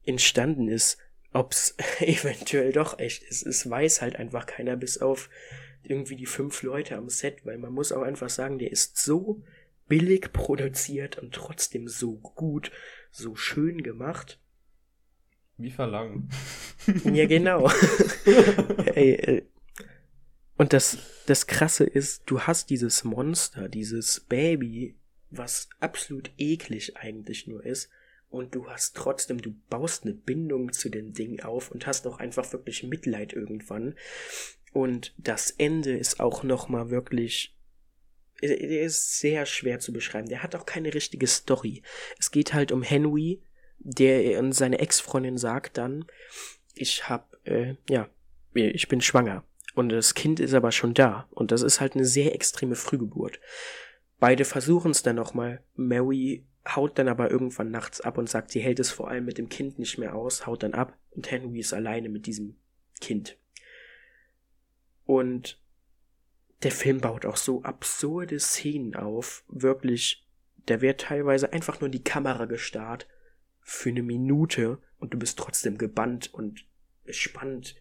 [0.04, 0.98] entstanden ist,
[1.34, 3.46] ob's eventuell doch echt ist.
[3.46, 5.30] Es weiß halt einfach keiner, bis auf
[5.84, 9.44] irgendwie die fünf Leute am Set, weil man muss auch einfach sagen, der ist so
[9.88, 12.72] billig produziert und trotzdem so gut,
[13.12, 14.40] so schön gemacht.
[15.58, 16.30] Wie verlangen.
[17.06, 17.70] Ja, genau.
[18.96, 19.44] Ey, äh,
[20.58, 20.98] und das,
[21.28, 24.96] das Krasse ist, du hast dieses Monster, dieses Baby,
[25.30, 27.90] was absolut eklig eigentlich nur ist,
[28.32, 32.18] und du hast trotzdem, du baust eine Bindung zu dem Ding auf und hast auch
[32.18, 33.96] einfach wirklich Mitleid irgendwann.
[34.72, 37.56] Und das Ende ist auch nochmal wirklich
[38.42, 40.28] der ist sehr schwer zu beschreiben.
[40.28, 41.84] Der hat auch keine richtige Story.
[42.18, 43.42] Es geht halt um Henry,
[43.78, 46.06] der und seine Ex-Freundin sagt dann,
[46.74, 48.10] ich hab, äh, ja,
[48.54, 49.44] ich bin schwanger.
[49.74, 51.28] Und das Kind ist aber schon da.
[51.32, 53.40] Und das ist halt eine sehr extreme Frühgeburt.
[54.20, 55.64] Beide versuchen es dann nochmal.
[55.76, 59.38] Mary haut dann aber irgendwann nachts ab und sagt, sie hält es vor allem mit
[59.38, 62.56] dem Kind nicht mehr aus, haut dann ab und Henry ist alleine mit diesem
[63.00, 63.38] Kind.
[65.12, 65.62] Und
[66.64, 69.44] der Film baut auch so absurde Szenen auf.
[69.50, 70.26] Wirklich,
[70.68, 73.10] da wird teilweise einfach nur die Kamera gestarrt
[73.60, 76.66] für eine Minute und du bist trotzdem gebannt und
[77.04, 77.76] gespannt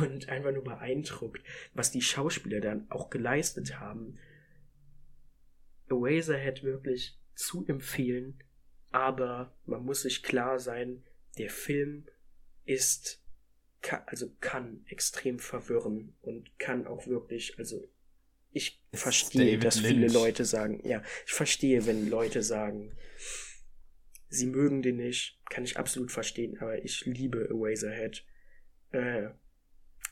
[0.00, 1.44] und einfach nur beeindruckt,
[1.74, 4.18] was die Schauspieler dann auch geleistet haben.
[5.88, 8.42] Eraserhead wirklich zu empfehlen,
[8.90, 11.04] aber man muss sich klar sein,
[11.38, 12.08] der Film
[12.64, 13.23] ist,
[14.06, 17.88] also kann extrem verwirren und kann auch wirklich, also
[18.52, 19.88] ich verstehe, dass Lynch.
[19.88, 22.96] viele Leute sagen, ja, ich verstehe, wenn Leute sagen,
[24.28, 28.24] sie mögen den nicht, kann ich absolut verstehen, aber ich liebe Eraserhead.
[28.92, 29.30] Äh,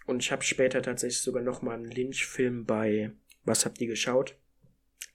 [0.07, 3.13] und ich habe später tatsächlich sogar noch mal einen Lynch-Film bei
[3.45, 4.37] Was habt ihr geschaut?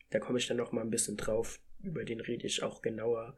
[0.10, 1.60] Da komme ich dann noch mal ein bisschen drauf.
[1.84, 3.38] Über den rede ich auch genauer.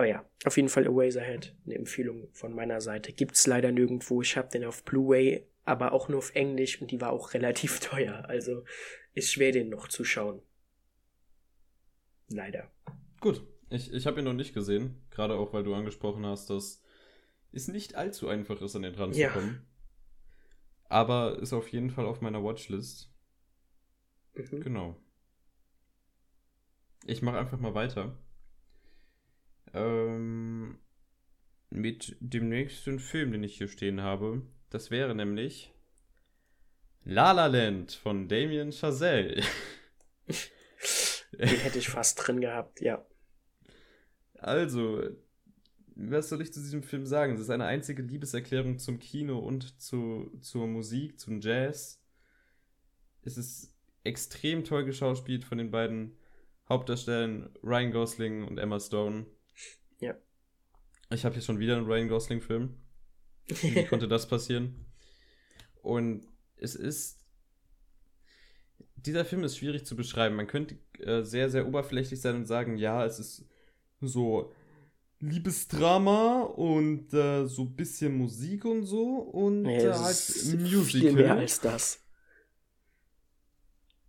[0.00, 3.12] Aber ja, auf jeden Fall Eraserhead, eine Empfehlung von meiner Seite.
[3.12, 4.22] Gibt's leider nirgendwo.
[4.22, 7.80] Ich habe den auf Blu-ray, aber auch nur auf Englisch und die war auch relativ
[7.80, 8.24] teuer.
[8.26, 8.64] Also
[9.12, 10.40] ist schwer, den noch zu schauen.
[12.28, 12.72] Leider.
[13.20, 15.06] Gut, ich, ich habe ihn noch nicht gesehen.
[15.10, 16.82] Gerade auch, weil du angesprochen hast, dass
[17.52, 19.28] es nicht allzu einfach ist, an den dran ja.
[19.28, 19.66] zu kommen.
[20.84, 23.12] Aber ist auf jeden Fall auf meiner Watchlist.
[24.32, 24.62] Mhm.
[24.62, 24.96] Genau.
[27.04, 28.16] Ich mache einfach mal weiter.
[29.72, 30.78] Ähm,
[31.70, 34.42] mit dem nächsten Film, den ich hier stehen habe.
[34.70, 35.72] Das wäre nämlich
[37.04, 39.42] La La Land von Damien Chazelle.
[41.32, 43.04] den hätte ich fast drin gehabt, ja.
[44.34, 45.02] Also,
[45.94, 47.34] was soll ich zu diesem Film sagen?
[47.34, 52.02] Es ist eine einzige Liebeserklärung zum Kino und zu, zur Musik, zum Jazz.
[53.22, 56.16] Es ist extrem toll geschauspielt von den beiden
[56.68, 59.26] Hauptdarstellern Ryan Gosling und Emma Stone.
[61.12, 62.74] Ich habe hier schon wieder einen Ryan Gosling-Film.
[63.48, 64.86] Wie konnte das passieren?
[65.82, 66.26] Und
[66.56, 67.18] es ist.
[68.96, 70.36] Dieser Film ist schwierig zu beschreiben.
[70.36, 73.48] Man könnte äh, sehr, sehr oberflächlich sein und sagen, ja, es ist
[74.00, 74.52] so
[75.20, 81.00] Liebesdrama und äh, so ein bisschen Musik und so und ja, äh, halt Musical.
[81.00, 82.04] Viel mehr als das.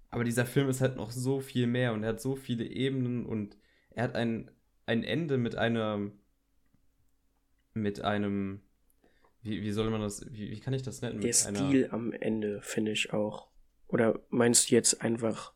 [0.10, 3.26] Aber dieser Film ist halt noch so viel mehr und er hat so viele Ebenen
[3.26, 3.58] und
[3.92, 4.52] er hat ein,
[4.86, 6.12] ein Ende mit einer
[7.74, 8.62] mit einem
[9.44, 11.22] wie, wie soll man das wie, wie kann ich das nennen?
[11.22, 13.50] Der Stil am Ende finde ich auch.
[13.88, 15.54] Oder meinst du jetzt einfach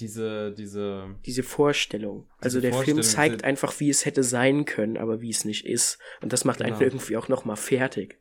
[0.00, 1.16] diese, diese.
[1.26, 2.26] Diese Vorstellung.
[2.38, 5.44] Diese also der Vorstellung, Film zeigt einfach, wie es hätte sein können, aber wie es
[5.44, 5.98] nicht ist.
[6.22, 6.72] Und das macht genau.
[6.74, 8.18] einen irgendwie auch nochmal fertig.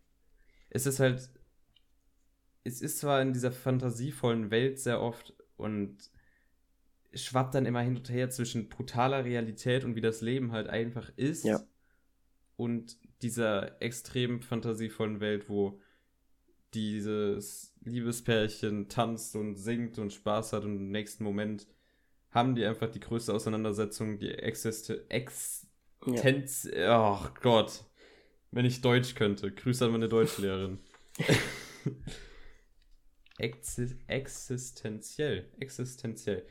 [0.69, 1.29] Es ist halt.
[2.65, 5.97] Es ist zwar in dieser fantasievollen Welt sehr oft und
[7.13, 11.09] schwappt dann immer hin und her zwischen brutaler Realität und wie das Leben halt einfach
[11.15, 11.45] ist.
[11.45, 11.61] Ja.
[12.57, 15.81] Und dieser extrem fantasievollen Welt, wo
[16.73, 21.67] dieses Liebespärchen tanzt und singt und Spaß hat und im nächsten Moment
[22.31, 26.69] haben die einfach die größte Auseinandersetzung, die Existe Existenz.
[26.71, 27.23] Ja.
[27.23, 27.85] Oh Gott.
[28.51, 29.51] Wenn ich Deutsch könnte.
[29.51, 30.79] Grüße an meine Deutschlehrerin.
[33.39, 35.49] Exi existenziell.
[35.59, 36.45] Existenziell.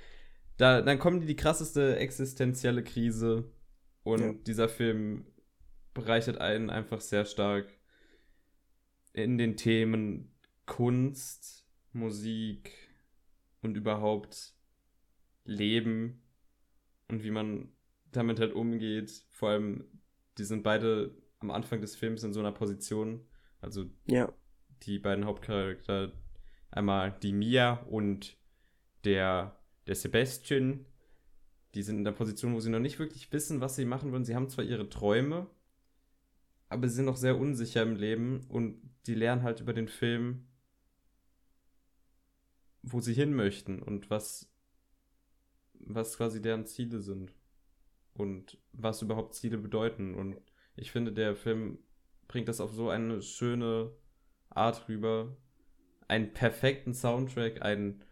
[0.56, 3.52] Da, dann kommen die die krasseste existenzielle Krise
[4.02, 4.32] und ja.
[4.32, 5.26] dieser Film
[5.98, 7.68] bereichert einen einfach sehr stark
[9.12, 10.32] in den Themen
[10.66, 12.72] Kunst, Musik
[13.62, 14.54] und überhaupt
[15.44, 16.22] Leben
[17.08, 17.72] und wie man
[18.12, 19.24] damit halt umgeht.
[19.30, 19.84] Vor allem,
[20.36, 23.26] die sind beide am Anfang des Films in so einer Position.
[23.60, 24.32] Also ja.
[24.82, 26.12] die beiden Hauptcharakter,
[26.70, 28.36] einmal die Mia und
[29.04, 30.84] der, der Sebastian,
[31.74, 34.24] die sind in der Position, wo sie noch nicht wirklich wissen, was sie machen wollen.
[34.24, 35.48] Sie haben zwar ihre Träume,
[36.68, 40.46] aber sie sind noch sehr unsicher im Leben und die lernen halt über den Film,
[42.82, 44.50] wo sie hin möchten und was,
[45.74, 47.34] was quasi deren Ziele sind
[48.14, 50.14] und was überhaupt Ziele bedeuten.
[50.14, 50.36] Und
[50.76, 51.78] ich finde, der Film
[52.26, 53.92] bringt das auf so eine schöne
[54.50, 55.36] Art rüber.
[56.06, 58.04] Einen perfekten Soundtrack, einen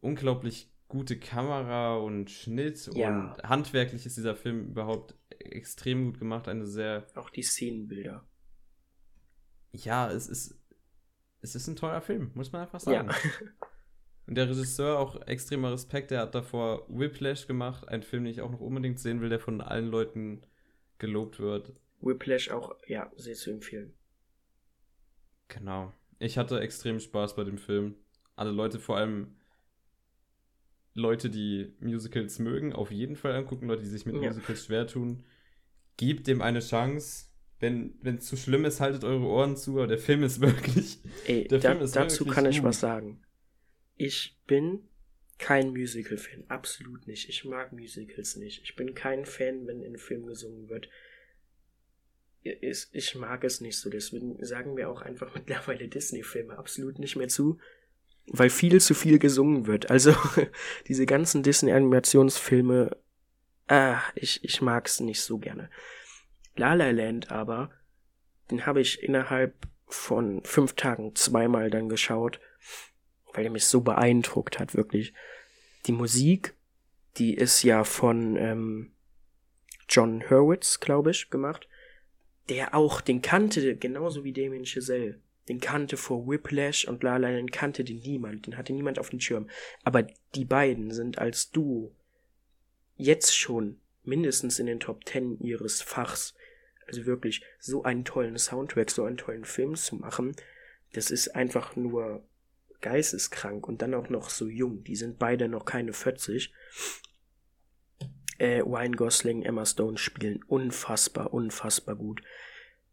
[0.00, 3.08] unglaublich gute Kamera und Schnitt ja.
[3.08, 5.14] und handwerklich ist dieser Film überhaupt
[5.44, 6.48] extrem gut gemacht.
[6.48, 7.06] Eine sehr.
[7.14, 8.26] Auch die Szenenbilder.
[9.72, 10.58] Ja, es ist.
[11.40, 13.08] Es ist ein toller Film, muss man einfach sagen.
[13.08, 13.16] Ja.
[14.26, 18.40] Und der Regisseur auch extremer Respekt, der hat davor Whiplash gemacht, einen Film, den ich
[18.40, 20.42] auch noch unbedingt sehen will, der von allen Leuten
[20.98, 21.74] gelobt wird.
[22.00, 23.94] Whiplash auch, ja, sehr zu empfehlen.
[25.48, 25.92] Genau.
[26.18, 27.96] Ich hatte extrem Spaß bei dem Film.
[28.36, 29.36] Alle Leute, vor allem
[30.94, 33.66] Leute, die Musicals mögen, auf jeden Fall angucken.
[33.66, 34.28] Leute, die sich mit ja.
[34.28, 35.24] Musicals schwer tun,
[35.96, 37.26] gebt dem eine Chance.
[37.60, 40.98] Wenn es zu schlimm ist, haltet eure Ohren zu, aber der Film ist wirklich.
[41.26, 42.64] Ey, der da, Film ist dazu wirklich kann ich gut.
[42.64, 43.22] was sagen.
[43.96, 44.80] Ich bin
[45.38, 47.28] kein Musical-Fan, absolut nicht.
[47.28, 48.62] Ich mag Musicals nicht.
[48.62, 50.88] Ich bin kein Fan, wenn in Film gesungen wird.
[52.42, 57.28] Ich mag es nicht so, deswegen sagen wir auch einfach mittlerweile Disney-Filme absolut nicht mehr
[57.28, 57.58] zu,
[58.26, 59.90] weil viel zu viel gesungen wird.
[59.90, 60.14] Also
[60.88, 62.96] diese ganzen Disney-Animationsfilme,
[63.68, 65.70] ah, ich, ich mag es nicht so gerne.
[66.56, 67.70] La La Land aber,
[68.50, 69.54] den habe ich innerhalb
[69.86, 72.40] von fünf Tagen zweimal dann geschaut,
[73.32, 75.12] weil er mich so beeindruckt hat, wirklich.
[75.86, 76.54] Die Musik,
[77.16, 78.92] die ist ja von ähm,
[79.88, 81.68] John Hurwitz, glaube ich, gemacht,
[82.48, 85.20] der auch den kannte, genauso wie Damien Chazelle.
[85.48, 89.10] Den kannte vor Whiplash und La La Land kannte den niemand, den hatte niemand auf
[89.10, 89.48] dem Schirm.
[89.82, 91.92] Aber die beiden sind als Duo
[93.02, 96.34] jetzt schon mindestens in den Top Ten ihres Fachs.
[96.86, 100.34] Also wirklich so einen tollen Soundtrack, so einen tollen Film zu machen,
[100.92, 102.24] das ist einfach nur
[102.80, 104.84] geisteskrank und dann auch noch so jung.
[104.84, 106.52] Die sind beide noch keine 40.
[108.38, 112.22] Äh, Ryan Gosling, Emma Stone spielen unfassbar, unfassbar gut.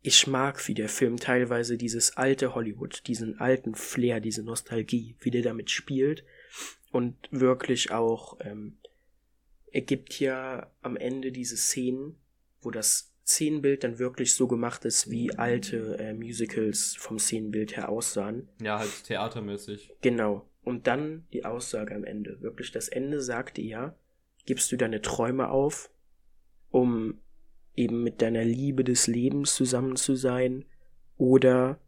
[0.02, 5.32] Ich mag, wie der Film teilweise dieses alte Hollywood, diesen alten Flair, diese Nostalgie, wie
[5.32, 6.24] der damit spielt
[6.92, 8.78] und wirklich auch, ähm,
[9.72, 12.16] er gibt ja am Ende diese Szenen,
[12.62, 17.90] wo das Szenenbild dann wirklich so gemacht ist, wie alte äh, Musicals vom Szenenbild her
[17.90, 18.50] aussahen.
[18.62, 19.92] Ja, halt theatermäßig.
[20.02, 20.50] Genau.
[20.64, 22.42] Und dann die Aussage am Ende.
[22.42, 23.96] Wirklich, das Ende sagte ja,
[24.46, 25.92] gibst du deine Träume auf,
[26.72, 27.20] um
[27.76, 30.66] eben mit deiner Liebe des Lebens zusammen zu sein,
[31.18, 31.80] oder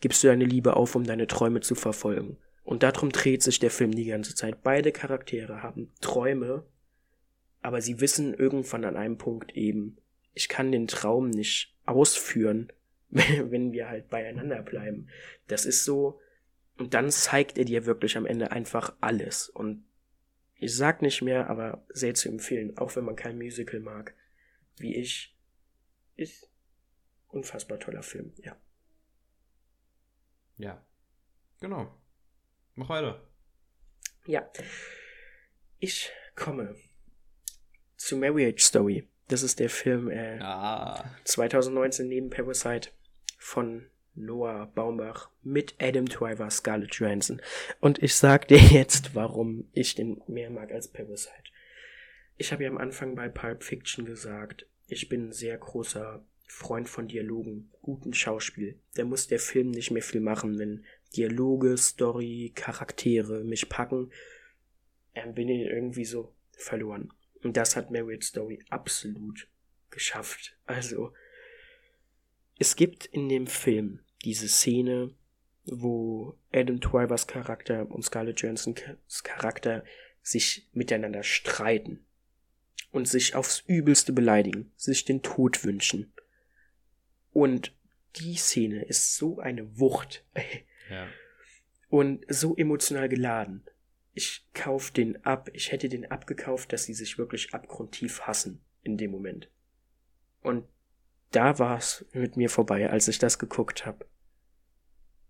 [0.00, 2.38] gibst du deine Liebe auf, um deine Träume zu verfolgen.
[2.64, 4.62] Und darum dreht sich der Film die ganze Zeit.
[4.62, 6.64] Beide Charaktere haben Träume,
[7.64, 9.96] aber sie wissen irgendwann an einem Punkt eben,
[10.34, 12.70] ich kann den Traum nicht ausführen,
[13.08, 15.08] wenn wir halt beieinander bleiben.
[15.46, 16.20] Das ist so,
[16.76, 19.48] und dann zeigt er dir wirklich am Ende einfach alles.
[19.48, 19.82] Und
[20.56, 24.14] ich sag nicht mehr, aber sehr zu empfehlen, auch wenn man kein Musical mag,
[24.76, 25.34] wie ich,
[26.16, 26.50] ist
[27.28, 28.60] unfassbar toller Film, ja.
[30.58, 30.84] Ja.
[31.60, 31.98] Genau.
[32.74, 33.26] Mach weiter.
[34.26, 34.46] Ja.
[35.78, 36.76] Ich komme
[38.04, 39.04] zu Marriage Story.
[39.28, 41.10] Das ist der Film äh, ah.
[41.24, 42.90] 2019 neben Parasite
[43.38, 47.40] von Noah Baumbach mit Adam Driver, Scarlett Johansson.
[47.80, 51.32] Und ich sag dir jetzt, warum ich den mehr mag als Parasite.
[52.36, 56.90] Ich habe ja am Anfang bei Pulp Fiction gesagt, ich bin ein sehr großer Freund
[56.90, 58.78] von Dialogen, guten Schauspiel.
[58.96, 60.84] Da muss der Film nicht mehr viel machen, wenn
[61.16, 64.10] Dialoge, Story, Charaktere mich packen,
[65.14, 67.10] dann bin ich irgendwie so verloren.
[67.44, 69.48] Und das hat Marriage Story absolut
[69.90, 70.56] geschafft.
[70.64, 71.12] Also,
[72.58, 75.14] es gibt in dem Film diese Szene,
[75.66, 78.82] wo Adam Drivers Charakter und Scarlett Johansons
[79.22, 79.84] Charakter
[80.22, 82.04] sich miteinander streiten
[82.90, 86.12] und sich aufs Übelste beleidigen, sich den Tod wünschen.
[87.32, 87.76] Und
[88.16, 90.24] die Szene ist so eine Wucht.
[90.90, 91.08] Ja.
[91.88, 93.64] Und so emotional geladen
[94.14, 95.50] ich kauf den ab.
[95.52, 99.50] Ich hätte den abgekauft, dass sie sich wirklich abgrundtief hassen in dem Moment.
[100.40, 100.66] Und
[101.32, 104.06] da war es mit mir vorbei, als ich das geguckt habe.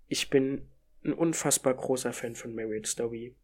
[0.06, 0.68] Ich bin
[1.02, 3.34] ein unfassbar großer Fan von Marriage Story.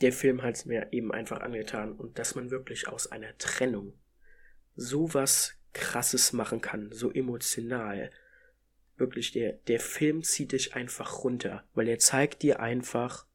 [0.00, 3.92] Der Film hat's mir eben einfach angetan und dass man wirklich aus einer Trennung
[4.74, 8.10] sowas krasses machen kann, so emotional.
[8.96, 13.26] Wirklich, der, der Film zieht dich einfach runter, weil er zeigt dir einfach,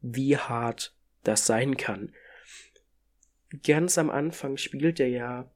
[0.00, 0.94] wie hart
[1.24, 2.12] das sein kann.
[3.64, 5.50] Ganz am Anfang spielt er ja,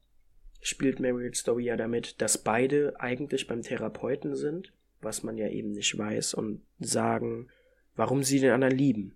[0.61, 5.71] spielt Marriage Story ja damit, dass beide eigentlich beim Therapeuten sind, was man ja eben
[5.71, 7.49] nicht weiß, und sagen,
[7.95, 9.15] warum sie den anderen lieben.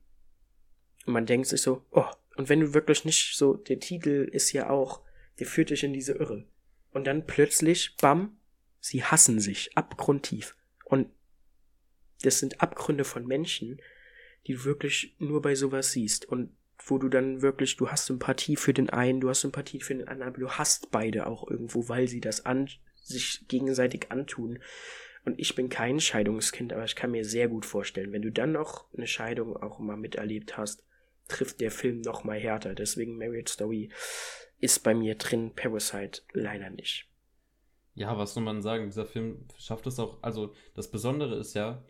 [1.05, 2.05] Und man denkt sich so, oh,
[2.37, 5.01] und wenn du wirklich nicht so, der Titel ist ja auch,
[5.39, 6.45] der führt dich in diese Irre.
[6.91, 8.37] Und dann plötzlich, bam,
[8.79, 10.55] sie hassen sich abgrundtief.
[10.85, 11.09] Und
[12.21, 13.81] das sind Abgründe von Menschen,
[14.47, 16.51] die du wirklich nur bei sowas siehst und
[16.85, 20.07] wo du dann wirklich, du hast Sympathie für den einen, du hast Sympathie für den
[20.07, 24.59] anderen, aber du hast beide auch irgendwo, weil sie das an, sich gegenseitig antun.
[25.25, 28.53] Und ich bin kein Scheidungskind, aber ich kann mir sehr gut vorstellen, wenn du dann
[28.53, 30.83] noch eine Scheidung auch mal miterlebt hast,
[31.27, 32.73] trifft der Film noch mal härter.
[32.73, 33.89] Deswegen Marriage Story
[34.59, 37.07] ist bei mir drin, Parasite leider nicht.
[37.95, 38.85] Ja, was soll man sagen?
[38.85, 40.23] Dieser Film schafft es auch.
[40.23, 41.83] Also, das Besondere ist ja,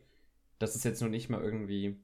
[0.58, 1.98] dass es jetzt noch nicht mal irgendwie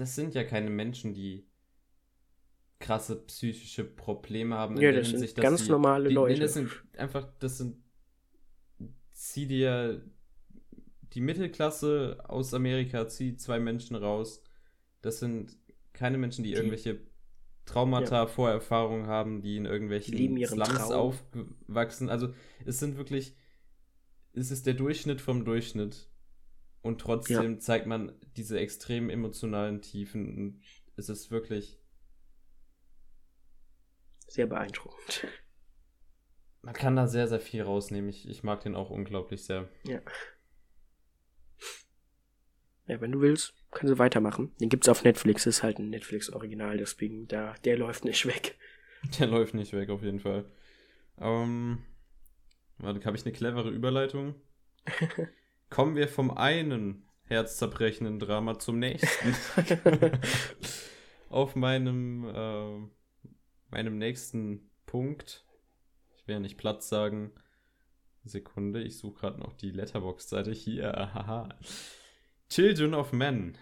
[0.00, 1.46] das sind ja keine Menschen, die
[2.78, 4.80] krasse psychische Probleme haben.
[4.80, 6.40] Ja, das sind ganz die, normale die, Leute.
[6.40, 7.76] Das sind einfach, das sind,
[9.12, 10.02] zieh dir
[11.12, 14.42] die Mittelklasse aus Amerika, zieh zwei Menschen raus,
[15.02, 15.56] Das sind
[15.92, 17.00] keine Menschen, die, die irgendwelche
[17.66, 18.26] Traumata, ja.
[18.26, 21.14] Vorerfahrungen haben, die in irgendwelchen die Slums Traum.
[21.68, 22.08] aufwachsen.
[22.08, 22.32] Also
[22.64, 23.36] es sind wirklich,
[24.32, 26.09] es ist der Durchschnitt vom Durchschnitt.
[26.82, 27.58] Und trotzdem ja.
[27.58, 30.36] zeigt man diese extrem emotionalen Tiefen.
[30.36, 30.62] Und
[30.96, 31.78] es ist wirklich
[34.26, 35.26] sehr beeindruckend.
[36.62, 38.08] Man kann da sehr, sehr viel rausnehmen.
[38.10, 39.68] Ich, ich mag den auch unglaublich sehr.
[39.84, 40.00] Ja.
[42.86, 44.52] Ja, wenn du willst, kannst du weitermachen.
[44.60, 48.58] Den gibt's auf Netflix, ist halt ein Netflix-Original, deswegen da, der läuft nicht weg.
[49.18, 50.44] Der läuft nicht weg, auf jeden Fall.
[51.18, 51.86] Ähm,
[52.76, 54.34] warte, habe ich eine clevere Überleitung?
[55.70, 59.34] Kommen wir vom einen herzzerbrechenden Drama zum nächsten.
[61.30, 62.88] auf meinem, äh,
[63.70, 65.46] meinem nächsten Punkt.
[66.16, 67.32] Ich will ja nicht Platz sagen.
[68.24, 70.92] Sekunde, ich suche gerade noch die Letterbox-Seite hier.
[70.92, 71.48] Haha.
[72.50, 73.56] Children of Men.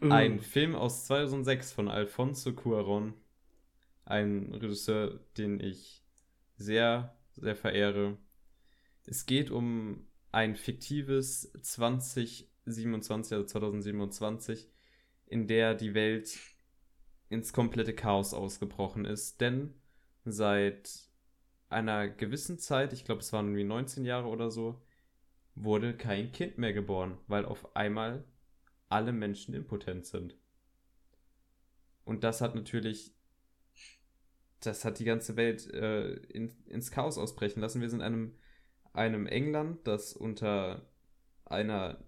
[0.00, 0.12] Mm.
[0.12, 3.14] Ein Film aus 2006 von Alfonso Cuaron.
[4.04, 6.04] Ein Regisseur, den ich
[6.56, 8.18] sehr, sehr verehre.
[9.06, 14.68] Es geht um ein fiktives 2027, also 2027,
[15.26, 16.36] in der die Welt
[17.28, 19.40] ins komplette Chaos ausgebrochen ist.
[19.40, 19.74] Denn
[20.24, 20.90] seit
[21.68, 24.82] einer gewissen Zeit, ich glaube es waren irgendwie 19 Jahre oder so,
[25.54, 28.24] wurde kein Kind mehr geboren, weil auf einmal
[28.88, 30.36] alle Menschen impotent sind.
[32.04, 33.14] Und das hat natürlich,
[34.60, 37.80] das hat die ganze Welt äh, in, ins Chaos ausbrechen lassen.
[37.80, 38.34] Wir sind in einem,
[38.94, 40.82] einem England, das unter
[41.44, 41.98] einer,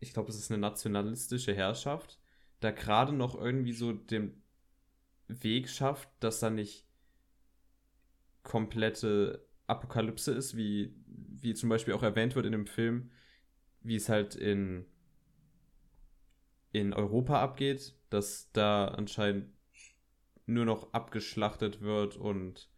[0.00, 2.20] ich glaube, es ist eine nationalistische Herrschaft,
[2.60, 4.42] da gerade noch irgendwie so den
[5.28, 6.86] Weg schafft, dass da nicht
[8.42, 13.10] komplette Apokalypse ist, wie, wie zum Beispiel auch erwähnt wird in dem Film,
[13.82, 14.84] wie es halt in,
[16.72, 19.52] in Europa abgeht, dass da anscheinend
[20.46, 22.68] nur noch abgeschlachtet wird und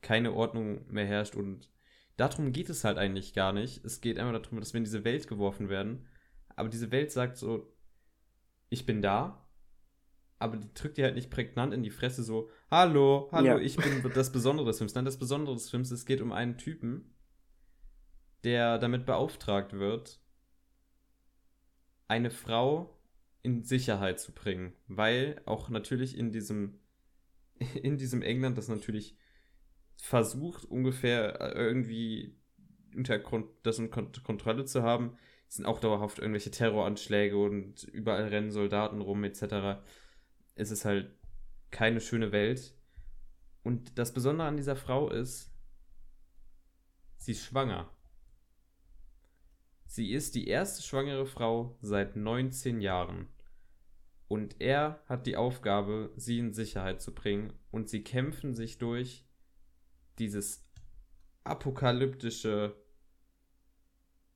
[0.00, 1.71] keine Ordnung mehr herrscht und
[2.16, 3.84] darum geht es halt eigentlich gar nicht.
[3.84, 6.06] Es geht einfach darum, dass wir in diese Welt geworfen werden,
[6.56, 7.72] aber diese Welt sagt so,
[8.68, 9.46] ich bin da,
[10.38, 13.58] aber die drückt dir halt nicht prägnant in die Fresse so, hallo, hallo, ja.
[13.58, 14.94] ich bin das Besondere des Films.
[14.94, 17.14] Nein, das Besondere des Films, es geht um einen Typen,
[18.44, 20.20] der damit beauftragt wird,
[22.08, 22.98] eine Frau
[23.42, 26.80] in Sicherheit zu bringen, weil auch natürlich in diesem
[27.82, 29.16] in diesem England das natürlich
[30.04, 32.36] versucht ungefähr irgendwie
[32.94, 33.18] unter
[33.62, 35.16] das unter Kontrolle zu haben,
[35.48, 39.80] sind auch dauerhaft irgendwelche Terroranschläge und überall rennen Soldaten rum etc
[40.54, 41.10] es ist halt
[41.70, 42.74] keine schöne Welt.
[43.62, 45.52] Und das Besondere an dieser Frau ist,
[47.16, 47.90] sie ist schwanger.
[49.86, 53.28] Sie ist die erste schwangere Frau seit 19 Jahren.
[54.26, 57.52] Und er hat die Aufgabe, sie in Sicherheit zu bringen.
[57.70, 59.26] Und sie kämpfen sich durch
[60.22, 60.64] dieses
[61.42, 62.76] apokalyptische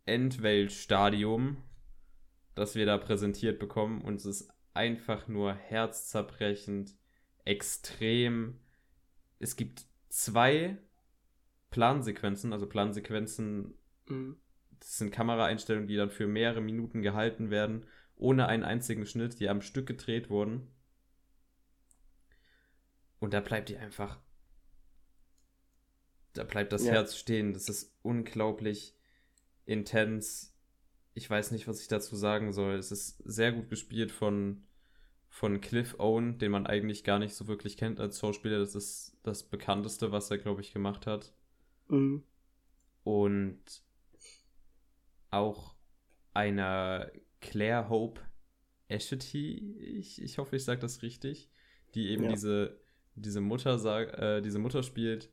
[0.05, 1.63] Endweltstadium,
[2.55, 4.03] das wir da präsentiert bekommen.
[4.03, 6.97] Und es ist einfach nur herzzerbrechend,
[7.45, 8.59] extrem.
[9.39, 10.77] Es gibt zwei
[11.71, 13.75] Plansequenzen, also Plansequenzen,
[14.09, 14.37] mhm.
[14.81, 17.87] das sind Kameraeinstellungen, die dann für mehrere Minuten gehalten werden,
[18.17, 20.69] ohne einen einzigen Schnitt, die am Stück gedreht wurden.
[23.21, 24.19] Und da bleibt die einfach.
[26.39, 26.93] Da bleibt das ja.
[26.93, 27.53] Herz stehen.
[27.53, 28.95] Das ist unglaublich
[29.65, 30.55] intens.
[31.15, 32.75] Ich weiß nicht, was ich dazu sagen soll.
[32.75, 34.63] Es ist sehr gut gespielt von
[35.29, 38.59] von Cliff Owen, den man eigentlich gar nicht so wirklich kennt als Schauspieler.
[38.59, 41.35] Das ist das bekannteste, was er, glaube ich, gemacht hat.
[41.89, 42.23] Mhm.
[43.05, 43.61] Und
[45.31, 45.75] auch
[46.33, 47.11] einer
[47.43, 48.23] Claire Hope
[48.89, 51.51] Ashety, ich, ich hoffe, ich sage das richtig,
[51.95, 52.31] die eben ja.
[52.31, 52.81] diese,
[53.15, 55.31] diese, Mutter äh, diese Mutter spielt.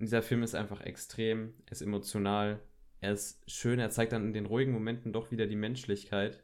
[0.00, 2.60] Dieser Film ist einfach extrem, er ist emotional,
[3.00, 6.42] er ist schön, er zeigt dann in den ruhigen Momenten doch wieder die Menschlichkeit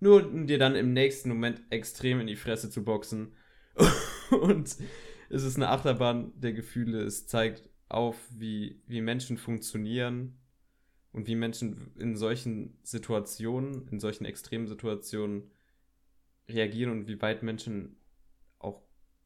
[0.00, 3.34] nur um dir dann im nächsten Moment extrem in die Fresse zu boxen.
[4.30, 4.76] und
[5.28, 7.02] es ist eine Achterbahn der Gefühle.
[7.02, 10.38] Es zeigt auf, wie, wie Menschen funktionieren
[11.12, 15.50] und wie Menschen in solchen Situationen, in solchen extremen Situationen
[16.48, 17.96] reagieren und wie weit Menschen
[18.58, 18.82] auch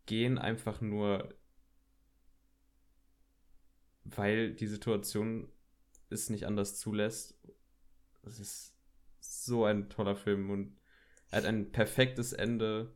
[0.07, 1.35] gehen, einfach nur,
[4.05, 5.49] weil die Situation
[6.11, 7.39] es nicht anders zulässt.
[8.23, 8.75] Das ist
[9.21, 10.77] so ein toller Film und
[11.31, 12.95] er hat ein perfektes Ende.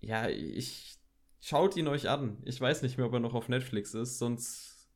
[0.00, 0.98] Ja, ich
[1.40, 2.42] schaut ihn euch an.
[2.44, 4.88] Ich weiß nicht mehr, ob er noch auf Netflix ist, sonst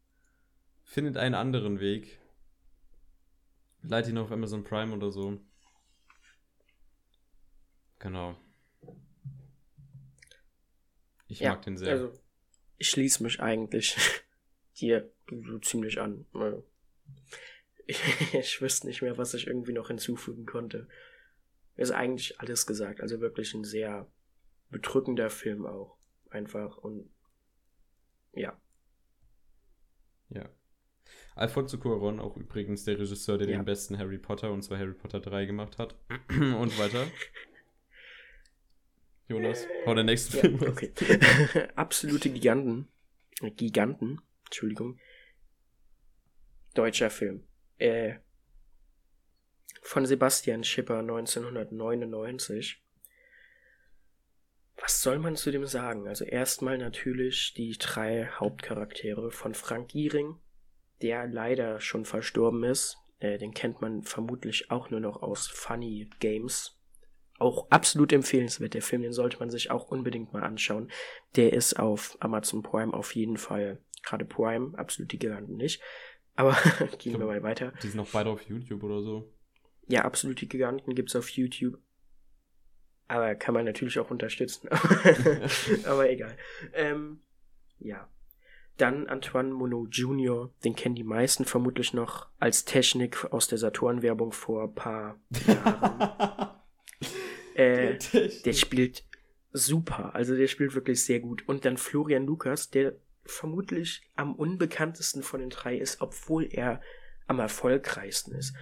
[0.85, 2.19] findet einen anderen Weg.
[3.83, 5.41] Leitet ihn auf Amazon Prime oder so.
[7.99, 8.37] Genau.
[11.29, 11.93] Ich Ja, mag den sehr.
[11.93, 12.12] Also,
[12.77, 13.97] ich schließe mich eigentlich
[14.81, 16.27] dir so ziemlich an.
[18.32, 20.86] Ich, wüsste nicht mehr, was ich irgendwie noch hinzufügen konnte.
[21.74, 23.01] Ist eigentlich alles gesagt.
[23.01, 24.07] Also wirklich ein sehr
[24.69, 25.97] bedrückender Film auch.
[26.28, 27.11] Einfach und
[28.32, 28.57] ja.
[30.28, 30.48] Ja.
[31.35, 33.57] Alfonso Cuarón, auch übrigens der Regisseur, der Ja.
[33.59, 35.97] den besten Harry Potter und zwar Harry Potter 3 gemacht hat.
[36.28, 37.09] und weiter.
[39.28, 40.93] Jonas, hau der nächste ja Film okay.
[41.77, 42.89] Absolute Giganten.
[43.57, 44.20] Giganten.
[44.51, 44.98] Entschuldigung.
[46.74, 47.47] Deutscher Film.
[47.78, 48.16] Äh,
[49.81, 52.82] von Sebastian Schipper 1999.
[54.77, 56.09] Was soll man zu dem sagen?
[56.09, 60.36] Also erstmal natürlich die drei Hauptcharaktere von Frank Giering,
[61.01, 62.97] der leider schon verstorben ist.
[63.20, 66.77] Äh, den kennt man vermutlich auch nur noch aus Funny Games.
[67.39, 68.74] Auch absolut empfehlenswert.
[68.74, 70.90] Der Film, den sollte man sich auch unbedingt mal anschauen.
[71.36, 73.78] Der ist auf Amazon Prime auf jeden Fall.
[74.02, 75.82] Gerade Prime, absolut die Giganten nicht.
[76.36, 76.56] Aber
[76.98, 77.72] gehen wir mal weiter.
[77.82, 79.32] Die sind noch beide auf YouTube oder so.
[79.89, 81.78] Ja, absolute Giganten gibt's auf YouTube.
[83.09, 84.68] Aber kann man natürlich auch unterstützen.
[85.85, 86.36] Aber egal.
[86.72, 87.20] Ähm,
[87.81, 88.09] ja.
[88.77, 94.32] Dann Antoine Monod Jr., den kennen die meisten vermutlich noch als Technik aus der Saturn-Werbung
[94.32, 96.51] vor ein paar Jahren.
[97.55, 97.98] äh,
[98.44, 99.05] der spielt
[99.52, 100.14] super.
[100.14, 101.47] Also der spielt wirklich sehr gut.
[101.48, 102.94] Und dann Florian Lukas, der
[103.25, 106.81] vermutlich am unbekanntesten von den drei ist, obwohl er
[107.27, 108.55] am erfolgreichsten ist.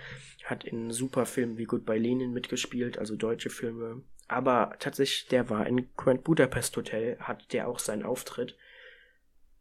[0.44, 4.02] Hat in super Filmen wie Goodbye Lenin mitgespielt, also deutsche Filme.
[4.28, 8.56] Aber tatsächlich, der war in Grand Budapest Hotel, hat der auch seinen Auftritt.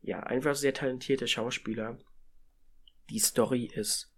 [0.01, 1.97] Ja, einfach sehr talentierte Schauspieler.
[3.09, 4.13] Die Story ist,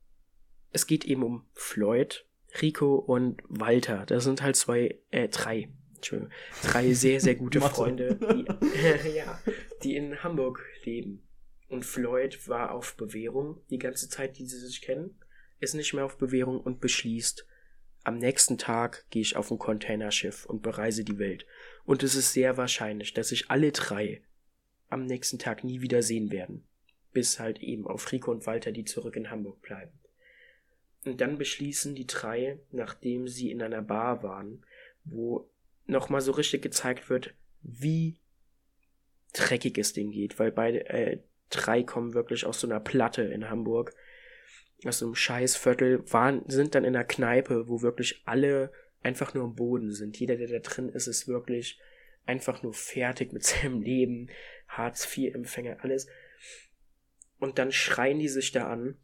[0.72, 2.26] es geht eben um Floyd,
[2.62, 4.06] Rico und Walter.
[4.08, 6.34] Das sind halt zwei, äh, drei, Entschuldigung,
[6.64, 7.62] drei sehr, sehr gute.
[7.70, 8.46] Freunde, die,
[9.16, 9.40] ja,
[9.84, 11.28] die in Hamburg leben.
[11.68, 15.20] Und Floyd war auf Bewährung die ganze Zeit, die sie sich kennen,
[15.60, 17.46] ist nicht mehr auf Bewährung und beschließt,
[18.04, 21.46] am nächsten Tag gehe ich auf ein Containerschiff und bereise die Welt.
[21.86, 24.24] Und es ist sehr wahrscheinlich, dass sich alle drei
[24.90, 26.66] am nächsten Tag nie wieder sehen werden.
[27.12, 29.92] Bis halt eben auf Rico und Walter, die zurück in Hamburg bleiben.
[31.06, 34.66] Und dann beschließen die drei, nachdem sie in einer Bar waren,
[35.04, 35.50] wo
[35.86, 38.19] nochmal so richtig gezeigt wird, wie
[39.34, 41.20] dreckig es denen geht, weil beide, äh,
[41.50, 43.94] drei kommen wirklich aus so einer Platte in Hamburg,
[44.86, 49.46] aus so einem Scheißviertel, waren, sind dann in einer Kneipe, wo wirklich alle einfach nur
[49.46, 50.20] am Boden sind.
[50.20, 51.80] Jeder, der da drin ist, ist wirklich
[52.26, 54.30] einfach nur fertig mit seinem Leben,
[54.68, 56.08] Hartz-IV-Empfänger, alles.
[57.40, 58.98] Und dann schreien die sich da an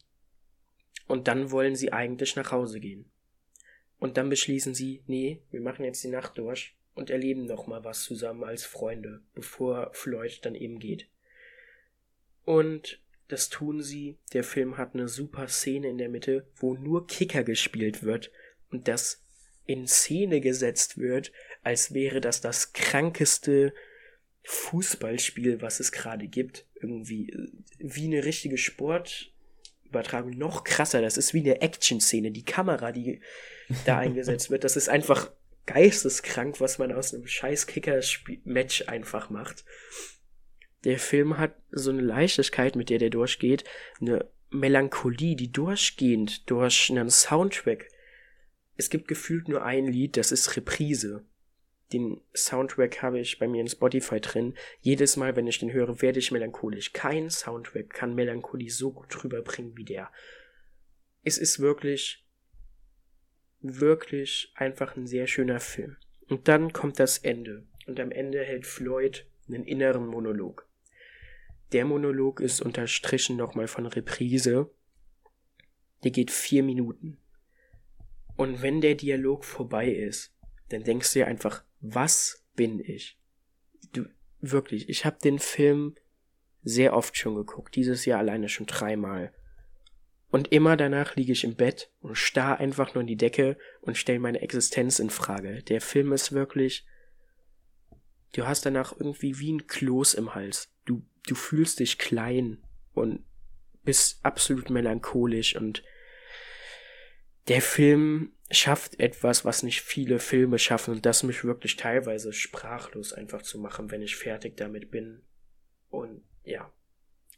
[1.08, 3.10] und dann wollen sie eigentlich nach Hause gehen.
[3.98, 7.84] Und dann beschließen sie, nee, wir machen jetzt die Nacht durch und erleben noch mal
[7.84, 11.08] was zusammen als Freunde, bevor Floyd dann eben geht.
[12.46, 14.18] Und das tun sie.
[14.34, 18.32] Der Film hat eine super Szene in der Mitte, wo nur Kicker gespielt wird
[18.72, 19.24] und das
[19.66, 21.32] in Szene gesetzt wird,
[21.64, 23.74] als wäre das das krankeste
[24.44, 26.66] Fußballspiel, was es gerade gibt.
[26.76, 27.50] Irgendwie äh,
[27.80, 30.38] wie eine richtige Sportübertragung.
[30.38, 32.32] Noch krasser, das ist wie eine Action-Szene.
[32.32, 33.22] Die Kamera, die
[33.86, 35.32] da eingesetzt wird, das ist einfach
[35.66, 39.66] geisteskrank, was man aus einem scheiß Kicker-Match einfach macht.
[40.84, 43.64] Der Film hat so eine Leichtigkeit, mit der der durchgeht,
[44.00, 47.88] eine Melancholie, die durchgehend durch einen Soundtrack.
[48.78, 51.26] Es gibt gefühlt nur ein Lied, das ist Reprise.
[51.94, 54.56] Den Soundtrack habe ich bei mir in Spotify drin.
[54.82, 56.94] Jedes Mal, wenn ich den höre, werde ich melancholisch.
[56.94, 60.12] Kein Soundtrack kann Melancholie so gut rüberbringen wie der.
[61.24, 62.25] Es ist wirklich,
[63.80, 65.98] wirklich einfach ein sehr schöner Film.
[66.28, 67.64] Und dann kommt das Ende.
[67.88, 70.68] Und am Ende hält Floyd einen inneren Monolog.
[71.72, 74.70] Der Monolog ist unterstrichen nochmal von Reprise.
[76.04, 77.18] Der geht vier Minuten.
[78.38, 80.34] Und wenn der Dialog vorbei ist,
[80.70, 83.18] dann denkst du dir einfach, was bin ich?
[83.94, 84.06] Du,
[84.42, 85.96] wirklich, ich habe den Film
[86.64, 89.32] sehr oft schon geguckt, dieses Jahr alleine schon dreimal.
[90.36, 93.96] Und immer danach liege ich im Bett und starr einfach nur in die Decke und
[93.96, 95.64] stell meine Existenz in Frage.
[95.64, 96.86] Der Film ist wirklich,
[98.34, 100.74] du hast danach irgendwie wie ein Kloß im Hals.
[100.84, 103.24] Du, du fühlst dich klein und
[103.84, 105.84] bist absolut melancholisch und
[107.48, 113.14] der Film schafft etwas, was nicht viele Filme schaffen und das mich wirklich teilweise sprachlos
[113.14, 115.22] einfach zu machen, wenn ich fertig damit bin.
[115.88, 116.74] Und ja.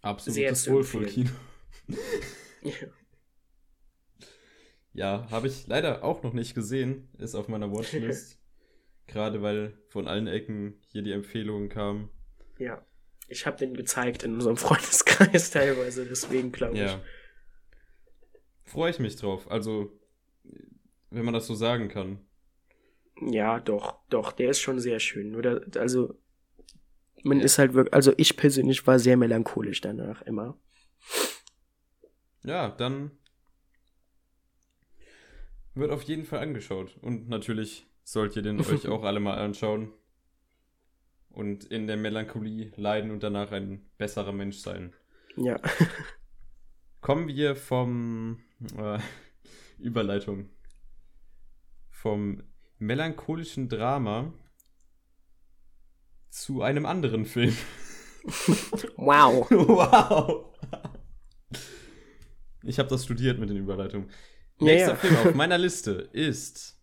[0.01, 1.29] Absolutes Wohlfühlkino.
[2.81, 2.87] Ja.
[4.93, 7.07] Ja, habe ich leider auch noch nicht gesehen.
[7.19, 8.39] Ist auf meiner Watchlist.
[9.05, 12.09] Gerade weil von allen Ecken hier die Empfehlungen kamen.
[12.57, 12.83] Ja.
[13.27, 16.81] Ich habe den gezeigt in unserem Freundeskreis teilweise, deswegen glaube ich.
[16.81, 16.99] Ja.
[18.63, 19.51] Freue ich mich drauf.
[19.51, 19.91] Also,
[21.11, 22.19] wenn man das so sagen kann.
[23.21, 25.35] Ja, doch, doch, der ist schon sehr schön.
[25.35, 26.15] Oder, also,
[27.23, 30.57] man ist halt wirklich, also ich persönlich war sehr melancholisch danach immer.
[32.43, 33.11] Ja, dann
[35.73, 36.97] wird auf jeden Fall angeschaut.
[37.01, 39.93] Und natürlich sollt ihr den euch auch alle mal anschauen.
[41.29, 44.93] Und in der Melancholie leiden und danach ein besserer Mensch sein.
[45.35, 45.59] Ja.
[47.01, 48.39] Kommen wir vom
[48.75, 48.99] äh,
[49.77, 50.49] Überleitung.
[51.91, 52.43] Vom
[52.79, 54.33] melancholischen Drama
[56.29, 57.55] zu einem anderen Film.
[58.97, 59.49] wow.
[59.49, 60.46] wow.
[62.67, 64.09] Ich habe das studiert mit den Überleitungen.
[64.59, 64.95] Ja, Nächster ja.
[64.97, 66.77] Film auf meiner Liste ist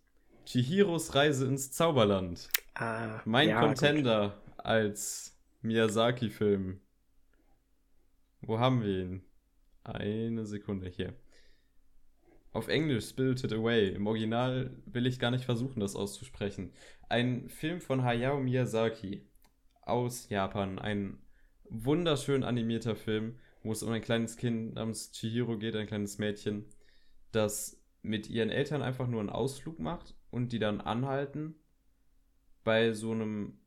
[0.45, 2.49] Chihiros Reise ins Zauberland.
[2.73, 6.81] Ah, Mein ja, Contender als Miyazaki-Film.
[8.41, 9.21] Wo haben wir ihn?
[9.83, 11.13] Eine Sekunde hier.
[12.51, 13.89] Auf Englisch Spirited Away.
[13.89, 16.73] Im Original will ich gar nicht versuchen, das auszusprechen.
[17.09, 19.27] Ein Film von Hayao Miyazaki
[19.83, 20.79] aus Japan.
[20.79, 21.19] Ein
[21.69, 26.65] wunderschön animierter Film, wo es um ein kleines Kind namens Chihiro geht, ein kleines Mädchen,
[27.31, 31.55] das mit ihren Eltern einfach nur einen Ausflug macht und die dann anhalten
[32.63, 33.59] bei so einem,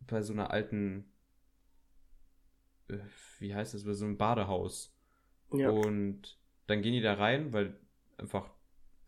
[0.00, 1.12] bei so einer alten,
[2.88, 2.98] äh,
[3.38, 4.96] wie heißt das, bei so einem Badehaus.
[5.52, 5.70] Ja.
[5.70, 6.36] Und
[6.66, 7.78] dann gehen die da rein, weil
[8.18, 8.50] einfach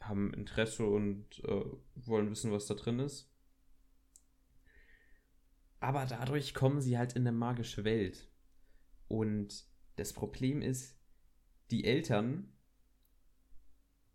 [0.01, 1.65] haben Interesse und äh,
[1.97, 3.29] wollen wissen, was da drin ist.
[5.81, 8.29] Aber dadurch kommen sie halt in eine magische Welt.
[9.09, 10.97] Und das Problem ist,
[11.71, 12.53] die Eltern,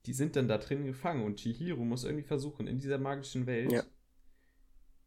[0.05, 3.71] die sind dann da drin gefangen und Chihiro muss irgendwie versuchen, in dieser magischen Welt
[3.71, 3.83] Ja.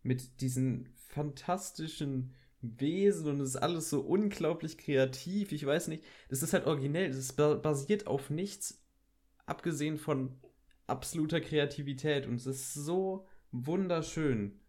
[0.02, 5.52] mit diesen fantastischen Wesen und es ist alles so unglaublich kreativ.
[5.52, 8.82] Ich weiß nicht, das ist halt originell, das ist basiert auf nichts,
[9.46, 10.38] abgesehen von
[10.86, 14.60] absoluter Kreativität und es ist so wunderschön.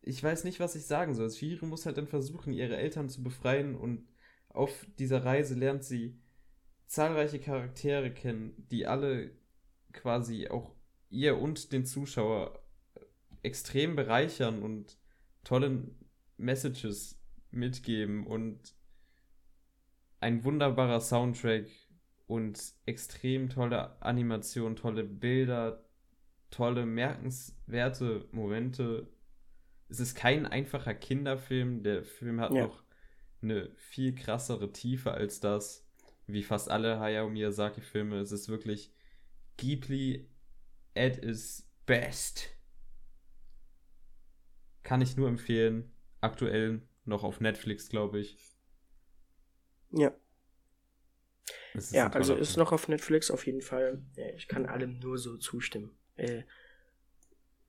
[0.00, 1.28] Ich weiß nicht, was ich sagen soll.
[1.30, 4.06] Chihiro muss halt dann versuchen, ihre Eltern zu befreien und
[4.56, 6.18] auf dieser Reise lernt sie
[6.86, 9.32] zahlreiche Charaktere kennen, die alle
[9.92, 10.74] quasi auch
[11.10, 12.62] ihr und den Zuschauer
[13.42, 14.98] extrem bereichern und
[15.44, 15.88] tolle
[16.36, 17.18] Messages
[17.50, 18.74] mitgeben und
[20.20, 21.66] ein wunderbarer Soundtrack
[22.26, 25.84] und extrem tolle Animation, tolle Bilder,
[26.50, 29.08] tolle merkenswerte Momente.
[29.88, 32.62] Es ist kein einfacher Kinderfilm, der Film hat Ja.
[32.66, 32.85] noch
[33.50, 35.86] eine viel krassere Tiefe als das,
[36.26, 38.18] wie fast alle Hayao Miyazaki Filme.
[38.18, 38.92] Es ist wirklich
[39.56, 40.28] Ghibli
[40.94, 42.48] at its best.
[44.82, 45.92] Kann ich nur empfehlen.
[46.20, 48.38] Aktuell noch auf Netflix, glaube ich.
[49.90, 50.12] ja.
[51.90, 52.64] Ja, also toller ist Film.
[52.64, 54.02] noch auf Netflix auf jeden Fall.
[54.36, 55.94] Ich kann allem nur so zustimmen.
[56.16, 56.44] Äh,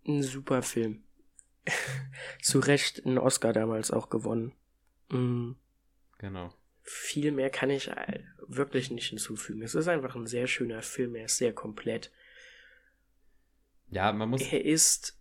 [0.07, 1.03] ein super Film.
[2.41, 4.53] Zu Recht einen Oscar damals auch gewonnen.
[5.09, 5.51] Mm,
[6.19, 6.53] Genau.
[6.81, 9.61] viel mehr kann ich äh, wirklich nicht hinzufügen.
[9.61, 11.15] Es ist einfach ein sehr schöner Film.
[11.15, 12.11] Er ist sehr komplett.
[13.89, 15.17] Ja, man muss, Er ist,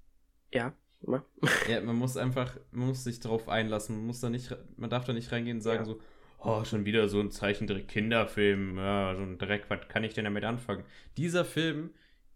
[0.52, 1.24] ja, immer.
[1.68, 3.96] ja, man muss einfach, man muss sich darauf einlassen.
[3.96, 5.84] Man muss da nicht, man darf da nicht reingehen und sagen Ja.
[5.84, 6.00] so,
[6.38, 10.44] oh, schon wieder so ein Zeichentrick-Kinderfilm, ja, so ein Dreck, was kann ich denn damit
[10.44, 10.84] anfangen?
[11.16, 11.90] Dieser Film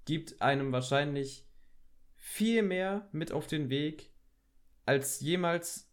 [0.04, 1.46] gibt einem wahrscheinlich
[2.16, 4.10] viel mehr mit auf den Weg,
[4.86, 5.89] als jemals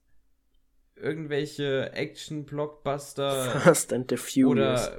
[1.01, 4.47] irgendwelche Action-Blockbuster Fast and the Furious.
[4.49, 4.97] oder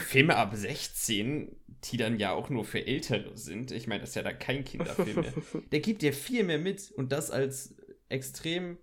[0.00, 3.70] Filme ab 16, die dann ja auch nur für Ältere sind.
[3.70, 5.32] Ich meine, das ist ja dann kein Kinderfilm mehr.
[5.72, 7.74] Der gibt dir viel mehr mit und das als
[8.08, 8.78] extrem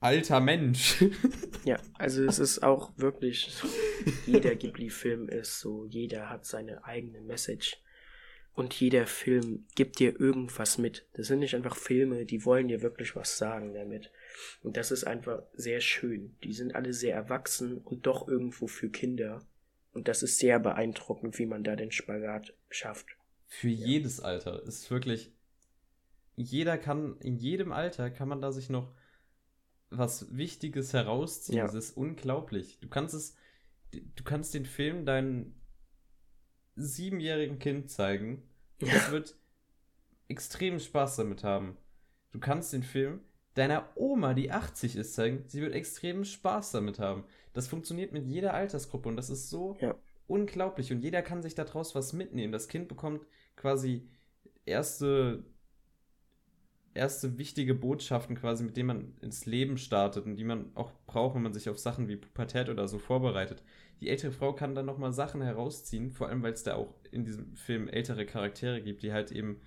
[0.00, 1.04] alter Mensch.
[1.64, 3.50] Ja, also es ist auch wirklich,
[4.26, 7.82] jeder Ghibli-Film ist so, jeder hat seine eigene Message
[8.52, 11.06] und jeder Film gibt dir irgendwas mit.
[11.14, 14.10] Das sind nicht einfach Filme, die wollen dir wirklich was sagen damit.
[14.62, 16.36] Und das ist einfach sehr schön.
[16.42, 19.46] Die sind alle sehr erwachsen und doch irgendwo für Kinder.
[19.92, 23.06] Und das ist sehr beeindruckend, wie man da den Spagat schafft.
[23.46, 24.62] Für jedes Alter.
[24.66, 25.32] Es ist wirklich.
[26.34, 28.94] Jeder kann, in jedem Alter kann man da sich noch
[29.88, 31.58] was Wichtiges herausziehen.
[31.58, 31.64] Ja.
[31.64, 32.78] Das ist unglaublich.
[32.80, 33.36] Du kannst es,
[33.92, 35.54] du kannst den Film deinem
[36.74, 38.42] siebenjährigen Kind zeigen.
[38.80, 39.36] Und es wird
[40.28, 41.78] extrem Spaß damit haben.
[42.32, 43.20] Du kannst den Film
[43.56, 45.44] deiner Oma, die 80 ist, zeigen.
[45.48, 47.24] Sie wird extrem Spaß damit haben.
[47.54, 49.96] Das funktioniert mit jeder Altersgruppe und das ist so Ja.
[50.26, 50.92] unglaublich.
[50.92, 52.52] Und jeder kann sich daraus was mitnehmen.
[52.52, 53.26] Das Kind bekommt
[53.56, 54.08] quasi
[54.66, 55.44] erste
[56.94, 61.34] erste wichtige Botschaften quasi, mit denen man ins Leben startet und die man auch braucht,
[61.34, 63.62] wenn man sich auf Sachen wie Pubertät oder so vorbereitet.
[64.00, 67.24] Die ältere Frau kann dann nochmal Sachen herausziehen, vor allem weil es da auch in
[67.24, 69.60] diesem Film ältere Charaktere gibt, die halt eben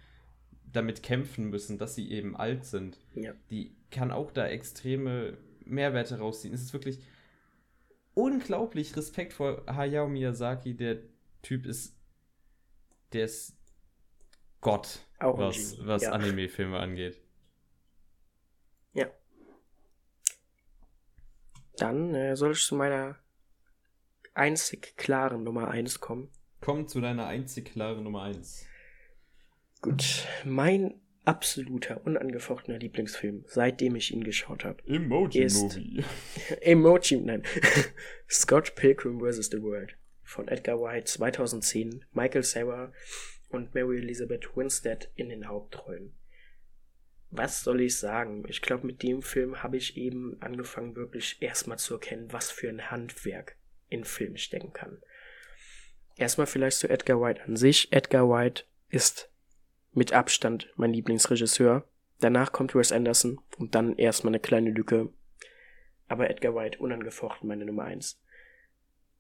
[0.71, 2.97] damit kämpfen müssen, dass sie eben alt sind.
[3.15, 3.33] Ja.
[3.49, 6.53] Die kann auch da extreme Mehrwerte rausziehen.
[6.53, 6.99] Es ist wirklich
[8.13, 10.75] unglaublich Respekt vor Hayao Miyazaki.
[10.75, 10.99] Der
[11.41, 11.95] Typ ist,
[13.13, 13.57] der ist
[14.61, 16.11] Gott, Auch was, was ja.
[16.11, 17.21] Anime-Filme angeht.
[18.93, 19.07] Ja.
[21.77, 23.17] Dann äh, soll ich zu meiner
[24.33, 26.29] einzig klaren Nummer 1 kommen.
[26.61, 28.65] Komm zu deiner einzig klaren Nummer 1.
[29.81, 34.81] Gut, mein absoluter, unangefochtener Lieblingsfilm, seitdem ich ihn geschaut habe.
[34.87, 36.03] Emoji-Movie.
[36.61, 37.43] Emoji, nein.
[38.29, 39.49] Scott Pilgrim vs.
[39.51, 42.91] The World von Edgar White 2010, Michael Cera
[43.49, 46.13] und Mary Elizabeth Winstead in den Hauptrollen.
[47.31, 48.43] Was soll ich sagen?
[48.47, 52.69] Ich glaube, mit dem Film habe ich eben angefangen, wirklich erstmal zu erkennen, was für
[52.69, 53.55] ein Handwerk
[53.87, 55.01] in Film stecken kann.
[56.15, 57.93] Erstmal vielleicht zu Edgar White an sich.
[57.93, 59.29] Edgar White ist
[59.93, 61.87] mit Abstand mein Lieblingsregisseur.
[62.19, 65.09] Danach kommt Wes Anderson und dann erstmal eine kleine Lücke.
[66.07, 68.19] Aber Edgar White unangefochten meine Nummer eins.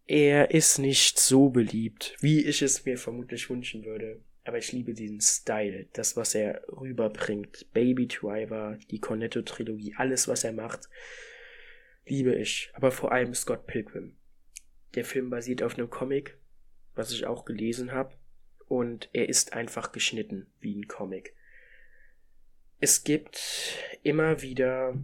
[0.05, 4.21] Er ist nicht so beliebt, wie ich es mir vermutlich wünschen würde.
[4.43, 7.71] Aber ich liebe diesen Style, das, was er rüberbringt.
[7.73, 10.89] Baby Driver, die Cornetto-Trilogie, alles, was er macht,
[12.07, 12.71] liebe ich.
[12.73, 14.15] Aber vor allem Scott Pilgrim.
[14.95, 16.39] Der Film basiert auf einem Comic,
[16.95, 18.15] was ich auch gelesen habe.
[18.69, 21.35] Und er ist einfach geschnitten wie ein Comic.
[22.79, 23.73] Es gibt
[24.03, 24.95] immer wieder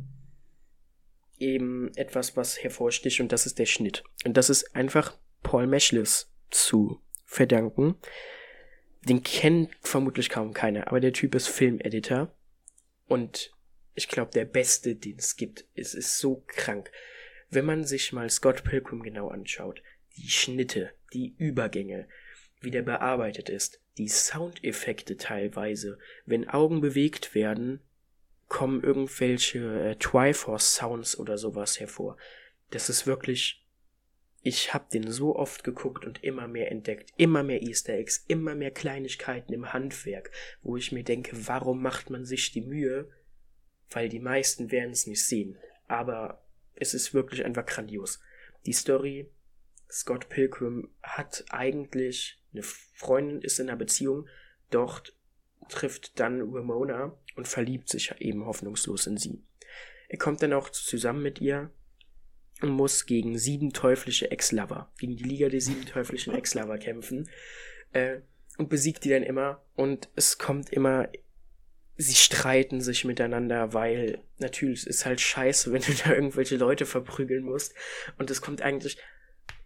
[1.40, 4.04] eben etwas, was hervorsticht, und das ist der Schnitt.
[4.24, 7.96] Und das ist einfach Paul Meschles zu verdanken.
[9.02, 12.34] Den kennt vermutlich kaum keiner, aber der Typ ist Filmeditor.
[13.08, 13.52] Und
[13.96, 15.66] ich glaube, der beste, den es gibt.
[15.74, 16.92] Es ist so krank.
[17.50, 19.82] Wenn man sich mal Scott Pilgrim genau anschaut,
[20.18, 22.08] die Schnitte, die Übergänge,
[22.66, 27.80] wie der bearbeitet ist, die Soundeffekte teilweise, wenn Augen bewegt werden,
[28.48, 32.18] kommen irgendwelche äh, Triforce Sounds oder sowas hervor.
[32.72, 33.66] Das ist wirklich
[34.46, 38.54] ich hab den so oft geguckt und immer mehr entdeckt, immer mehr Easter Eggs, immer
[38.54, 40.30] mehr Kleinigkeiten im Handwerk,
[40.62, 43.10] wo ich mir denke, warum macht man sich die Mühe?
[43.90, 45.58] Weil die meisten werden es nicht sehen.
[45.88, 48.20] Aber es ist wirklich einfach grandios.
[48.68, 49.32] Die Story,
[49.90, 54.27] Scott Pilgrim hat eigentlich eine Freundin, ist in einer Beziehung,
[54.72, 55.15] dort
[55.69, 59.44] trifft dann Ramona und verliebt sich eben hoffnungslos in sie.
[60.07, 61.72] Er kommt dann auch zusammen mit ihr
[62.61, 67.30] und muss gegen sieben teuflische Ex-Lover, gegen die Liga der sieben teuflischen Ex-Lover kämpfen
[67.91, 68.19] äh,
[68.57, 71.10] und besiegt die dann immer und es kommt immer,
[71.98, 76.86] sie streiten sich miteinander, weil natürlich es ist halt scheiße, wenn du da irgendwelche Leute
[76.86, 77.73] verprügeln musst
[78.18, 78.98] und es kommt eigentlich,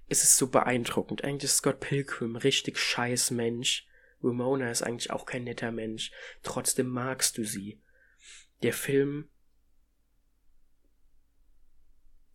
[0.10, 3.88] es ist so beeindruckend, eigentlich ist Scott Pilgrim richtig scheiß Mensch,
[4.22, 6.12] Ramona ist eigentlich auch kein netter Mensch,
[6.44, 7.80] trotzdem magst du sie.
[8.62, 9.30] Der Film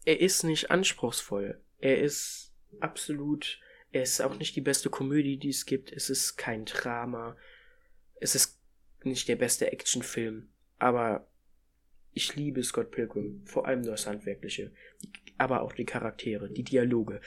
[0.04, 1.60] er ist nicht anspruchsvoll.
[1.78, 3.60] Er ist absolut,
[3.92, 5.92] er ist auch nicht die beste Komödie, die es gibt.
[5.92, 7.36] Es ist kein Drama.
[8.16, 8.60] Es ist
[9.02, 10.48] nicht der beste Actionfilm.
[10.78, 11.26] Aber
[12.12, 13.42] ich liebe Scott Pilgrim.
[13.46, 14.72] Vor allem das Handwerkliche.
[15.38, 17.20] Aber auch die Charaktere, die Dialoge.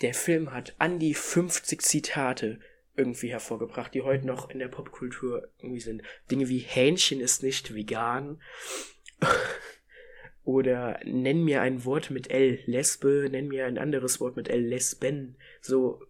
[0.00, 2.58] Der Film hat an die 50 Zitate
[2.96, 6.02] irgendwie hervorgebracht, die heute noch in der Popkultur irgendwie sind.
[6.30, 8.40] Dinge wie Hähnchen ist nicht vegan.
[10.44, 14.60] Oder nenn mir ein Wort mit L, Lesbe, nenn mir ein anderes Wort mit L,
[14.60, 15.36] Lesben.
[15.60, 16.02] So,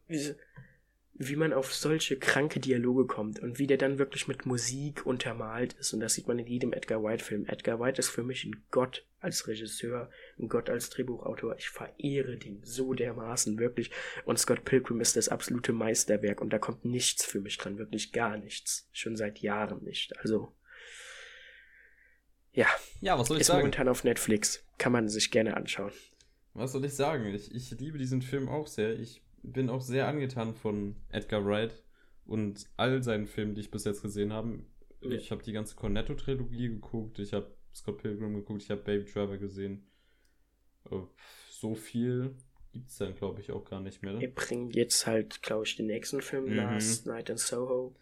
[1.23, 5.75] wie, man auf solche kranke Dialoge kommt und wie der dann wirklich mit Musik untermalt
[5.75, 5.93] ist.
[5.93, 7.47] Und das sieht man in jedem Edgar White-Film.
[7.47, 11.57] Edgar White ist für mich ein Gott als Regisseur, ein Gott als Drehbuchautor.
[11.59, 13.91] Ich verehre den so dermaßen, wirklich.
[14.25, 18.13] Und Scott Pilgrim ist das absolute Meisterwerk und da kommt nichts für mich dran, wirklich
[18.13, 18.89] gar nichts.
[18.93, 20.19] Schon seit Jahren nicht.
[20.21, 20.55] Also,
[22.53, 22.67] ja,
[23.01, 23.61] Ja, was soll ich ist sagen?
[23.61, 24.65] momentan auf Netflix.
[24.79, 25.93] Kann man sich gerne anschauen.
[26.55, 27.27] Was soll ich sagen?
[27.27, 28.99] Ich, ich liebe diesen Film auch sehr.
[28.99, 31.83] Ich bin auch sehr angetan von Edgar Wright
[32.27, 34.61] und all seinen Filmen, die ich bis jetzt gesehen habe.
[35.01, 39.39] Ich habe die ganze Cornetto-Trilogie geguckt, ich habe Scott Pilgrim geguckt, ich habe Baby Driver
[39.39, 39.87] gesehen.
[40.91, 40.97] Äh,
[41.51, 42.37] So viel
[42.73, 44.13] gibt es dann, glaube ich, auch gar nicht mehr.
[44.19, 44.35] Wir Ne?
[44.35, 46.57] bringen jetzt halt, glaube ich, den nächsten Film, Mhm.
[46.57, 47.95] Last Night in Soho.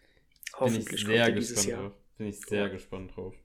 [0.53, 1.83] Hoffentlich kommt er dieses Jahr.
[1.83, 1.97] drauf.
[2.17, 2.67] Bin ich sehr Ja.
[2.69, 3.35] gespannt drauf.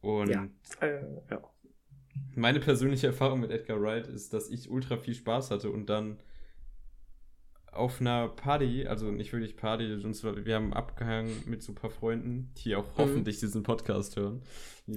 [0.00, 0.48] Und Ja.
[0.80, 1.51] Äh, ja.
[2.34, 6.18] Meine persönliche Erfahrung mit Edgar Wright ist, dass ich ultra viel Spaß hatte und dann
[7.72, 11.90] auf einer Party, also nicht wirklich Party, sonst wir haben abgehangen mit so ein paar
[11.90, 14.42] Freunden, die auch hoffentlich diesen Podcast hören.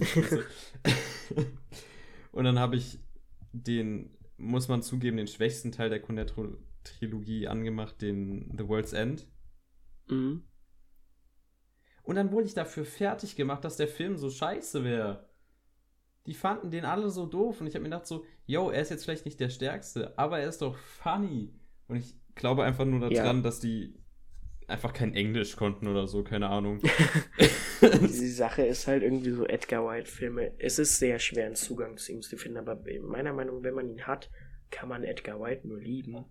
[2.36, 3.00] Und dann habe ich
[3.54, 9.26] den, muss man zugeben, den schwächsten Teil der Cornetto-Trilogie angemacht, den The World's End.
[10.10, 10.44] Mhm.
[12.04, 15.30] Und dann wurde ich dafür fertig gemacht, dass der Film so scheiße wäre.
[16.28, 18.90] Die fanden den alle so doof und ich habe mir gedacht so, yo, er ist
[18.90, 21.54] jetzt vielleicht nicht der Stärkste, aber er ist doch funny.
[21.88, 23.42] Und ich glaube einfach nur daran, Ja.
[23.44, 23.94] dass die
[24.68, 26.82] einfach kein Englisch konnten oder so, keine Ahnung.
[27.82, 30.54] Die Sache ist halt irgendwie so Edgar White-Filme.
[30.58, 33.76] Es ist sehr schwer, einen Zugang zu ihm zu finden, aber meiner Meinung nach, wenn
[33.76, 34.32] man ihn hat,
[34.72, 36.26] kann man Edgar White nur lieben.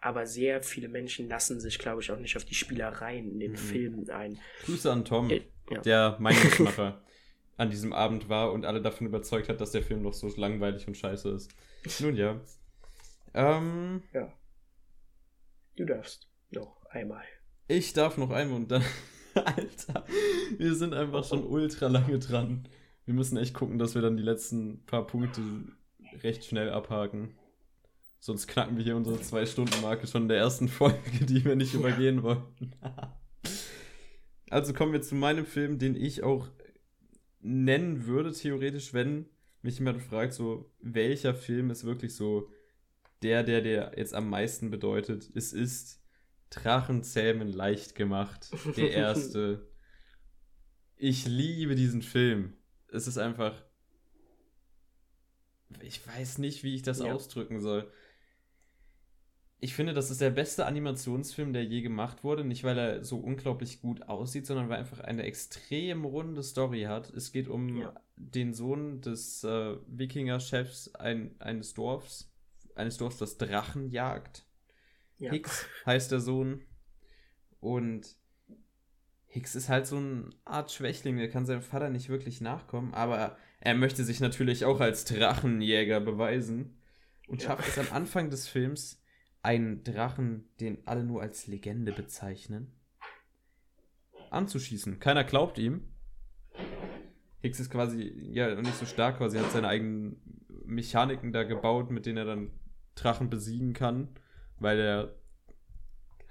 [0.00, 3.52] Aber sehr viele Menschen lassen sich, glaube ich, auch nicht auf die Spielereien in den
[3.52, 3.56] Mhm.
[3.56, 4.38] Filmen ein.
[4.66, 5.80] Grüße an Tom, Äh, ja.
[5.80, 7.02] der Meinungsmacher
[7.56, 10.86] an diesem Abend war und alle davon überzeugt hat, dass der Film doch so langweilig
[10.88, 11.50] und scheiße ist.
[12.00, 12.40] Nun ja.
[13.34, 14.32] Ähm, Ja.
[15.76, 17.24] Du darfst noch einmal.
[17.68, 18.84] Ich darf noch einmal und dann.
[19.34, 20.04] Alter,
[20.58, 22.68] wir sind einfach schon ultra lange dran.
[23.06, 25.40] Wir müssen echt gucken, dass wir dann die letzten paar Punkte
[26.22, 27.34] recht schnell abhaken.
[28.20, 32.22] Sonst knacken wir hier unsere Zwei-Stunden-Marke schon in der ersten Folge, die wir nicht übergehen
[32.22, 32.72] wollten.
[34.50, 36.48] also kommen wir zu meinem Film, den ich auch
[37.42, 39.28] nennen würde, theoretisch, wenn
[39.62, 42.48] mich jemand fragt, so, welcher Film ist wirklich so
[43.22, 45.30] der, der dir jetzt am meisten bedeutet.
[45.34, 46.00] Es ist
[46.50, 48.50] Drachenzähmen leicht gemacht.
[48.76, 49.68] Der erste.
[50.96, 52.54] Ich liebe diesen Film.
[52.88, 53.62] Es ist einfach.
[55.80, 57.12] Ich weiß nicht, wie ich das Ja.
[57.12, 57.90] ausdrücken soll.
[59.64, 62.44] Ich finde, das ist der beste Animationsfilm, der je gemacht wurde.
[62.44, 66.82] Nicht, weil er so unglaublich gut aussieht, sondern weil er einfach eine extrem runde Story
[66.82, 67.10] hat.
[67.10, 67.94] Es geht um Ja.
[68.16, 72.28] den Sohn des äh, Wikinger-Chefs ein, eines Dorfs.
[72.74, 74.44] Eines Dorfs, das Drachen jagt.
[75.18, 75.30] Ja.
[75.30, 76.62] Hicks heißt der Sohn.
[77.60, 78.16] Und
[79.28, 83.36] Hicks ist halt so eine Art Schwächling, der kann seinem Vater nicht wirklich nachkommen, aber
[83.60, 86.76] er möchte sich natürlich auch als Drachenjäger beweisen
[87.28, 87.50] und Ja.
[87.50, 88.98] schafft es am Anfang des Films,
[89.42, 92.72] einen Drachen, den alle nur als Legende bezeichnen,
[94.30, 95.00] anzuschießen.
[95.00, 95.88] Keiner glaubt ihm.
[97.40, 100.16] Hicks ist quasi ja nicht so stark, quasi hat seine eigenen
[100.64, 102.50] Mechaniken da gebaut, mit denen er dann
[102.94, 104.08] Drachen besiegen kann,
[104.58, 105.14] weil er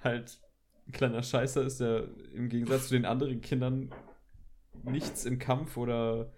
[0.04, 0.40] halt
[0.88, 3.94] ein kleiner Scheißer ist, der im Gegensatz zu den anderen Kindern
[4.84, 6.32] nichts im Kampf oder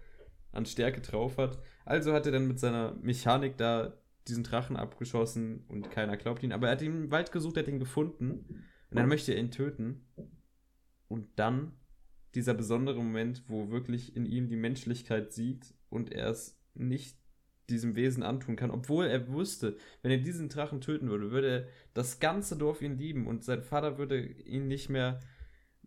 [0.51, 1.59] an Stärke drauf hat.
[1.85, 3.93] Also hat er dann mit seiner Mechanik da
[4.27, 6.51] diesen Drachen abgeschossen und keiner glaubt ihn.
[6.51, 8.45] Aber er hat ihn im Wald gesucht, er hat ihn gefunden
[8.89, 10.05] und dann möchte er ihn töten.
[11.07, 11.73] Und dann
[12.35, 17.17] dieser besondere Moment, wo wirklich in ihm die Menschlichkeit siegt und er es nicht
[17.69, 22.19] diesem Wesen antun kann, obwohl er wusste, wenn er diesen Drachen töten würde, würde das
[22.19, 25.19] ganze Dorf ihn lieben und sein Vater würde ihn nicht mehr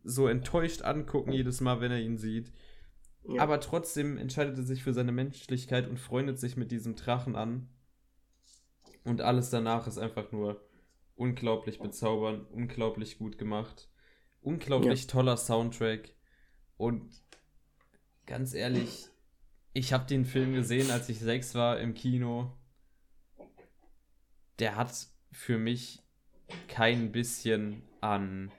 [0.03, 2.53] so enttäuscht angucken jedes Mal, wenn er ihn sieht.
[3.29, 3.43] Ja.
[3.43, 7.69] Aber trotzdem entscheidet er sich für seine Menschlichkeit und freundet sich mit diesem Drachen an.
[9.07, 10.61] Und alles danach ist einfach nur
[11.15, 13.89] unglaublich bezaubernd, unglaublich gut gemacht,
[14.43, 16.12] unglaublich toller Soundtrack.
[16.77, 17.23] Und
[18.27, 19.07] ganz ehrlich,
[19.74, 22.53] ich habe den Film gesehen, als ich sechs war im Kino.
[24.59, 24.93] Der hat
[25.31, 26.03] für mich
[26.66, 28.51] kein bisschen an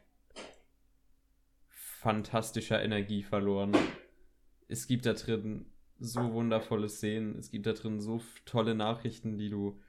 [1.71, 3.75] fantastischer Energie verloren.
[4.69, 5.65] Es gibt da drin
[5.99, 9.81] so wundervolle Szenen, es gibt da drin so tolle Nachrichten, die du,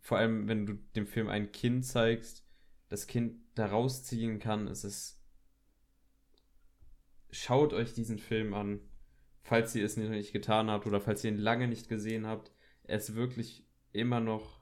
[0.00, 2.44] vor allem wenn du dem Film ein Kind zeigst,
[2.88, 4.66] das Kind da rausziehen kann.
[4.66, 5.16] Es ist.
[7.30, 8.80] Schaut euch diesen Film an,
[9.42, 12.50] falls ihr es noch nicht getan habt oder falls ihr ihn lange nicht gesehen habt.
[12.82, 14.60] Er ist wirklich immer noch,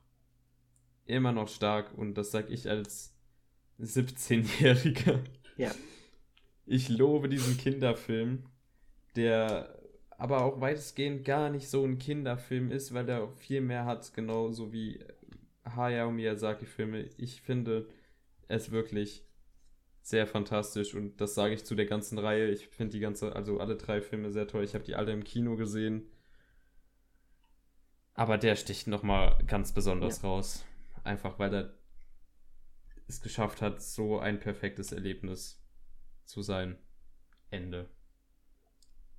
[1.06, 3.16] immer noch stark und das sag ich als
[3.81, 5.20] 17-Jähriger.
[5.56, 5.70] Ja.
[6.66, 8.44] Ich lobe diesen Kinderfilm,
[9.16, 9.74] der
[10.10, 14.73] aber auch weitestgehend gar nicht so ein Kinderfilm ist, weil er viel mehr hat, genauso
[14.73, 15.02] wie
[15.77, 17.11] Hayao Miyazaki-Filme.
[17.16, 17.89] Ich finde
[18.49, 19.24] es wirklich
[20.03, 22.49] sehr fantastisch und das sage ich zu der ganzen Reihe.
[22.49, 24.65] Ich finde die ganze, also alle drei Filme sehr toll.
[24.65, 26.11] Ich habe die alle im Kino gesehen.
[28.15, 30.65] Aber der sticht nochmal ganz besonders raus.
[31.05, 31.74] Einfach weil er
[33.07, 35.62] es geschafft hat, so ein perfektes Erlebnis
[36.24, 36.78] zu sein.
[37.51, 37.89] Ende.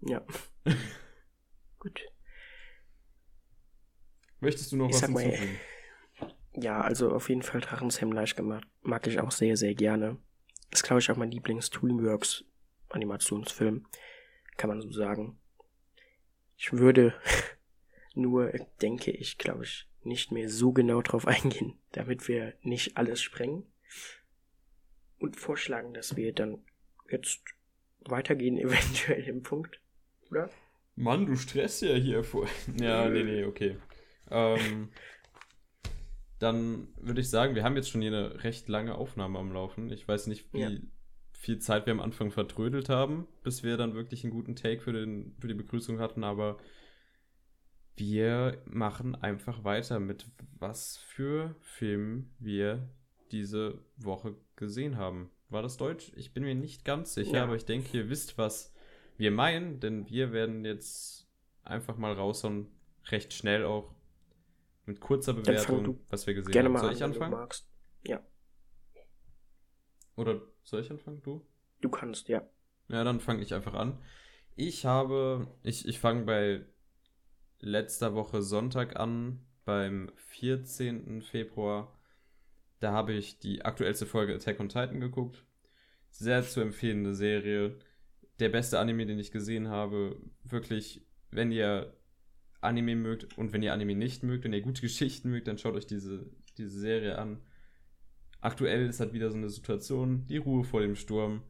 [0.02, 0.26] Ja.
[1.80, 2.02] Gut.
[4.40, 5.60] Möchtest du noch Ich was hinzufügen?
[6.62, 8.68] Ja, also auf jeden Fall Drachenzähmen leicht gemacht.
[8.82, 10.18] Mag ich auch sehr, sehr gerne.
[10.72, 13.86] Ist, glaube ich, auch mein Lieblings-Dreamworks-Animationsfilm.
[14.58, 15.40] Kann man so sagen.
[16.58, 17.14] Ich würde
[18.14, 23.22] nur, denke ich, glaube ich, nicht mehr so genau drauf eingehen, damit wir nicht alles
[23.22, 23.64] sprengen.
[25.18, 26.64] Und vorschlagen, dass wir dann
[27.10, 27.42] jetzt
[28.02, 29.80] weitergehen, eventuell im Punkt,
[30.30, 30.50] oder?
[30.96, 32.50] Mann, du stresst ja hier vor.
[32.80, 33.78] ja, nee, nee, okay.
[34.30, 34.92] Ähm,
[36.40, 39.92] dann würde ich sagen, wir haben jetzt schon hier eine recht lange Aufnahme am Laufen.
[39.92, 40.72] Ich weiß nicht, wie Ja.
[41.34, 44.94] viel Zeit wir am Anfang vertrödelt haben, bis wir dann wirklich einen guten Take für,
[44.94, 46.58] den, für die Begrüßung hatten, aber
[47.98, 50.26] wir machen einfach weiter mit
[50.58, 52.90] was für Filmen wir
[53.32, 55.30] diese Woche gesehen haben.
[55.50, 56.12] War das Deutsch?
[56.16, 57.44] Ich bin mir nicht ganz sicher, Ja.
[57.44, 58.74] aber ich denke, ihr wisst, was
[59.18, 61.28] wir meinen, denn wir werden jetzt
[61.64, 62.68] einfach mal raushauen,
[63.08, 63.94] recht schnell auch,
[64.90, 66.74] mit kurzer Bewertung, was wir gesehen Gerne haben.
[66.74, 67.32] mal Soll an, ich anfangen?
[67.32, 67.70] magst.
[68.04, 68.22] Ja,
[70.16, 71.46] Oder soll ich anfangen, du?
[71.82, 72.42] du kannst, ja.
[72.90, 74.02] Ja, dann fange ich einfach an.
[74.56, 76.66] Ich habe, ich, ich fange bei
[77.60, 81.22] letzter Woche Sonntag an, beim 14.
[81.22, 81.98] Februar.
[82.80, 85.46] Da habe ich die aktuellste Folge Attack on Titan geguckt.
[86.10, 87.78] Sehr zu empfehlende Serie.
[88.40, 90.20] Der beste Anime, den ich gesehen habe.
[90.44, 91.94] Wirklich, wenn ihr
[92.62, 95.76] Anime mögt und wenn ihr Anime nicht mögt, wenn ihr gute Geschichten mögt, dann schaut
[95.76, 97.42] euch diese, diese Serie an.
[98.42, 101.44] Aktuell ist halt wieder so eine Situation, die Ruhe vor dem Sturm.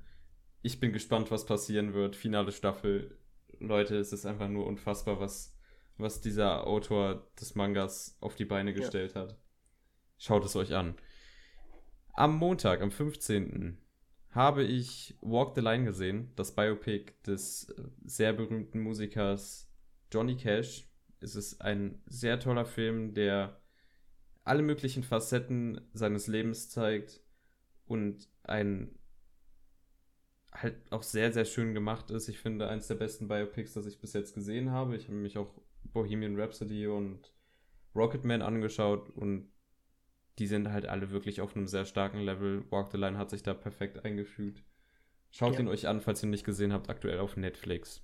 [0.61, 2.15] Ich bin gespannt, was passieren wird.
[2.15, 3.17] Finale Staffel.
[3.59, 5.55] Leute, es ist einfach nur unfassbar, was,
[5.97, 8.77] was dieser Autor des Mangas auf die Beine Ja.
[8.77, 9.37] gestellt hat.
[10.17, 10.95] Schaut es euch an.
[12.13, 13.77] Am Montag, am 15.
[14.31, 19.71] habe ich Walk the Line gesehen, das Biopic des äh, sehr berühmten Musikers
[20.11, 20.88] Johnny Cash.
[21.19, 23.59] Es ist ein sehr toller Film, der
[24.43, 27.21] alle möglichen Facetten seines Lebens zeigt
[27.85, 28.95] und ein
[30.51, 32.27] halt auch sehr, sehr schön gemacht ist.
[32.27, 34.95] Ich finde, eins der besten Biopics, das ich bis jetzt gesehen habe.
[34.95, 37.31] Ich habe mich auch Bohemian Rhapsody und
[37.95, 39.51] Rocketman angeschaut und
[40.39, 42.63] die sind halt alle wirklich auf einem sehr starken Level.
[42.71, 44.63] Walk the Line hat sich da perfekt eingefügt.
[45.31, 45.59] Schaut Ja.
[45.59, 48.01] ihn euch an, falls ihr ihn nicht gesehen habt, aktuell auf Netflix.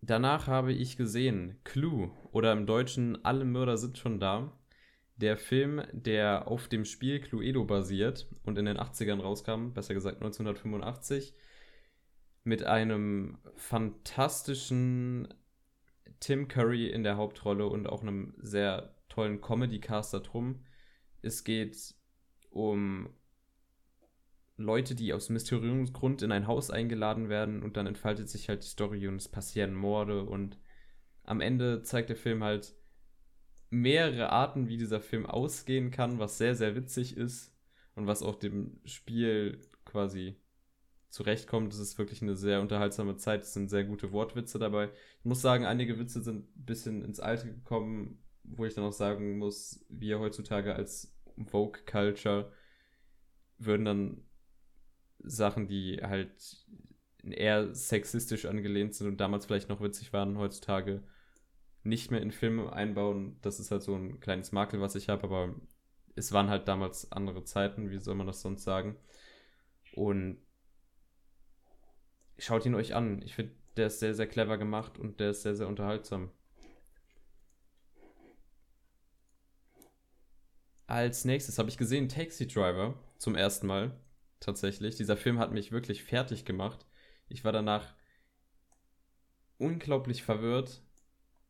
[0.00, 4.52] Danach habe ich gesehen Clue oder im Deutschen Alle Mörder sind schon da.
[5.16, 10.16] Der Film, der auf dem Spiel Cluedo basiert und in den 80ern rauskam, besser gesagt
[10.16, 11.34] 1985,
[12.44, 15.32] mit einem fantastischen
[16.20, 20.60] Tim Curry in der Hauptrolle und auch einem sehr tollen Comedy-Cast da drum.
[21.22, 21.94] Es geht
[22.50, 23.08] um
[24.56, 25.88] Leute, die aus mysteriösem
[26.22, 29.74] in ein Haus eingeladen werden und dann entfaltet sich halt die Story und es passieren
[29.74, 30.58] Morde und
[31.24, 32.74] am Ende zeigt der Film halt
[33.68, 37.54] mehrere Arten, wie dieser Film ausgehen kann, was sehr, sehr witzig ist
[37.94, 40.36] und was auch dem Spiel quasi
[41.08, 41.72] zurechtkommt.
[41.72, 44.90] Es ist wirklich eine sehr unterhaltsame Zeit, es sind sehr gute Wortwitze dabei.
[45.18, 48.92] Ich muss sagen, einige Witze sind ein bisschen ins Alte gekommen, wo ich dann auch
[48.92, 51.14] sagen muss, wir heutzutage als
[51.46, 52.52] Vogue Culture
[53.58, 54.25] würden dann
[55.18, 56.64] Sachen, die halt
[57.22, 61.02] eher sexistisch angelehnt sind und damals vielleicht noch witzig waren, heutzutage
[61.82, 63.38] nicht mehr in Filme einbauen.
[63.42, 65.54] Das ist halt so ein kleines Makel, was ich habe, aber
[66.14, 68.96] es waren halt damals andere Zeiten, wie soll man das sonst sagen?
[69.94, 70.38] Und
[72.38, 73.22] schaut ihn euch an.
[73.22, 76.30] Ich finde, der ist sehr, sehr clever gemacht und der ist sehr, sehr unterhaltsam.
[80.86, 83.98] Als nächstes habe ich gesehen Taxi Driver zum ersten Mal.
[84.40, 84.96] Tatsächlich.
[84.96, 86.86] Dieser Film hat mich wirklich fertig gemacht.
[87.28, 87.94] Ich war danach
[89.58, 90.82] unglaublich verwirrt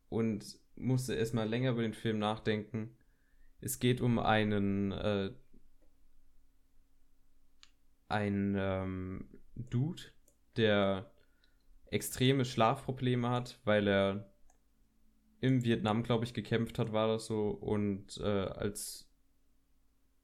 [0.09, 2.95] und musste erstmal länger über den Film nachdenken.
[3.59, 5.31] Es geht um einen, äh,
[8.07, 10.03] ein ähm, Dude,
[10.55, 11.11] der
[11.89, 14.31] extreme Schlafprobleme hat, weil er
[15.39, 19.06] im Vietnam, glaube ich, gekämpft hat, war das so, und äh, als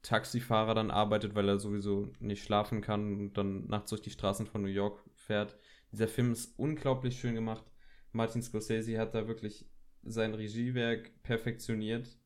[0.04, 4.46] Taxifahrer dann arbeitet, weil er sowieso nicht schlafen kann und dann nachts durch die Straßen
[4.46, 5.56] von New York fährt.
[5.90, 7.64] Dieser Film ist unglaublich schön gemacht.
[8.12, 9.66] Martin Scorsese hat da wirklich
[10.02, 12.18] sein Regiewerk perfektioniert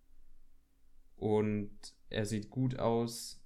[1.17, 1.71] und
[2.11, 3.41] er sieht gut aus.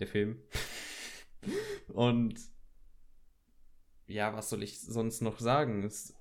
[0.00, 0.40] Der Film.
[1.88, 2.40] und
[4.06, 5.84] ja, was soll ich sonst noch sagen?
[5.84, 6.14] Es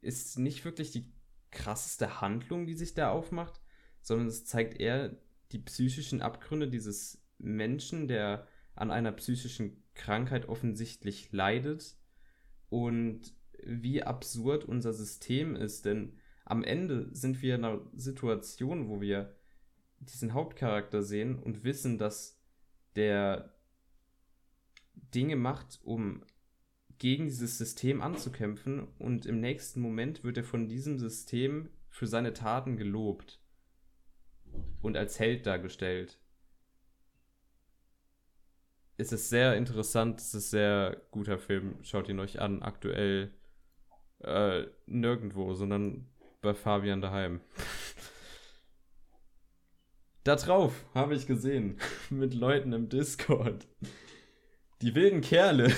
[0.00, 1.12] ist nicht wirklich die
[1.50, 3.60] krasseste Handlung, die sich da aufmacht,
[4.00, 5.18] sondern es zeigt eher
[5.52, 11.96] die psychischen Abgründe dieses Menschen, der an einer psychischen Krankheit offensichtlich leidet
[12.68, 13.34] und
[13.64, 19.36] wie absurd unser System ist, denn am Ende sind wir in einer Situation, wo wir
[20.00, 22.40] diesen Hauptcharakter sehen und wissen, dass
[22.96, 23.54] der
[24.94, 26.24] Dinge macht, um
[26.98, 32.32] gegen dieses System anzukämpfen und im nächsten Moment wird er von diesem System für seine
[32.32, 33.41] Taten gelobt.
[34.82, 36.18] Und als Held dargestellt.
[38.96, 41.78] Es ist sehr interessant, es ist ein sehr guter Film.
[41.82, 42.62] Schaut ihn euch an.
[42.62, 43.32] Aktuell
[44.20, 46.08] äh, nirgendwo, sondern
[46.40, 47.40] bei Fabian daheim.
[50.24, 51.78] da drauf habe ich gesehen,
[52.10, 53.66] mit Leuten im Discord.
[54.82, 55.72] Die wilden Kerle.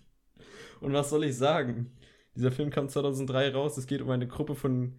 [0.80, 1.96] Und was soll ich sagen?
[2.36, 3.76] Dieser Film kam 2003 raus.
[3.76, 4.98] Es geht um eine Gruppe von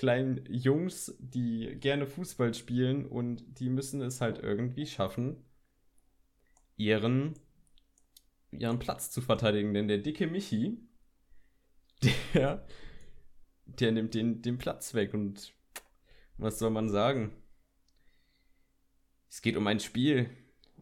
[0.00, 5.44] kleinen Jungs, die gerne Fußball spielen und die müssen es halt irgendwie schaffen,
[6.78, 7.34] ihren,
[8.50, 9.74] ihren Platz zu verteidigen.
[9.74, 10.78] Denn der dicke Michi,
[12.32, 12.66] der,
[13.66, 15.12] der nimmt den, den Platz weg.
[15.12, 15.52] Und
[16.38, 17.32] was soll man sagen?
[19.28, 20.30] Es geht um ein Spiel.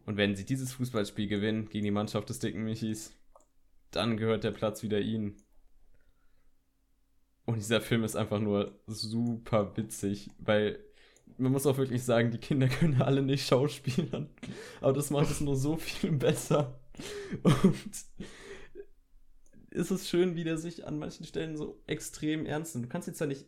[0.05, 3.19] Und wenn sie dieses Fußballspiel gewinnen gegen die Mannschaft des dicken Michis,
[3.91, 5.35] dann gehört der Platz wieder ihnen.
[7.49, 10.77] Und dieser Film ist einfach nur super witzig, weil
[11.39, 14.29] man muss auch wirklich sagen, die Kinder können alle nicht schauspielern.
[14.81, 16.79] Aber das macht es nur so viel besser.
[17.41, 17.89] Und
[19.71, 22.85] ist es schön, wie der sich an manchen Stellen so extrem ernst nimmt.
[22.85, 23.47] Du kannst ihn zwar nicht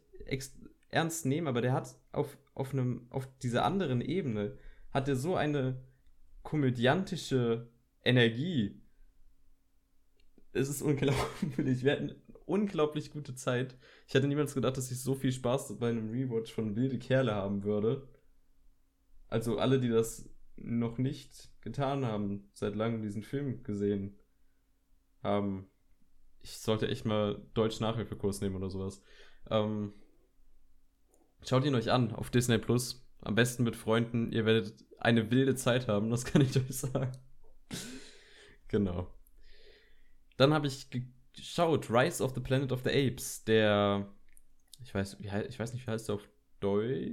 [0.89, 4.57] ernst nehmen, aber der hat auf, auf, einem, auf dieser anderen Ebene,
[4.89, 5.79] hat er so eine
[6.41, 7.69] komödiantische
[8.03, 8.81] Energie.
[10.53, 11.83] Es ist unglaublich.
[11.83, 12.15] Wir hatten
[12.51, 13.77] unglaublich gute Zeit.
[14.07, 17.33] Ich hätte niemals gedacht, dass ich so viel Spaß bei einem Rewatch von Wilde Kerle
[17.33, 18.07] haben würde.
[19.29, 24.17] Also alle, die das noch nicht getan haben, seit langem diesen Film gesehen
[25.23, 25.69] haben.
[26.41, 29.01] Ich sollte echt mal Deutsch-Nachhilfekurs nehmen oder sowas.
[29.49, 29.93] Ähm,
[31.43, 33.07] schaut ihn euch an auf Disney Plus.
[33.21, 34.31] Am besten mit Freunden.
[34.33, 37.11] Ihr werdet eine wilde Zeit haben, das kann ich euch sagen.
[38.67, 39.07] genau.
[40.37, 40.89] Dann habe ich
[41.33, 44.11] geschaut, Rise of the Planet of the Apes, der,
[44.83, 46.27] ich weiß, wie, ich weiß nicht, wie heißt der auf
[46.59, 47.11] Deutsch?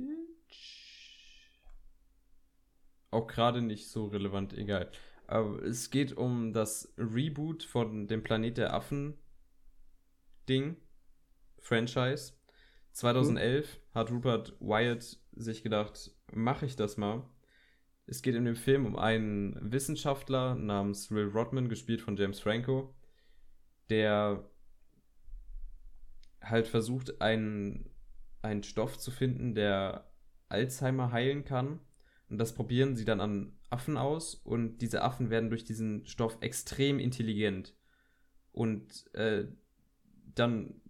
[3.11, 4.91] Auch gerade nicht so relevant, egal.
[5.27, 9.19] Aber es geht um das Reboot von dem Planet der Affen
[10.49, 10.77] Ding,
[11.61, 12.33] Franchise.
[12.93, 13.99] 2011 mhm.
[13.99, 17.29] hat Rupert Wyatt sich gedacht, mache ich das mal.
[18.07, 22.95] Es geht in dem Film um einen Wissenschaftler namens Will Rodman, gespielt von James Franco,
[23.91, 24.49] der
[26.43, 27.91] halt versucht, einen,
[28.43, 30.11] einen Stoff zu finden, der
[30.49, 31.81] Alzheimer heilen kann.
[32.29, 36.39] Und das probieren sie dann an Affen aus und diese Affen werden durch diesen Stoff
[36.41, 37.75] extrem intelligent.
[38.53, 39.47] Und äh,
[40.35, 40.81] dann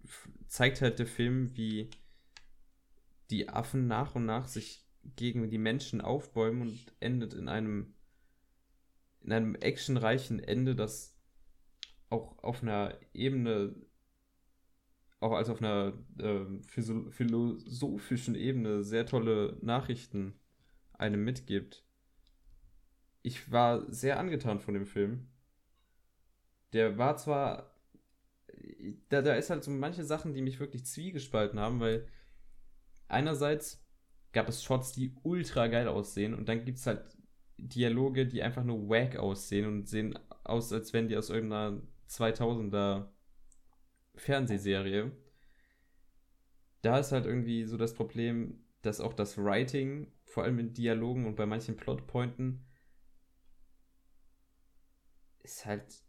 [0.47, 1.89] zeigt halt der Film, wie
[3.29, 4.85] die Affen nach und nach sich
[5.15, 7.93] gegen die Menschen aufbäumen und endet in einem
[9.21, 11.18] in einem actionreichen Ende, das
[12.09, 13.75] auch auf einer Ebene,
[15.19, 16.45] auch als auf einer äh,
[17.09, 20.39] philosophischen Ebene sehr tolle Nachrichten
[20.93, 21.83] einem mitgibt.
[23.21, 25.27] Ich war sehr angetan von dem Film.
[26.73, 27.75] Der war zwar,
[29.09, 32.07] da, da ist halt so manche Sachen, die mich wirklich zwiegespalten haben, weil
[33.07, 33.83] einerseits
[34.31, 37.17] gab es Shots, die ultra geil aussehen und dann gibt es halt
[37.57, 43.09] Dialoge, die einfach nur wack aussehen und sehen aus, als wenn die aus irgendeiner 2000er
[44.15, 45.11] Fernsehserie.
[46.81, 51.25] Da ist halt irgendwie so das Problem, dass auch das Writing, vor allem in Dialogen
[51.25, 52.65] und bei manchen Plotpointen,
[55.39, 56.03] ist halt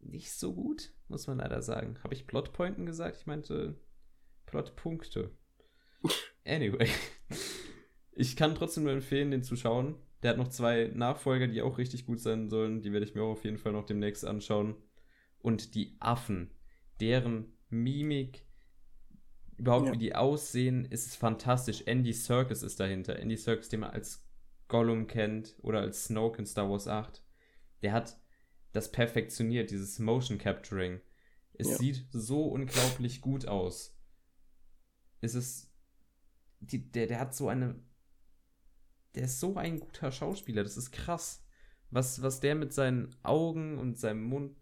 [0.00, 1.98] nicht so gut, muss man leider sagen.
[2.02, 3.16] Habe ich Plotpointen gesagt?
[3.18, 3.80] Ich meinte
[4.46, 5.36] Plotpunkte.
[6.44, 6.88] Anyway.
[8.12, 9.96] Ich kann trotzdem nur empfehlen, den zu schauen.
[10.26, 12.82] Der hat noch zwei Nachfolger, die auch richtig gut sein sollen.
[12.82, 14.74] Die werde ich mir auch auf jeden Fall noch demnächst anschauen.
[15.38, 16.50] Und die Affen,
[16.98, 18.44] deren Mimik,
[19.56, 19.92] überhaupt ja.
[19.92, 21.84] wie die aussehen, ist fantastisch.
[21.86, 23.20] Andy Serkis ist dahinter.
[23.20, 24.26] Andy Serkis, den man als
[24.66, 27.22] Gollum kennt oder als Snoke in Star Wars 8.
[27.82, 28.18] Der hat
[28.72, 31.00] das perfektioniert, dieses Motion Capturing.
[31.52, 31.76] Es ja.
[31.76, 33.96] sieht so unglaublich gut aus.
[35.20, 35.72] Es ist.
[36.58, 37.80] Die, der, der hat so eine
[39.16, 41.42] der ist so ein guter Schauspieler, das ist krass.
[41.90, 44.54] Was, was der mit seinen Augen und seinem Mund,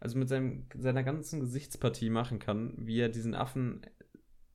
[0.00, 3.82] also mit seinem, seiner ganzen Gesichtspartie machen kann, wie er diesen Affen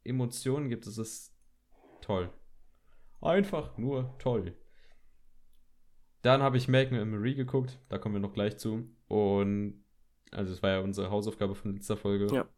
[0.04, 1.36] Emotionen gibt, das ist
[2.02, 2.34] toll.
[3.22, 4.58] Einfach nur toll.
[6.22, 8.90] Dann habe ich Malcolm and Marie geguckt, da kommen wir noch gleich zu.
[9.08, 9.84] Und
[10.32, 12.34] also es war ja unsere Hausaufgabe von letzter Folge.
[12.34, 12.50] Ja.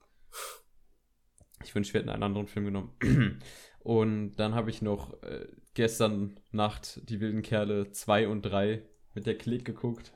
[1.64, 2.96] Ich wünsche, wir hätten einen anderen Film genommen.
[3.86, 5.46] Und dann habe ich noch äh,
[5.76, 8.82] gestern Nacht die wilden Kerle 2 und 3
[9.14, 10.12] mit der Klick geguckt.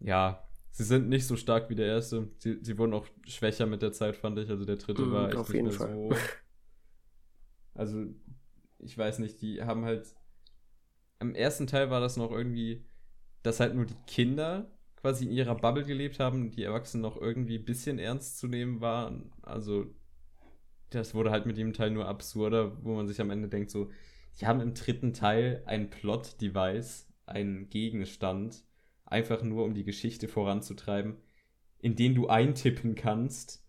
[0.00, 0.42] Ja,
[0.72, 2.28] sie sind nicht so stark wie der erste.
[2.38, 4.50] Sie, sie wurden auch schwächer mit der Zeit, fand ich.
[4.50, 5.94] Also der dritte mm, war echt nicht mehr Fall.
[5.94, 6.10] so.
[7.74, 8.06] Also
[8.80, 10.12] ich weiß nicht, die haben halt.
[11.20, 12.84] Im ersten Teil war das noch irgendwie,
[13.44, 17.58] dass halt nur die Kinder quasi in ihrer Bubble gelebt haben, die Erwachsenen noch irgendwie
[17.58, 19.30] ein bisschen ernst zu nehmen waren.
[19.42, 19.94] Also,
[20.90, 23.90] das wurde halt mit dem Teil nur absurder, wo man sich am Ende denkt, so,
[24.40, 28.64] die haben im dritten Teil ein Plot-Device, einen Gegenstand,
[29.04, 31.16] einfach nur um die Geschichte voranzutreiben,
[31.78, 33.64] in den du eintippen kannst,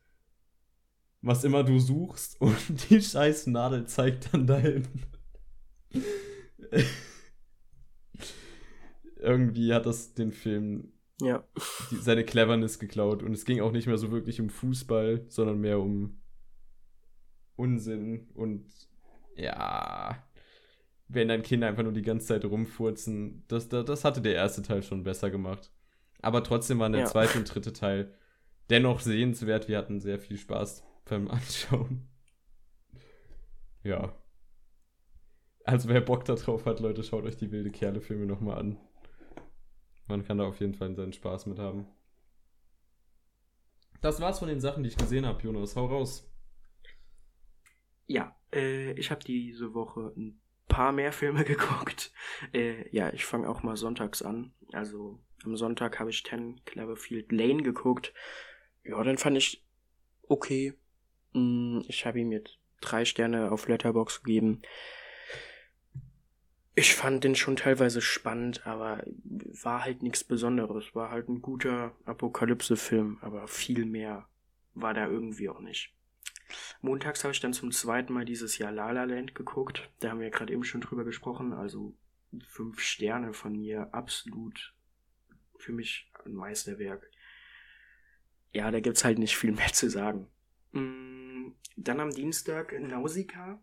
[1.21, 4.87] was immer du suchst, und die scheiß Nadel zeigt dann dahin.
[9.17, 11.43] Irgendwie hat das den Film Ja.
[11.91, 15.59] die, seine Cleverness geklaut und es ging auch nicht mehr so wirklich um Fußball, sondern
[15.59, 16.17] mehr um
[17.61, 18.65] Unsinn und
[19.35, 20.17] ja,
[21.07, 24.61] wenn dann Kinder einfach nur die ganze Zeit rumfurzen, das, das, das hatte der erste
[24.61, 25.71] Teil schon besser gemacht.
[26.21, 27.07] Aber trotzdem waren der Ja.
[27.07, 28.13] zweite und dritte Teil
[28.69, 29.67] dennoch sehenswert.
[29.67, 32.07] Wir hatten sehr viel Spaß beim Anschauen.
[33.83, 34.15] Ja.
[35.63, 38.77] Also wer Bock da drauf hat, Leute, schaut euch die wilde Kerle-Filme nochmal an.
[40.07, 41.87] Man kann da auf jeden Fall seinen Spaß mit haben.
[44.01, 45.75] Das war's von den Sachen, die ich gesehen habe, Jonas.
[45.75, 46.30] Hau raus.
[48.11, 52.11] Ja, äh, ich habe diese Woche ein paar mehr Filme geguckt.
[52.53, 54.51] Äh, ja, ich fange auch mal sonntags an.
[54.73, 58.13] Also am Sonntag habe ich 10 Cloverfield Lane geguckt.
[58.83, 59.63] Ja, dann fand ich
[60.27, 60.73] okay.
[61.31, 64.61] Mm, Ich habe ihm jetzt drei Sterne auf Letterbox gegeben.
[66.75, 69.05] Ich fand den schon teilweise spannend, aber
[69.63, 70.93] war halt nichts Besonderes.
[70.95, 74.27] War halt ein guter Apokalypse-Film, aber viel mehr
[74.73, 75.93] war da irgendwie auch nicht.
[76.81, 79.89] Montags habe ich dann zum zweiten Mal dieses Jahr La La Land geguckt.
[79.99, 81.53] Da haben wir ja gerade eben schon drüber gesprochen.
[81.53, 81.95] Also
[82.47, 83.93] fünf Sterne von mir.
[83.93, 84.73] Absolut
[85.57, 87.09] für mich ein Meisterwerk.
[88.53, 90.27] Ja, da gibt's halt nicht viel mehr zu sagen.
[90.71, 93.61] Mm, Dann am Dienstag Nausicaa.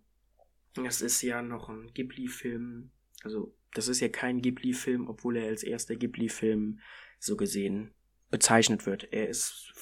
[0.75, 2.91] Das ist ja noch ein Ghibli-Film.
[3.25, 6.81] Also, das ist ja kein Ghibli-Film, obwohl er als erster Ghibli-Film
[7.19, 7.93] so gesehen
[8.31, 9.13] bezeichnet wird.
[9.13, 9.73] Er ist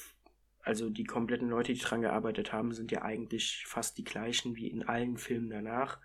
[0.66, 4.66] also die kompletten Leute, die dran gearbeitet haben, sind ja eigentlich fast die gleichen wie
[4.66, 6.00] in allen Filmen danach.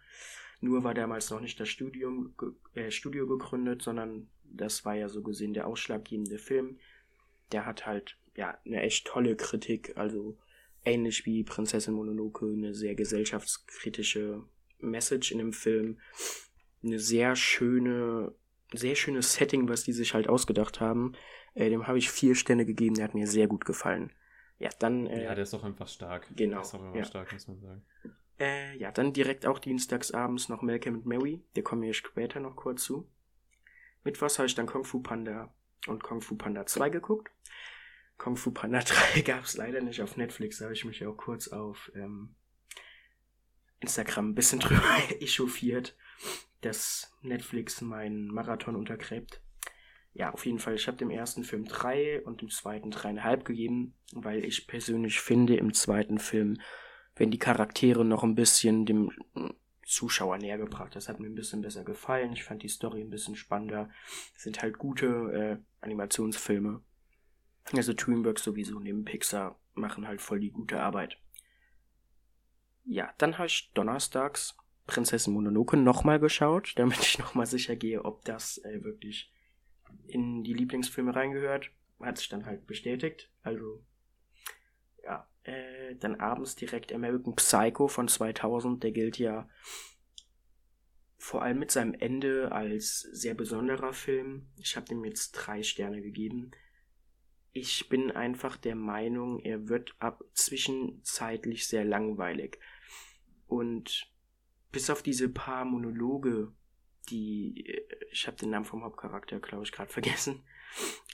[0.59, 2.35] Nur war damals noch nicht das Studium,
[2.75, 6.77] äh, Studio gegründet, sondern das war ja so gesehen der ausschlaggebende Film.
[7.51, 10.37] Der hat halt ja eine echt tolle Kritik, also
[10.85, 14.43] ähnlich wie Prinzessin Mononoke, eine sehr gesellschaftskritische
[14.77, 15.97] Message in dem Film.
[16.83, 18.31] Eine sehr schöne,
[18.73, 21.13] sehr schönes Setting, was die sich halt ausgedacht haben.
[21.55, 24.11] Äh, dem habe ich vier Sterne gegeben, der hat mir sehr gut gefallen.
[24.61, 26.27] Ja, dann äh, Ja, der ist doch einfach stark.
[26.35, 27.03] Genau, Der ist doch einfach ja.
[27.03, 27.85] stark, muss man sagen.
[28.39, 31.43] Äh, ja, dann direkt auch dienstags abends noch Malcolm und Mary.
[31.55, 33.09] Der kommen wir später noch kurz zu.
[34.03, 35.53] Mittwochs habe ich dann Kung Fu Panda
[35.87, 37.31] und Kung Fu Panda 2 geguckt.
[38.17, 40.59] Kung Fu Panda 3 gab es leider nicht auf Netflix.
[40.59, 42.35] Da habe ich mich auch kurz auf ähm,
[43.79, 44.83] Instagram ein bisschen drüber
[45.19, 45.95] echauffiert,
[46.61, 49.41] dass Netflix meinen Marathon untergräbt.
[50.13, 50.75] Ja, auf jeden Fall.
[50.75, 55.55] Ich habe dem ersten Film drei und dem zweiten dreieinhalb gegeben, weil ich persönlich finde,
[55.55, 56.57] im zweiten Film
[57.15, 59.49] wenn die Charaktere noch ein bisschen dem mm,
[59.85, 60.95] Zuschauer näher gebracht.
[60.95, 62.33] Das hat mir ein bisschen besser gefallen.
[62.33, 63.89] Ich fand die Story ein bisschen spannender.
[64.33, 66.81] Das sind halt gute äh, Animationsfilme.
[67.73, 71.17] Also Dreamworks sowieso neben Pixar machen halt voll die gute Arbeit.
[72.85, 74.57] Ja, dann habe ich donnerstags
[74.87, 79.31] Prinzessin Mononoke nochmal geschaut, damit ich nochmal sicher gehe, ob das äh, wirklich
[80.07, 81.71] in die Lieblingsfilme reingehört.
[81.99, 83.29] Hat sich dann halt bestätigt.
[83.43, 83.83] Also
[85.03, 88.83] ja, äh, dann abends direkt American Psycho von 2000.
[88.83, 89.47] Der gilt ja
[91.17, 94.47] vor allem mit seinem Ende als sehr besonderer Film.
[94.57, 96.51] Ich habe dem jetzt drei Sterne gegeben.
[97.53, 102.59] Ich bin einfach der Meinung, er wird ab zwischenzeitlich sehr langweilig.
[103.45, 104.11] Und
[104.71, 106.53] bis auf diese paar Monologe,
[107.09, 110.41] die äh, ich habe den Namen vom Hauptcharakter, glaube ich, gerade vergessen.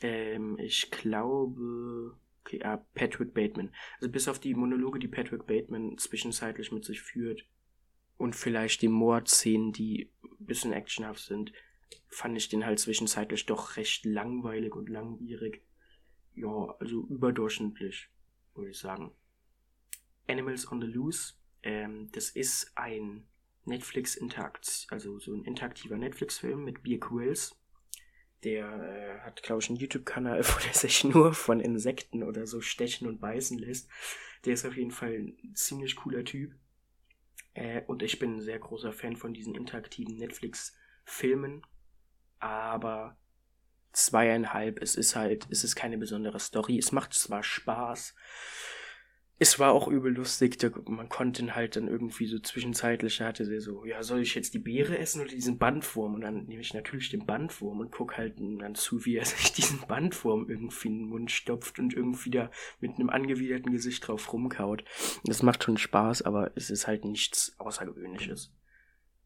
[0.04, 3.74] Ähm, ich glaube, okay, ah, Patrick Bateman.
[3.96, 7.44] Also bis auf die Monologe, die Patrick Bateman zwischenzeitlich mit sich führt
[8.18, 11.54] und vielleicht die Mordszenen, die ein bisschen actionhaft sind,
[12.08, 15.64] fand ich den halt zwischenzeitlich doch recht langweilig und langwierig.
[16.36, 18.10] Ja, also überdurchschnittlich,
[18.54, 19.12] würde ich sagen.
[20.28, 21.34] Animals on the Loose,
[21.64, 23.26] ähm, das ist ein
[23.68, 27.56] Netflix-Interakt, also so ein interaktiver Netflix-Film mit Beer Quills.
[28.44, 32.62] Der äh, hat, glaube ich, einen YouTube-Kanal, wo der sich nur von Insekten oder so
[32.62, 33.90] stechen und beißen lässt.
[34.46, 36.54] Der ist auf jeden Fall ein ziemlich cooler Typ.
[37.54, 41.64] Äh, und ich bin ein sehr großer Fan von diesen interaktiven Netflix-Filmen.
[42.40, 43.18] Aber
[43.94, 46.78] zweieinhalb, es ist halt, es ist keine besondere Story.
[46.78, 48.14] Es macht zwar Spaß,
[49.40, 50.58] es war auch übel lustig.
[50.58, 54.34] Da, man konnte ihn halt dann irgendwie so zwischenzeitlich, hatte der so, ja, soll ich
[54.34, 56.16] jetzt die Beere essen oder diesen Bandwurm?
[56.16, 59.54] Und dann nehme ich natürlich den Bandwurm und guck halt dann zu, wie er sich
[59.54, 62.50] diesen Bandwurm irgendwie in den Mund stopft und irgendwie da
[62.80, 64.84] mit einem angewiderten Gesicht drauf rumkaut.
[65.24, 68.54] Das macht schon Spaß, aber es ist halt nichts Außergewöhnliches.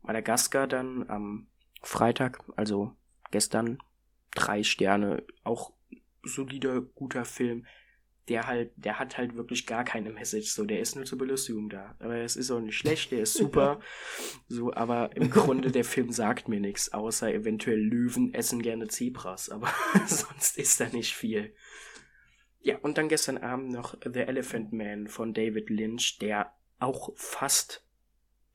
[0.02, 1.48] Madagaskar dann am
[1.84, 2.96] Freitag, also
[3.32, 3.78] gestern,
[4.36, 5.74] drei Sterne, auch
[6.24, 7.66] solider, guter Film
[8.30, 11.69] der halt, der hat halt wirklich gar keine Message, so, der ist nur zur Belustigung
[11.69, 11.95] da.
[11.99, 13.80] Aber es ist auch nicht schlecht, der ist super,
[14.48, 19.49] so, aber im Grunde der Film sagt mir nichts, außer eventuell Löwen essen gerne Zebras,
[19.49, 19.73] aber
[20.07, 21.53] sonst ist da nicht viel.
[22.64, 27.84] Ja, und dann gestern Abend noch The Elephant Man von David Lynch, der auch fast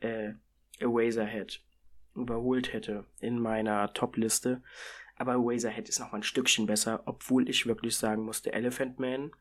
[0.01, 0.35] äh,
[0.79, 1.63] Eraserhead
[2.15, 4.63] überholt hätte in meiner Top-Liste.
[5.17, 9.33] Aber Eraserhead ist noch mal ein Stückchen besser, obwohl ich wirklich sagen musste, Elephant Man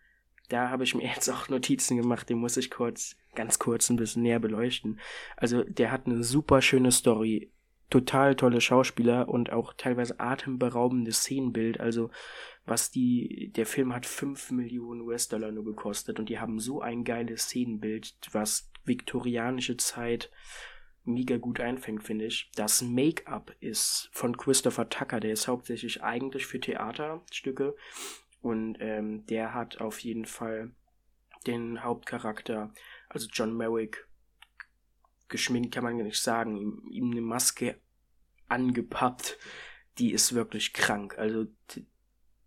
[0.50, 3.98] da habe ich mir jetzt auch Notizen gemacht, den muss ich kurz, ganz kurz ein
[3.98, 5.00] bisschen näher beleuchten.
[5.38, 7.52] Also der hat eine super schöne Story,
[7.90, 11.80] total tolle Schauspieler und auch teilweise atemberaubendes Szenenbild.
[11.80, 12.10] Also
[12.66, 17.04] was die, der Film hat 5 Millionen US-Dollar nur gekostet und die haben so ein
[17.04, 20.32] geiles Szenenbild, was viktorianische Zeit
[21.04, 22.50] mega gut einfängt, finde ich.
[22.56, 27.76] Das Make-up ist von Christopher Tucker, der ist hauptsächlich eigentlich für Theaterstücke
[28.46, 30.72] und ähm, der hat auf jeden Fall
[31.48, 32.72] den Hauptcharakter,
[33.10, 34.08] also John Merrick,
[35.30, 37.82] geschminkt kann man nicht sagen, ihm, ihm eine Maske
[38.48, 39.40] angepappt,
[39.98, 41.18] die ist wirklich krank.
[41.18, 41.48] Also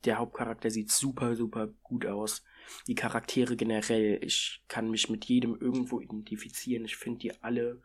[0.04, 2.44] der Hauptcharakter sieht super, super gut aus.
[2.86, 6.84] Die Charaktere generell, ich kann mich mit jedem irgendwo identifizieren.
[6.84, 7.82] Ich finde die alle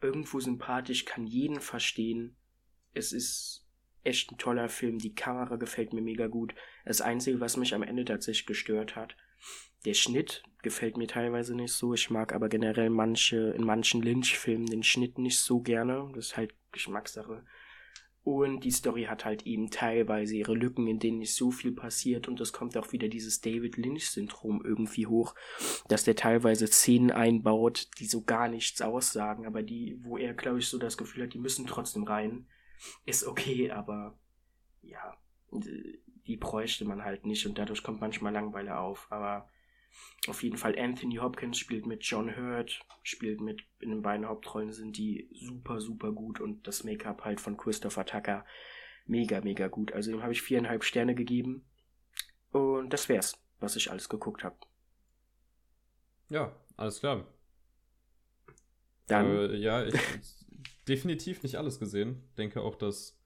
[0.00, 2.34] irgendwo sympathisch, kann jeden verstehen.
[2.92, 3.65] Es ist
[4.06, 4.98] echt ein toller Film.
[4.98, 6.54] Die Kamera gefällt mir mega gut.
[6.84, 9.16] Das Einzige, was mich am Ende tatsächlich gestört hat,
[9.84, 11.94] der Schnitt gefällt mir teilweise nicht so.
[11.94, 16.10] Ich mag aber generell manche, in manchen Lynch-Filmen den Schnitt nicht so gerne.
[16.14, 17.44] Das ist halt Geschmackssache.
[18.24, 22.26] Und die Story hat halt eben teilweise ihre Lücken, in denen nicht so viel passiert.
[22.26, 25.36] Und es kommt auch wieder dieses David Lynch-Syndrom irgendwie hoch,
[25.86, 30.58] dass der teilweise Szenen einbaut, die so gar nichts aussagen, aber die, wo er, glaube
[30.58, 32.48] ich, so das Gefühl hat, die müssen trotzdem rein
[33.04, 34.18] ist okay, aber
[34.82, 35.16] ja,
[35.50, 39.06] die bräuchte man halt nicht und dadurch kommt manchmal Langweile auf.
[39.10, 39.48] Aber
[40.28, 44.72] auf jeden Fall Anthony Hopkins spielt mit John Hurt, spielt mit in den beiden Hauptrollen
[44.72, 48.44] sind die super, super gut und das Make-up halt von Christopher Tucker
[49.06, 49.92] mega, mega gut.
[49.92, 51.64] Also dem habe ich viereinhalb Sterne gegeben.
[52.50, 54.56] Und das wär's, was ich alles geguckt habe.
[56.28, 57.26] Ja, alles klar.
[59.06, 59.26] Dann.
[59.26, 59.94] Äh, ja, ich,
[60.88, 62.22] definitiv nicht alles gesehen.
[62.38, 63.18] Denke auch, dass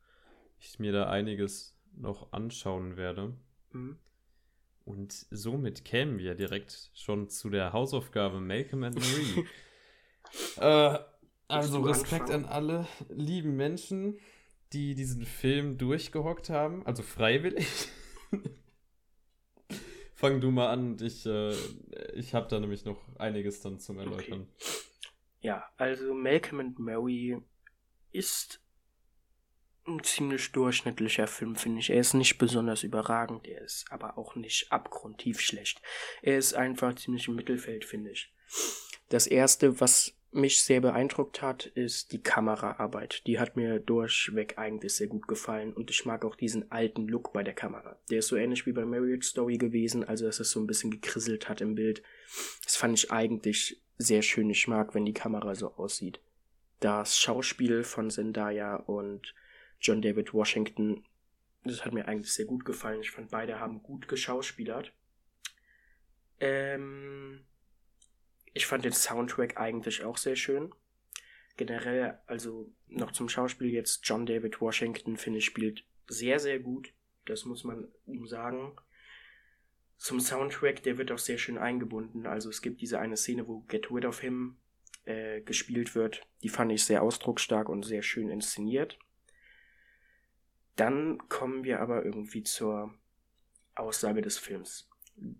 [0.59, 3.35] ich mir da einiges noch anschauen werde.
[3.73, 3.99] Mhm.
[4.85, 9.47] Und somit kämen wir direkt schon zu der Hausaufgabe Malcolm and Marie.
[10.57, 10.99] äh,
[11.49, 14.19] also Respekt an alle lieben Menschen,
[14.73, 17.67] die diesen Film durchgehockt haben, also freiwillig.
[20.15, 21.55] Fang du mal an, ich, äh,
[22.15, 24.43] ich habe da nämlich noch einiges dann zum Erläutern.
[24.43, 24.67] Okay.
[25.41, 27.41] Ja, also Malcolm and Mary
[28.13, 28.61] ist
[29.87, 31.91] ein ziemlich durchschnittlicher Film, finde ich.
[31.91, 35.81] Er ist nicht besonders überragend, er ist aber auch nicht abgrundtief schlecht.
[36.23, 38.33] Er ist einfach ziemlich im Mittelfeld, finde ich.
[39.09, 43.27] Das erste, was mich sehr beeindruckt hat, ist die Kameraarbeit.
[43.27, 47.33] Die hat mir durchweg eigentlich sehr gut gefallen und ich mag auch diesen alten Look
[47.33, 47.99] bei der Kamera.
[48.11, 50.93] Der ist so ähnlich wie bei Marriage Story gewesen, also dass es so ein bisschen
[50.93, 52.03] gekrisselt hat im Bild.
[52.65, 54.51] Das fand ich eigentlich sehr schön.
[54.51, 56.21] Ich mag, wenn die Kamera so aussieht
[56.81, 59.35] das Schauspiel von Zendaya und
[59.81, 61.05] John David Washington,
[61.65, 63.01] das hat mir eigentlich sehr gut gefallen.
[63.01, 64.93] Ich fand, beide haben gut geschauspielert.
[66.41, 67.45] Ähm,
[68.55, 70.75] ich fand den Soundtrack eigentlich auch sehr schön.
[71.57, 76.93] Generell, also noch zum Schauspiel jetzt, John David Washington, finde ich, spielt sehr, sehr gut.
[77.27, 78.75] Das muss man ihm sagen.
[79.99, 82.27] Zum Soundtrack, der wird auch sehr schön eingebunden.
[82.27, 84.57] Also es gibt diese eine Szene, wo Get Rid of Him
[85.05, 86.23] äh, gespielt wird.
[86.43, 88.99] Die fand ich sehr ausdrucksstark und sehr schön inszeniert.
[90.77, 92.95] Dann kommen wir aber irgendwie zur
[93.75, 94.89] Aussage des Films.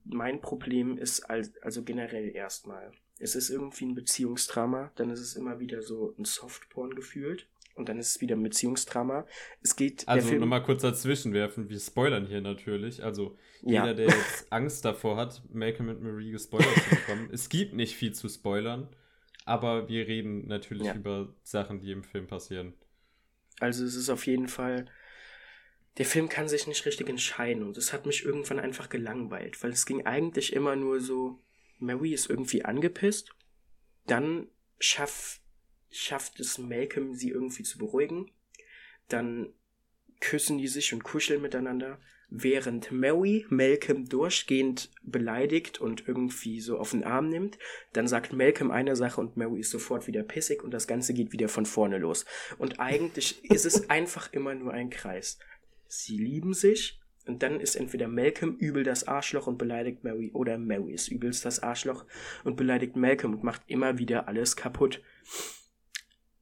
[0.05, 5.59] Mein Problem ist also generell erstmal, es ist irgendwie ein Beziehungsdrama, dann ist es immer
[5.59, 9.27] wieder so ein Softporn gefühlt und dann ist es wieder ein Beziehungsdrama.
[9.63, 10.07] Es geht.
[10.07, 13.03] Also nochmal kurz dazwischen werfen, wir spoilern hier natürlich.
[13.03, 13.95] Also jeder, ja.
[13.95, 18.13] der jetzt Angst davor hat, Malcolm und Marie gespoilert zu bekommen, es gibt nicht viel
[18.13, 18.89] zu spoilern.
[19.51, 20.95] Aber wir reden natürlich ja.
[20.95, 22.73] über Sachen, die im Film passieren.
[23.59, 24.87] Also es ist auf jeden Fall.
[25.99, 29.73] Der Film kann sich nicht richtig entscheiden und es hat mich irgendwann einfach gelangweilt, weil
[29.73, 31.43] es ging eigentlich immer nur so
[31.81, 33.35] Mary ist irgendwie angepisst.
[34.07, 34.47] Dann
[34.79, 35.41] schaff,
[35.91, 38.31] schafft es Malcolm, sie irgendwie zu beruhigen.
[39.09, 39.53] Dann
[40.21, 46.93] küssen die sich und kuscheln miteinander, während Mary Malcolm durchgehend beleidigt und irgendwie so auf
[46.93, 47.59] den Arm nimmt.
[47.93, 51.33] Dann sagt Malcolm eine Sache und Mary ist sofort wieder pissig und das Ganze geht
[51.33, 52.25] wieder von vorne los.
[52.59, 55.39] Und eigentlich ist es einfach immer nur ein Kreis.
[55.89, 60.57] Sie lieben sich und dann ist entweder Malcolm übel das Arschloch und beleidigt Mary oder
[60.57, 62.07] Mary ist übelst das Arschloch
[62.45, 65.03] und beleidigt Malcolm und macht immer wieder alles kaputt.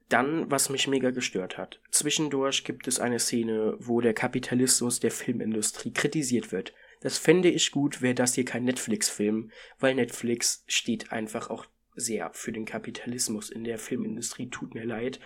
[0.09, 1.81] Dann, was mich mega gestört hat.
[1.91, 6.73] Zwischendurch gibt es eine Szene, wo der Kapitalismus der Filmindustrie kritisiert wird.
[7.01, 12.31] Das fände ich gut, wäre das hier kein Netflix-Film, weil Netflix steht einfach auch sehr
[12.33, 14.51] für den Kapitalismus in der Filmindustrie.
[14.51, 15.21] Tut mir leid.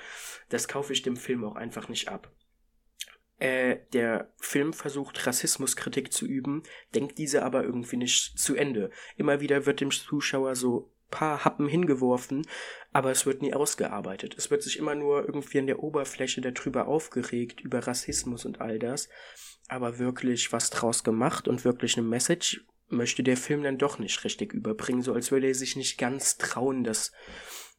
[0.48, 2.32] Das kaufe ich dem Film auch einfach nicht ab.
[3.38, 6.62] Äh, der Film versucht Rassismuskritik zu üben,
[6.94, 8.90] denkt diese aber irgendwie nicht zu Ende.
[9.16, 12.44] Immer wieder wird dem Zuschauer so paar Happen hingeworfen,
[12.92, 14.34] aber es wird nie ausgearbeitet.
[14.36, 18.80] Es wird sich immer nur irgendwie an der Oberfläche darüber aufgeregt, über Rassismus und all
[18.80, 19.08] das.
[19.68, 24.24] Aber wirklich was draus gemacht und wirklich eine Message möchte der Film dann doch nicht
[24.24, 27.12] richtig überbringen, so als würde er sich nicht ganz trauen, das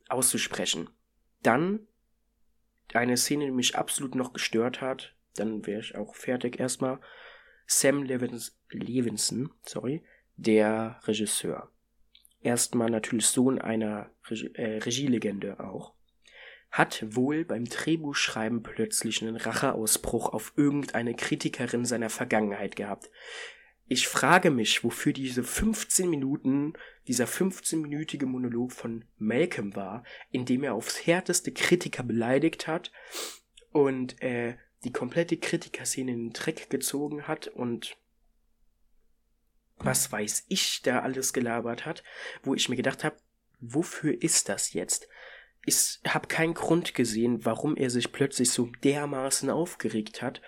[0.08, 0.90] auszusprechen.
[1.42, 1.88] Dann
[2.94, 7.00] eine Szene, die mich absolut noch gestört hat, dann wäre ich auch fertig erstmal.
[7.66, 10.04] Sam Levins, Levinson, sorry,
[10.36, 11.73] der Regisseur.
[12.44, 15.94] Erstmal natürlich Sohn einer Regie, äh, Regielegende auch.
[16.70, 23.10] Hat wohl beim Drehbuchschreiben plötzlich einen Racheausbruch auf irgendeine Kritikerin seiner Vergangenheit gehabt.
[23.88, 26.74] Ich frage mich, wofür diese 15 Minuten,
[27.08, 32.92] dieser 15-minütige Monolog von Malcolm war, in dem er aufs härteste Kritiker beleidigt hat
[33.72, 37.98] und äh, die komplette Kritikerszene in den Dreck gezogen hat und
[39.84, 42.04] was weiß ich da alles gelabert hat,
[42.42, 43.18] wo ich mir gedacht habe,
[43.60, 45.08] wofür ist das jetzt?
[45.66, 50.42] Ich habe keinen Grund gesehen, warum er sich plötzlich so dermaßen aufgeregt hat.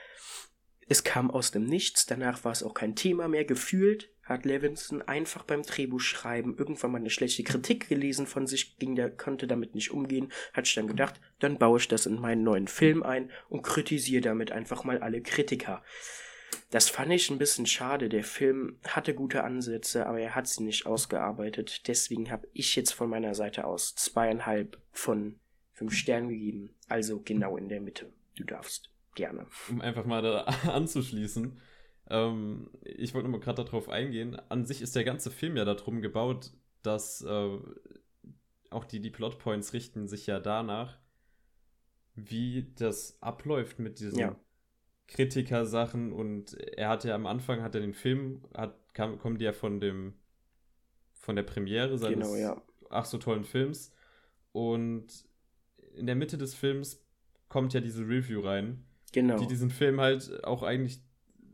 [0.88, 3.45] Es kam aus dem Nichts, danach war es auch kein Thema mehr.
[3.45, 8.95] Gefühlt hat Levinson einfach beim Drehbuchschreiben irgendwann mal eine schlechte Kritik gelesen von sich, ging
[8.95, 12.43] der, konnte damit nicht umgehen, hat sich dann gedacht, dann baue ich das in meinen
[12.43, 15.83] neuen Film ein und kritisiere damit einfach mal alle Kritiker.
[16.72, 18.09] Das fand ich ein bisschen schade.
[18.09, 21.88] Der Film hatte gute Ansätze, aber er hat sie nicht ausgearbeitet.
[21.88, 25.40] Deswegen habe ich jetzt von meiner Seite aus zweieinhalb von
[25.74, 26.75] fünf Sternen gegeben.
[26.90, 28.11] Also genau in der Mitte.
[28.35, 29.48] Du darfst gerne.
[29.69, 31.59] Um einfach mal da anzuschließen.
[32.09, 34.35] Ähm, ich wollte nur mal gerade darauf eingehen.
[34.49, 36.51] An sich ist der ganze Film ja darum gebaut,
[36.83, 37.57] dass äh,
[38.69, 40.98] auch die, die Plotpoints richten sich ja danach,
[42.15, 44.35] wie das abläuft mit diesen ja.
[45.08, 49.53] Kritiker-Sachen und er hatte ja am Anfang, hat er den Film, hat, kam, kommt ja
[49.53, 50.14] von dem,
[51.14, 52.61] von der Premiere seines genau, ja.
[52.90, 53.93] ach so tollen Films
[54.51, 55.08] und
[55.95, 57.03] in der Mitte des Films
[57.50, 59.38] kommt ja diese Review rein, genau.
[59.38, 61.00] die diesen Film halt auch eigentlich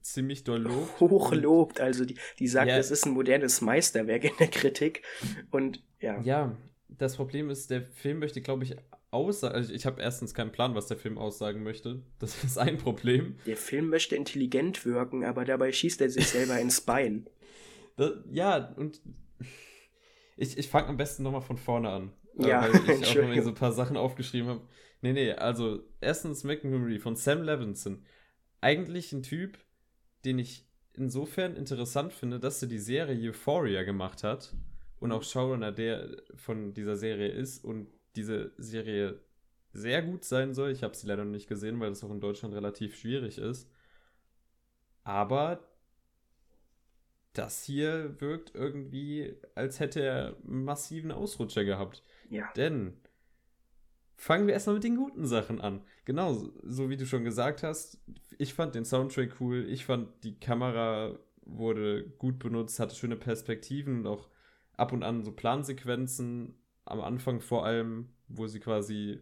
[0.02, 1.00] ziemlich doll lobt.
[1.00, 5.04] Hochlobt, also die, die sagt, ja, es ist ein modernes Meisterwerk in der Kritik
[5.52, 6.20] und ja.
[6.22, 6.58] Ja,
[6.88, 8.76] das Problem ist, der Film möchte, glaube ich,
[9.12, 9.56] aussagen.
[9.56, 12.02] Also ich habe erstens keinen Plan, was der Film aussagen möchte.
[12.20, 13.36] Das ist ein Problem.
[13.46, 17.28] Der Film möchte intelligent wirken, aber dabei schießt er sich selber ins Bein.
[17.98, 19.02] Das, ja, und
[20.38, 22.14] ich, ich fange am besten nochmal von vorne an.
[22.40, 24.62] Äh, ja, weil ich auch noch so ein paar Sachen aufgeschrieben habe.
[25.02, 28.06] Nee, nee, also erstens McMurray von Sam Levinson.
[28.62, 29.58] Eigentlich ein Typ,
[30.24, 34.56] den ich insofern interessant finde, dass er die Serie Euphoria gemacht hat
[35.00, 39.20] und auch Showrunner der von dieser Serie ist und diese Serie
[39.74, 40.72] sehr gut sein soll.
[40.72, 43.70] Ich habe sie leider noch nicht gesehen, weil das auch in Deutschland relativ schwierig ist.
[45.04, 45.60] Aber
[47.34, 52.04] das hier wirkt irgendwie, als hätte er einen massiven Ausrutscher gehabt.
[52.30, 52.52] Ja.
[52.56, 52.98] Denn
[54.18, 55.82] fangen wir erstmal mit den guten Sachen an.
[56.06, 56.34] Genau,
[56.64, 58.00] so wie du schon gesagt hast,
[58.38, 64.00] ich fand den Soundtrack cool, ich fand die Kamera wurde gut benutzt, hatte schöne Perspektiven
[64.00, 64.30] und auch
[64.74, 66.56] ab und an so Plansequenzen
[66.92, 69.20] am Anfang vor allem, wo sie quasi,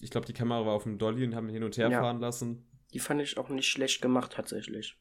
[0.00, 2.00] ich glaube, die Kamera war auf dem Dolly und haben hin und her ja.
[2.00, 2.66] fahren lassen.
[2.92, 4.96] Die fand ich auch nicht schlecht gemacht tatsächlich.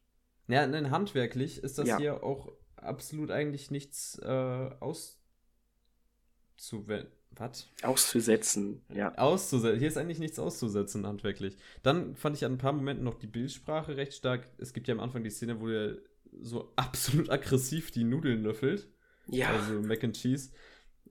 [0.48, 1.98] Ja, nein, handwerklich ist das ja.
[1.98, 7.11] hier auch absolut eigentlich nichts äh, auszuwenden.
[7.32, 7.69] Was?
[7.84, 9.14] Auszusetzen, ja.
[9.16, 9.77] Auszusetzen.
[9.77, 11.56] Hier ist eigentlich nichts auszusetzen, handwerklich.
[11.84, 14.50] Dann fand ich an ein paar Momenten noch die Bildsprache recht stark.
[14.58, 15.98] Es gibt ja am Anfang die Szene, wo er
[16.42, 18.88] so absolut aggressiv die Nudeln löffelt.
[19.27, 19.51] Ja.
[19.51, 20.50] Also Mac and Cheese.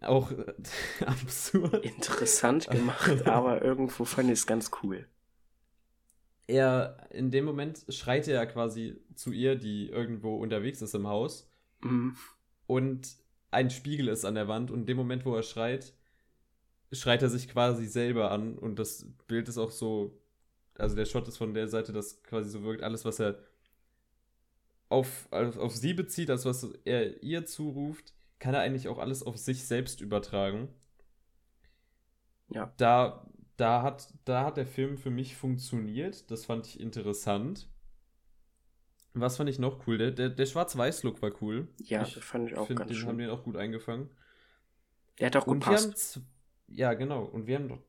[0.01, 0.55] Auch äh,
[1.07, 1.85] absurd.
[1.85, 5.07] Interessant gemacht, aber irgendwo fand ich es ganz cool.
[6.47, 11.51] Er, in dem Moment schreit er quasi zu ihr, die irgendwo unterwegs ist im Haus.
[11.83, 12.17] Mhm.
[12.67, 13.17] und
[13.51, 15.93] ein Spiegel ist an der Wand und in dem Moment, wo er schreit,
[16.93, 20.19] schreit er sich quasi selber an und das Bild ist auch so,
[20.75, 23.39] also der Shot ist von der Seite, das quasi so wirkt, alles, was er
[24.89, 29.23] auf, auf, auf sie bezieht, als was er ihr zuruft, kann er eigentlich auch alles
[29.23, 30.69] auf sich selbst übertragen.
[32.49, 32.73] Ja.
[32.77, 36.31] Da, da, hat, da hat der Film für mich funktioniert.
[36.31, 37.69] Das fand ich interessant.
[39.15, 39.97] Was fand ich noch cool?
[39.99, 41.69] Der, der, der Schwarz-Weiß-Look war cool.
[41.79, 43.09] Ja, ich das fand ich auch find, ganz den schön.
[43.09, 44.11] haben den auch gut eingefangen.
[45.19, 46.13] Der hat auch gut Und wir haben passt.
[46.13, 46.23] z-
[46.69, 47.25] ja, genau.
[47.25, 47.83] Und wir haben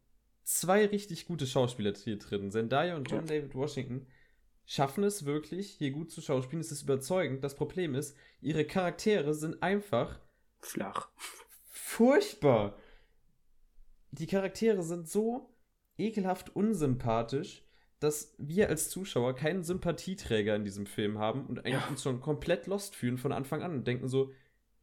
[0.43, 2.49] zwei richtig gute Schauspieler hier drin.
[2.51, 4.07] Zendaya und John David Washington
[4.65, 6.61] schaffen es wirklich, hier gut zu schauspielen.
[6.61, 7.43] Es ist überzeugend.
[7.43, 10.19] Das Problem ist, ihre Charaktere sind einfach
[10.59, 11.09] Flach.
[11.69, 12.77] furchtbar.
[14.11, 15.49] Die Charaktere sind so
[15.97, 17.63] ekelhaft unsympathisch,
[17.99, 21.87] dass wir als Zuschauer keinen Sympathieträger in diesem Film haben und eigentlich Ja.
[21.87, 24.31] uns schon komplett lost fühlen von Anfang an und denken so,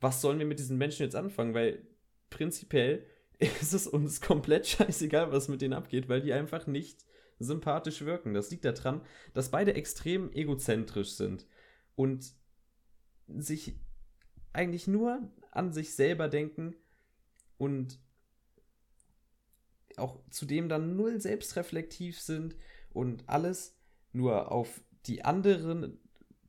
[0.01, 1.55] was sollen wir mit diesen Menschen jetzt anfangen?
[1.55, 1.87] Weil
[2.31, 3.07] prinzipiell
[3.39, 7.05] ist es uns komplett scheißegal, was mit denen abgeht, weil die einfach nicht
[7.39, 8.35] sympathisch wirken.
[8.35, 11.47] Das liegt daran, dass beide extrem egozentrisch sind
[11.97, 12.33] und
[13.29, 13.77] sich
[14.53, 16.75] eigentlich nur an sich selber denken
[17.59, 17.99] und
[19.97, 22.57] auch zudem dann null selbstreflektiv sind
[22.93, 23.77] und alles
[24.13, 25.99] nur auf die anderen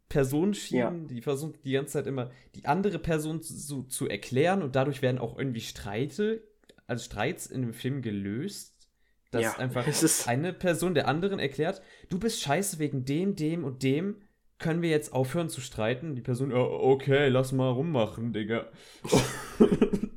[0.09, 4.75] Personen schieben, die versuchen die ganze Zeit immer die andere Person zu, zu erklären und
[4.75, 6.43] dadurch werden auch irgendwie Streite,
[6.87, 8.87] also Streits in dem Film gelöst,
[9.31, 9.85] dass Ja, einfach
[10.27, 14.21] eine Person der anderen erklärt, du bist scheiße wegen dem, dem und dem,
[14.57, 16.15] können wir jetzt aufhören zu streiten?
[16.15, 18.67] Die Person, "Ja, okay, lass mal rummachen, Digga.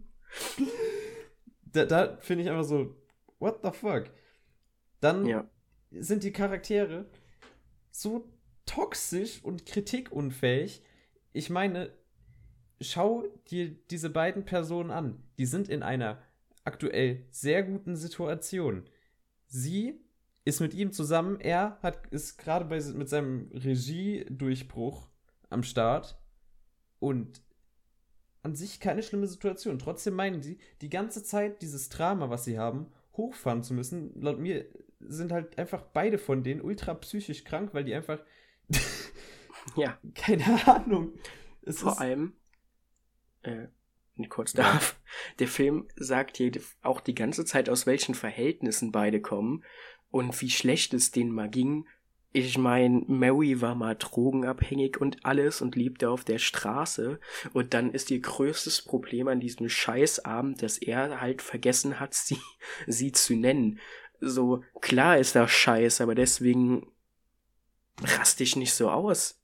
[1.73, 2.97] da da finde ich einfach so,
[3.39, 4.05] what the fuck?
[5.01, 5.49] Dann Ja.
[5.91, 7.07] sind die Charaktere
[7.91, 8.29] so
[8.67, 10.83] toxisch und kritikunfähig.
[11.33, 11.91] Ich meine,
[12.81, 15.23] schau dir diese beiden Personen an.
[15.39, 16.23] Die sind in einer
[16.65, 18.85] aktuell sehr guten Situation.
[19.47, 20.01] Sie
[20.49, 25.11] ist mit ihm zusammen, er hat, ist gerade bei, mit seinem Regiedurchbruch
[25.51, 26.19] am Start
[26.99, 27.43] und
[28.43, 29.79] an sich keine schlimme Situation.
[29.79, 34.19] Trotzdem meinen sie, die ganze Zeit dieses Drama, was sie haben, hochfahren zu müssen.
[34.19, 34.65] Laut mir
[35.01, 38.21] sind halt einfach beide von denen ultra psychisch krank, weil die einfach
[39.77, 39.99] Ja.
[40.15, 41.13] keine Ahnung.
[41.61, 42.33] Es Vor allem,
[43.43, 43.67] äh,
[44.17, 44.99] wenn ich kurz darf,
[45.41, 49.63] der Film sagt dir auch die ganze Zeit, aus welchen Verhältnissen beide kommen
[50.11, 51.87] und wie schlecht es denen mal ging.
[52.33, 57.19] Ich meine, Mary war mal drogenabhängig und alles und lebte auf der Straße.
[57.55, 62.39] Und dann ist ihr größtes Problem an diesem Scheißabend, dass er halt vergessen hat, sie,
[62.87, 63.79] sie zu nennen.
[64.21, 66.87] So, klar ist das scheiße, aber deswegen
[68.03, 69.41] raste ich nicht so aus.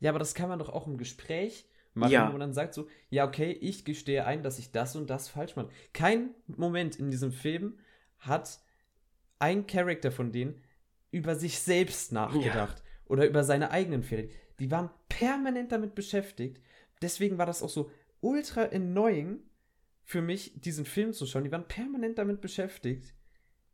[0.00, 2.26] Ja, aber das kann man doch auch im Gespräch machen, Ja.
[2.28, 5.28] wo man dann sagt so, ja, okay, ich gestehe ein, dass ich das und das
[5.28, 5.70] falsch mache.
[5.92, 7.78] Kein Moment in diesem Film
[8.18, 8.60] hat
[9.44, 10.58] ein Charakter von denen
[11.10, 14.28] über sich selbst nachgedacht oder über seine eigenen Fehler.
[14.58, 16.62] Die waren permanent damit beschäftigt.
[17.02, 17.90] Deswegen war das auch so
[18.20, 19.42] ultra annoying
[20.02, 21.44] für mich, diesen Film zu schauen.
[21.44, 23.14] Die waren permanent damit beschäftigt,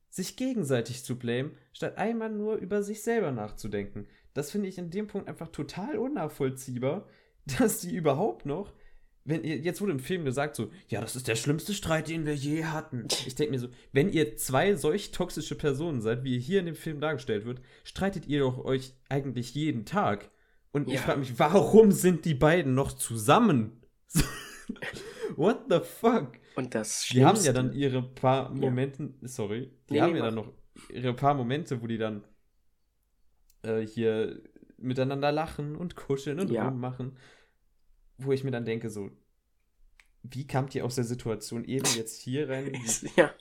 [0.08, 4.08] sich gegenseitig zu blamen, statt einmal nur über sich selber nachzudenken.
[4.34, 7.06] Das finde ich in dem Punkt einfach total unnachvollziehbar,
[7.58, 8.74] dass die überhaupt noch,
[9.24, 12.24] wenn ihr, jetzt wurde im Film gesagt so, ja, das ist der schlimmste Streit, den
[12.26, 13.06] wir je hatten.
[13.26, 16.74] Ich denke mir so, wenn ihr zwei solch toxische Personen seid, wie hier in dem
[16.74, 20.30] Film dargestellt wird, streitet ihr doch euch eigentlich jeden Tag.
[20.72, 21.00] Und ich Ja.
[21.00, 23.82] frage mich, warum sind die beiden noch zusammen?
[25.36, 26.32] What the fuck?
[26.56, 30.22] Und das Die haben ja Schlimmste- dann ihre paar Momente, sorry, die Nee, haben ja
[30.24, 30.52] dann noch
[30.92, 32.24] ihre paar Momente, wo die dann
[33.62, 34.40] äh, hier
[34.78, 36.66] miteinander lachen und kuscheln und Ja.
[36.68, 37.16] rummachen,
[38.24, 39.10] wo ich mir dann denke, so,
[40.22, 42.72] wie kamt ihr aus der Situation eben jetzt hier rein?
[43.16, 43.32] Ja,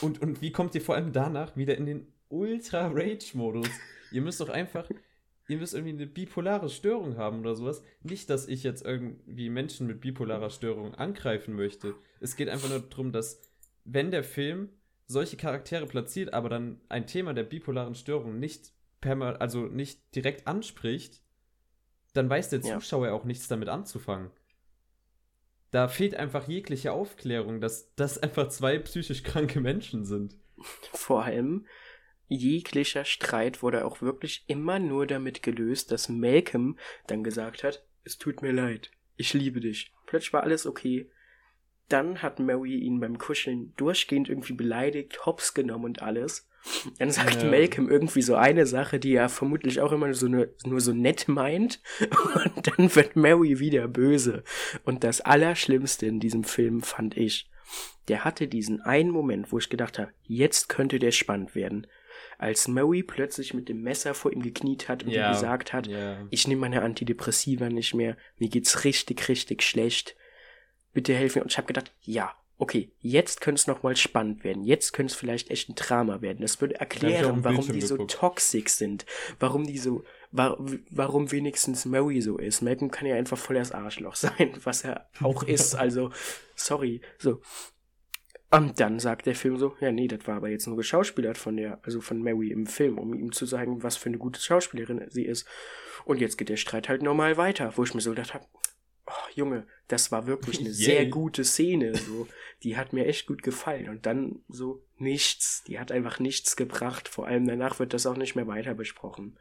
[0.00, 3.68] und, und wie kommt ihr vor allem danach wieder in den Ultra-Rage-Modus?
[4.10, 4.88] ihr müsst doch einfach,
[5.48, 7.82] ihr müsst irgendwie eine bipolare Störung haben oder sowas.
[8.02, 11.94] Nicht, dass ich jetzt irgendwie Menschen mit bipolarer Störung angreifen möchte.
[12.20, 13.40] Es geht einfach nur darum, dass,
[13.84, 14.70] wenn der Film
[15.06, 18.72] solche Charaktere platziert, aber dann ein Thema der bipolaren Störung nicht
[19.08, 21.22] also nicht direkt anspricht,
[22.16, 22.78] dann weiß der Ja.
[22.78, 24.30] Zuschauer auch nichts damit anzufangen.
[25.70, 30.36] Da fehlt einfach jegliche Aufklärung, dass das einfach zwei psychisch kranke Menschen sind.
[30.92, 31.66] vor allem
[32.28, 38.18] jeglicher Streit wurde auch wirklich immer nur damit gelöst, dass Malcolm dann gesagt hat, es
[38.18, 39.92] tut mir leid, ich liebe dich.
[40.06, 41.10] Plötzlich war alles okay.
[41.88, 46.48] Dann hat Mary ihn beim Kuscheln durchgehend irgendwie beleidigt, hops genommen und alles.
[46.98, 47.50] Dann sagt Ja.
[47.50, 51.28] Malcolm irgendwie so eine Sache, die er vermutlich auch immer so eine, nur so nett
[51.28, 51.80] meint.
[52.34, 54.42] Und dann wird Mary wieder böse.
[54.84, 57.48] Und das Allerschlimmste in diesem Film fand ich,
[58.08, 61.86] der hatte diesen einen Moment, wo ich gedacht habe, jetzt könnte der spannend werden.
[62.38, 66.18] Als Mary plötzlich mit dem Messer vor ihm gekniet hat und ihm gesagt hat, ja.
[66.30, 70.16] ich nehme meine Antidepressiva nicht mehr, mir geht's richtig, richtig schlecht.
[70.96, 71.42] Bitte helf mir.
[71.42, 74.64] Und ich habe gedacht, ja, okay, jetzt könnte es nochmal spannend werden.
[74.64, 76.40] Jetzt könnte es vielleicht echt ein Drama werden.
[76.40, 79.04] Das würde erklären, warum die so toxisch sind.
[79.38, 80.56] Warum die so, wa
[80.90, 82.62] warum wenigstens Mary so ist.
[82.62, 85.74] Malcolm kann ja einfach voll das Arschloch sein, was er auch ist.
[85.86, 86.12] Also,
[86.54, 87.02] sorry.
[87.18, 87.42] So.
[88.50, 91.58] Und dann sagt der Film so, ja, nee, das war aber jetzt nur geschauspielert von
[91.58, 95.04] der, also von Mary im Film, um ihm zu sagen, was für eine gute Schauspielerin
[95.10, 95.46] sie ist.
[96.06, 98.46] Und jetzt geht der Streit halt normal weiter, wo ich mir so gedacht habe,
[99.06, 100.74] oh, Junge, das war wirklich eine Yay.
[100.74, 102.26] sehr gute Szene, so.
[102.62, 103.88] Die hat mir echt gut gefallen.
[103.88, 105.62] Und dann so nichts.
[105.64, 107.08] Die hat einfach nichts gebracht.
[107.08, 109.38] Vor allem danach wird das auch nicht mehr weiter besprochen.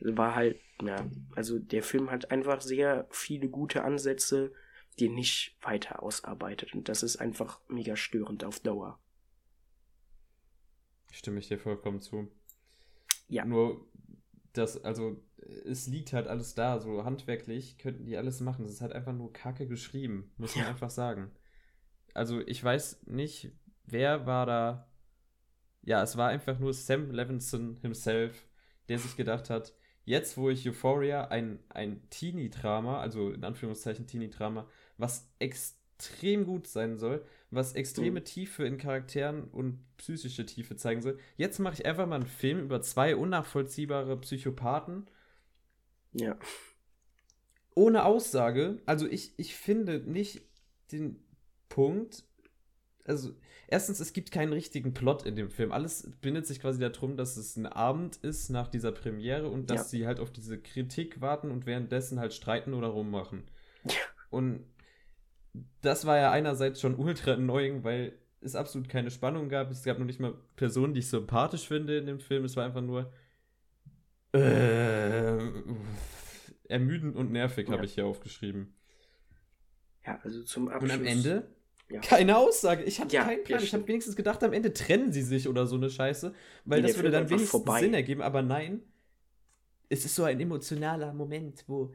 [0.00, 4.52] War halt, ja, also der Film hat einfach sehr viele gute Ansätze,
[4.98, 6.74] die er nicht weiter ausarbeitet.
[6.74, 8.98] Und das ist einfach mega störend auf Dauer.
[11.12, 12.30] Stimme ich dir vollkommen zu.
[13.28, 13.44] Ja.
[13.44, 13.86] Nur,
[14.52, 15.22] das, also,
[15.66, 18.64] es liegt halt alles da, so handwerklich könnten die alles machen.
[18.64, 20.70] Es ist halt einfach nur kacke geschrieben, muss man Ja.
[20.70, 21.30] einfach sagen.
[22.14, 23.52] Also, ich weiß nicht,
[23.86, 24.88] wer war da.
[25.82, 28.46] Ja, es war einfach nur Sam Levinson himself,
[28.88, 34.68] der sich gedacht hat, jetzt wo ich Euphoria, ein, ein Teenie-Drama, also in Anführungszeichen Teenie-Drama,
[34.98, 38.24] was extrem gut sein soll, was extreme Mhm.
[38.24, 41.18] Tiefe in Charakteren und psychische Tiefe zeigen soll.
[41.36, 45.06] Jetzt mache ich einfach mal einen Film über zwei unnachvollziehbare Psychopathen
[46.12, 46.36] Ja.
[47.74, 48.80] ohne Aussage.
[48.86, 50.42] Also ich, ich finde nicht
[50.92, 51.22] den
[51.68, 52.24] Punkt.
[53.04, 53.34] Also,
[53.68, 55.72] erstens, es gibt keinen richtigen Plot in dem Film.
[55.72, 59.78] Alles bindet sich quasi darum, dass es ein Abend ist nach dieser Premiere und dass
[59.78, 59.84] Ja.
[59.84, 63.44] sie halt auf diese Kritik warten und währenddessen halt streiten oder rummachen.
[63.84, 63.94] Ja.
[64.30, 64.64] Und
[65.80, 69.70] das war ja einerseits schon ultra annoying, weil es absolut keine Spannung gab.
[69.70, 72.44] Es gab noch nicht mal Personen, die ich sympathisch finde in dem Film.
[72.44, 73.12] Es war einfach nur
[74.32, 75.38] äh,
[76.68, 77.74] ermüdend und nervig, Ja.
[77.74, 78.74] habe ich hier aufgeschrieben.
[80.06, 80.92] Ja, also zum Abschluss.
[80.94, 81.48] Und am Ende
[81.88, 82.00] Ja.
[82.00, 82.84] keine Aussage.
[82.84, 83.62] Ich habe Ja, keinen Plan.
[83.62, 86.32] ich habe wenigstens gedacht, am Ende trennen sie sich oder so eine Scheiße,
[86.64, 87.80] weil Nee, das würde dann wenigstens vorbei.
[87.80, 88.22] Sinn ergeben.
[88.22, 88.82] Aber nein,
[89.88, 91.92] es ist so ein emotionaler Moment, wo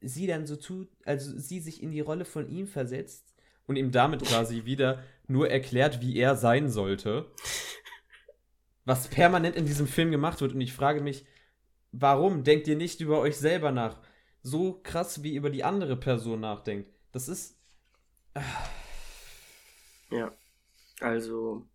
[0.00, 3.32] sie dann so tut, also sie sich in die Rolle von ihm versetzt
[3.66, 7.30] und ihm damit quasi wieder nur erklärt, wie er sein sollte.
[8.84, 10.52] Was permanent in diesem Film gemacht wird.
[10.54, 11.24] Und ich frage mich,
[12.00, 14.00] warum denkt ihr nicht über euch selber nach?
[14.42, 16.90] So krass wie über die andere Person nachdenkt.
[17.12, 17.58] Das ist.
[20.10, 20.32] Ja,
[21.00, 21.66] also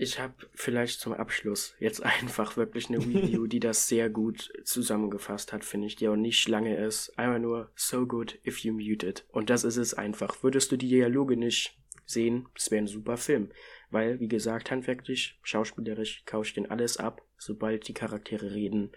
[0.00, 5.52] ich habe vielleicht zum Abschluss jetzt einfach wirklich eine Review, die das sehr gut zusammengefasst
[5.52, 7.18] hat, finde ich, die auch nicht lange ist.
[7.18, 9.26] Einmal nur so good if you mute it.
[9.28, 10.42] Und das ist es einfach.
[10.42, 13.50] Würdest du die Dialoge nicht sehen, es wäre ein super Film.
[13.90, 17.27] Weil, wie gesagt, handwerklich, schauspielerisch, kauscht den alles ab.
[17.38, 18.92] Sobald die Charaktere reden,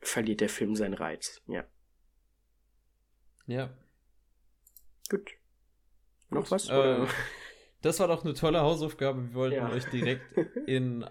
[0.00, 1.40] verliert der Film seinen Reiz.
[1.46, 1.64] Ja,
[3.46, 3.70] Ja.
[5.08, 5.30] gut.
[6.30, 6.68] Noch Gut, was?
[6.68, 7.06] Äh,
[7.80, 9.28] das war doch eine tolle Hausaufgabe.
[9.28, 9.70] Wir wollten Ja.
[9.70, 10.32] euch direkt
[10.68, 11.06] in,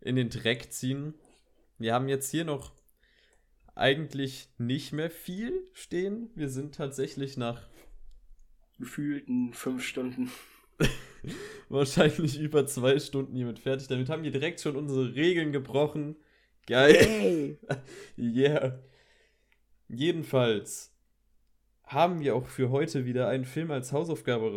[0.00, 1.14] in den Dreck ziehen.
[1.78, 2.72] Wir haben jetzt hier noch
[3.74, 6.30] eigentlich nicht mehr viel stehen.
[6.34, 7.68] Wir sind tatsächlich nach
[8.78, 10.30] Gefühlten fünf Stunden.
[11.68, 13.88] wahrscheinlich über zwei Stunden hiermit fertig.
[13.88, 16.16] Damit haben wir direkt schon unsere Regeln gebrochen.
[16.66, 17.58] Geil.
[18.18, 18.80] Yeah.
[19.88, 20.92] Jedenfalls
[21.84, 24.50] haben wir auch für heute wieder einen Film als Hausaufgabe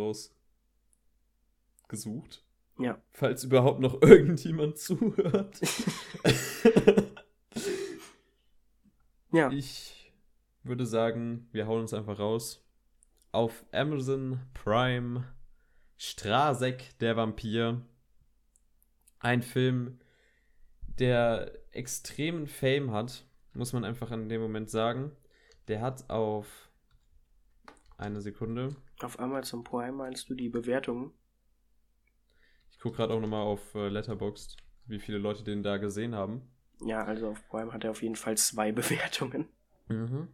[1.86, 2.42] rausgesucht.
[2.78, 3.00] Ja.
[3.12, 5.60] Falls überhaupt noch irgendjemand zuhört.
[9.32, 9.50] Ja.
[9.50, 10.12] ich
[10.64, 12.64] würde sagen, wir hauen uns einfach raus.
[13.32, 15.24] Auf Amazon Prime
[16.02, 17.82] Strasek, der Vampir.
[19.18, 20.00] Ein Film,
[20.98, 25.12] der extremen Fame hat, muss man einfach in dem Moment sagen.
[25.68, 26.70] Der hat auf
[27.98, 28.74] eine Sekunde.
[29.00, 31.12] Auf Amazon Prime meinst du die Bewertungen?
[32.70, 34.56] Ich gucke gerade auch nochmal auf äh, Letterboxd,
[34.86, 36.40] wie viele Leute den da gesehen haben.
[36.82, 39.48] Ja, also auf Prime hat er auf jeden Fall zwei Bewertungen.
[39.88, 40.28] Mhm.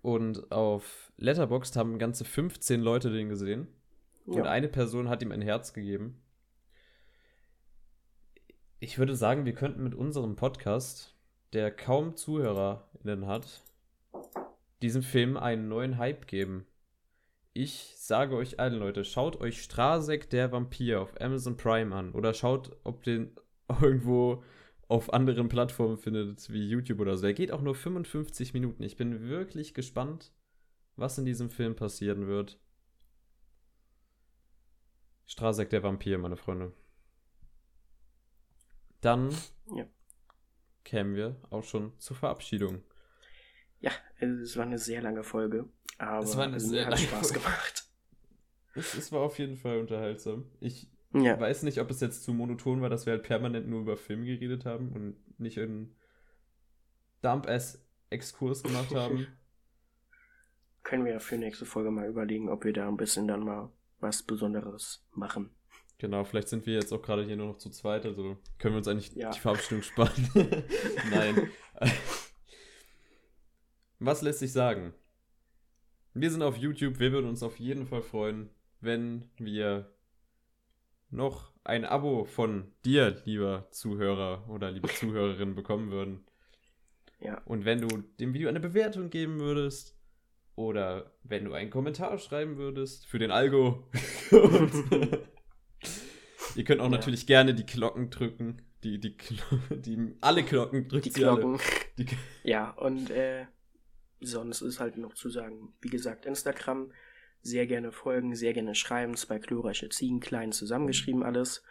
[0.00, 3.68] Und auf Letterboxd haben ganze 15 Leute den gesehen.
[4.24, 4.44] Und Ja.
[4.44, 6.20] eine Person hat ihm ein Herz gegeben.
[8.80, 11.14] Ich würde sagen, wir könnten mit unserem Podcast,
[11.52, 13.62] der kaum ZuhörerInnen hat,
[14.82, 16.66] diesem Film einen neuen Hype geben.
[17.56, 22.34] ich sage euch allen, Leute, schaut euch Strasek der Vampir auf Amazon Prime an oder
[22.34, 23.30] schaut, ob den
[23.80, 24.42] irgendwo
[24.88, 27.26] auf anderen Plattformen findet, wie YouTube oder so.
[27.26, 28.82] Er geht auch nur 55 Minuten.
[28.82, 30.32] Ich bin wirklich gespannt,
[30.96, 32.58] was in diesem Film passieren wird.
[35.26, 36.72] Strasek der Vampir, meine Freunde.
[39.00, 39.30] Dann
[39.76, 39.86] Ja.
[40.84, 42.82] kämen wir auch schon zur Verabschiedung.
[43.80, 46.98] Ja, also es war eine sehr lange Folge, aber Es war eine also sehr hat
[46.98, 47.40] Spaß Folge.
[47.40, 47.84] gemacht.
[48.74, 50.44] Es, es war auf jeden Fall unterhaltsam.
[50.60, 53.80] Ich Ja, weiß nicht, ob es jetzt zu monoton war, dass wir halt permanent nur
[53.82, 55.94] über Filme geredet haben und nicht einen
[57.22, 59.26] Dump-Ass-Exkurs gemacht haben.
[60.84, 63.70] können wir ja für nächste Folge mal überlegen, ob wir da ein bisschen dann mal
[64.04, 65.50] was Besonderes machen.
[65.98, 68.78] Genau, vielleicht sind wir jetzt auch gerade hier nur noch zu zweit, also können wir
[68.78, 69.30] uns eigentlich Ja.
[69.30, 70.30] die Verabschiedung sparen.
[71.10, 71.50] Nein.
[73.98, 74.92] Was lässt sich sagen?
[76.12, 78.50] Wir sind auf YouTube, wir würden uns auf jeden Fall freuen,
[78.80, 79.90] wenn wir
[81.10, 86.24] noch ein Abo von dir, lieber Zuhörer oder liebe Zuhörerin, bekommen würden.
[87.20, 87.40] Ja.
[87.46, 89.93] Und wenn du dem Video eine Bewertung geben würdest
[90.56, 93.90] oder wenn du einen Kommentar schreiben würdest für den Algo.
[96.54, 96.90] Ihr könnt auch Ja.
[96.90, 98.62] natürlich gerne die Glocken drücken.
[98.84, 99.38] Die, die, Glo
[99.70, 101.10] die alle Glocken drückt Die.
[101.10, 101.58] Glocken.
[101.98, 102.06] Die,
[102.42, 103.46] Ja, und äh,
[104.20, 106.92] sonst ist halt noch zu sagen, wie gesagt, Instagram,
[107.40, 111.62] sehr gerne folgen, sehr gerne schreiben, zwei glorreiche Ziegen, klein zusammengeschrieben alles.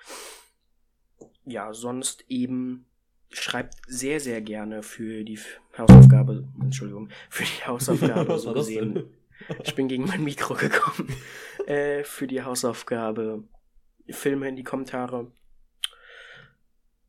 [1.45, 2.85] Ja, sonst eben
[3.33, 5.39] schreibt sehr, sehr gerne für die
[5.77, 9.05] Hausaufgabe, Entschuldigung, für die Hausaufgabe so gesehen.
[9.63, 11.13] Ich bin gegen mein Mikro gekommen.
[11.67, 13.43] äh, für die Hausaufgabe
[14.09, 15.31] Filme in die Kommentare.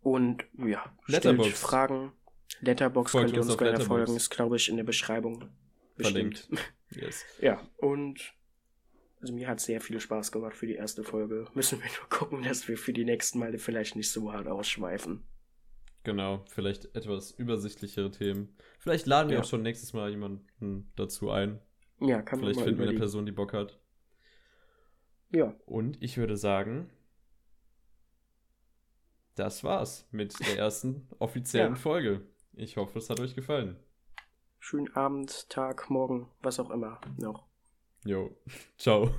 [0.00, 1.56] Und ja, stellt Letterboxd.
[1.56, 2.12] Fragen.
[2.60, 4.06] Letterbox Folgt könnt ihr uns uns gerne Letterboxd.
[4.06, 5.50] folgen, ist glaube ich in der Beschreibung
[5.96, 6.38] bestimmt.
[6.38, 6.64] Verlinkt.
[6.90, 7.24] Yes.
[7.40, 8.20] Ja, und
[9.20, 11.46] also mir hat sehr viel Spaß gemacht für die erste Folge.
[11.54, 15.24] Müssen wir nur gucken, dass wir für die nächsten Male vielleicht nicht so hart ausschweifen.
[16.04, 18.54] Genau, vielleicht etwas übersichtlichere Themen.
[18.78, 19.42] Vielleicht laden wir Ja.
[19.42, 21.60] auch schon nächstes Mal jemanden dazu ein.
[22.00, 22.98] Ja, kann Vielleicht man mal finden wir eine.
[22.98, 23.80] Person, die Bock hat.
[25.30, 26.90] Ja, Und ich würde sagen,
[29.34, 31.80] das war's mit der ersten offiziellen Ja.
[31.80, 32.20] Folge.
[32.52, 33.76] Ich hoffe, es hat euch gefallen.
[34.60, 37.46] schönen Abend, Tag, Morgen, was auch immer noch.
[38.04, 38.36] Jo,
[38.78, 39.10] ciao.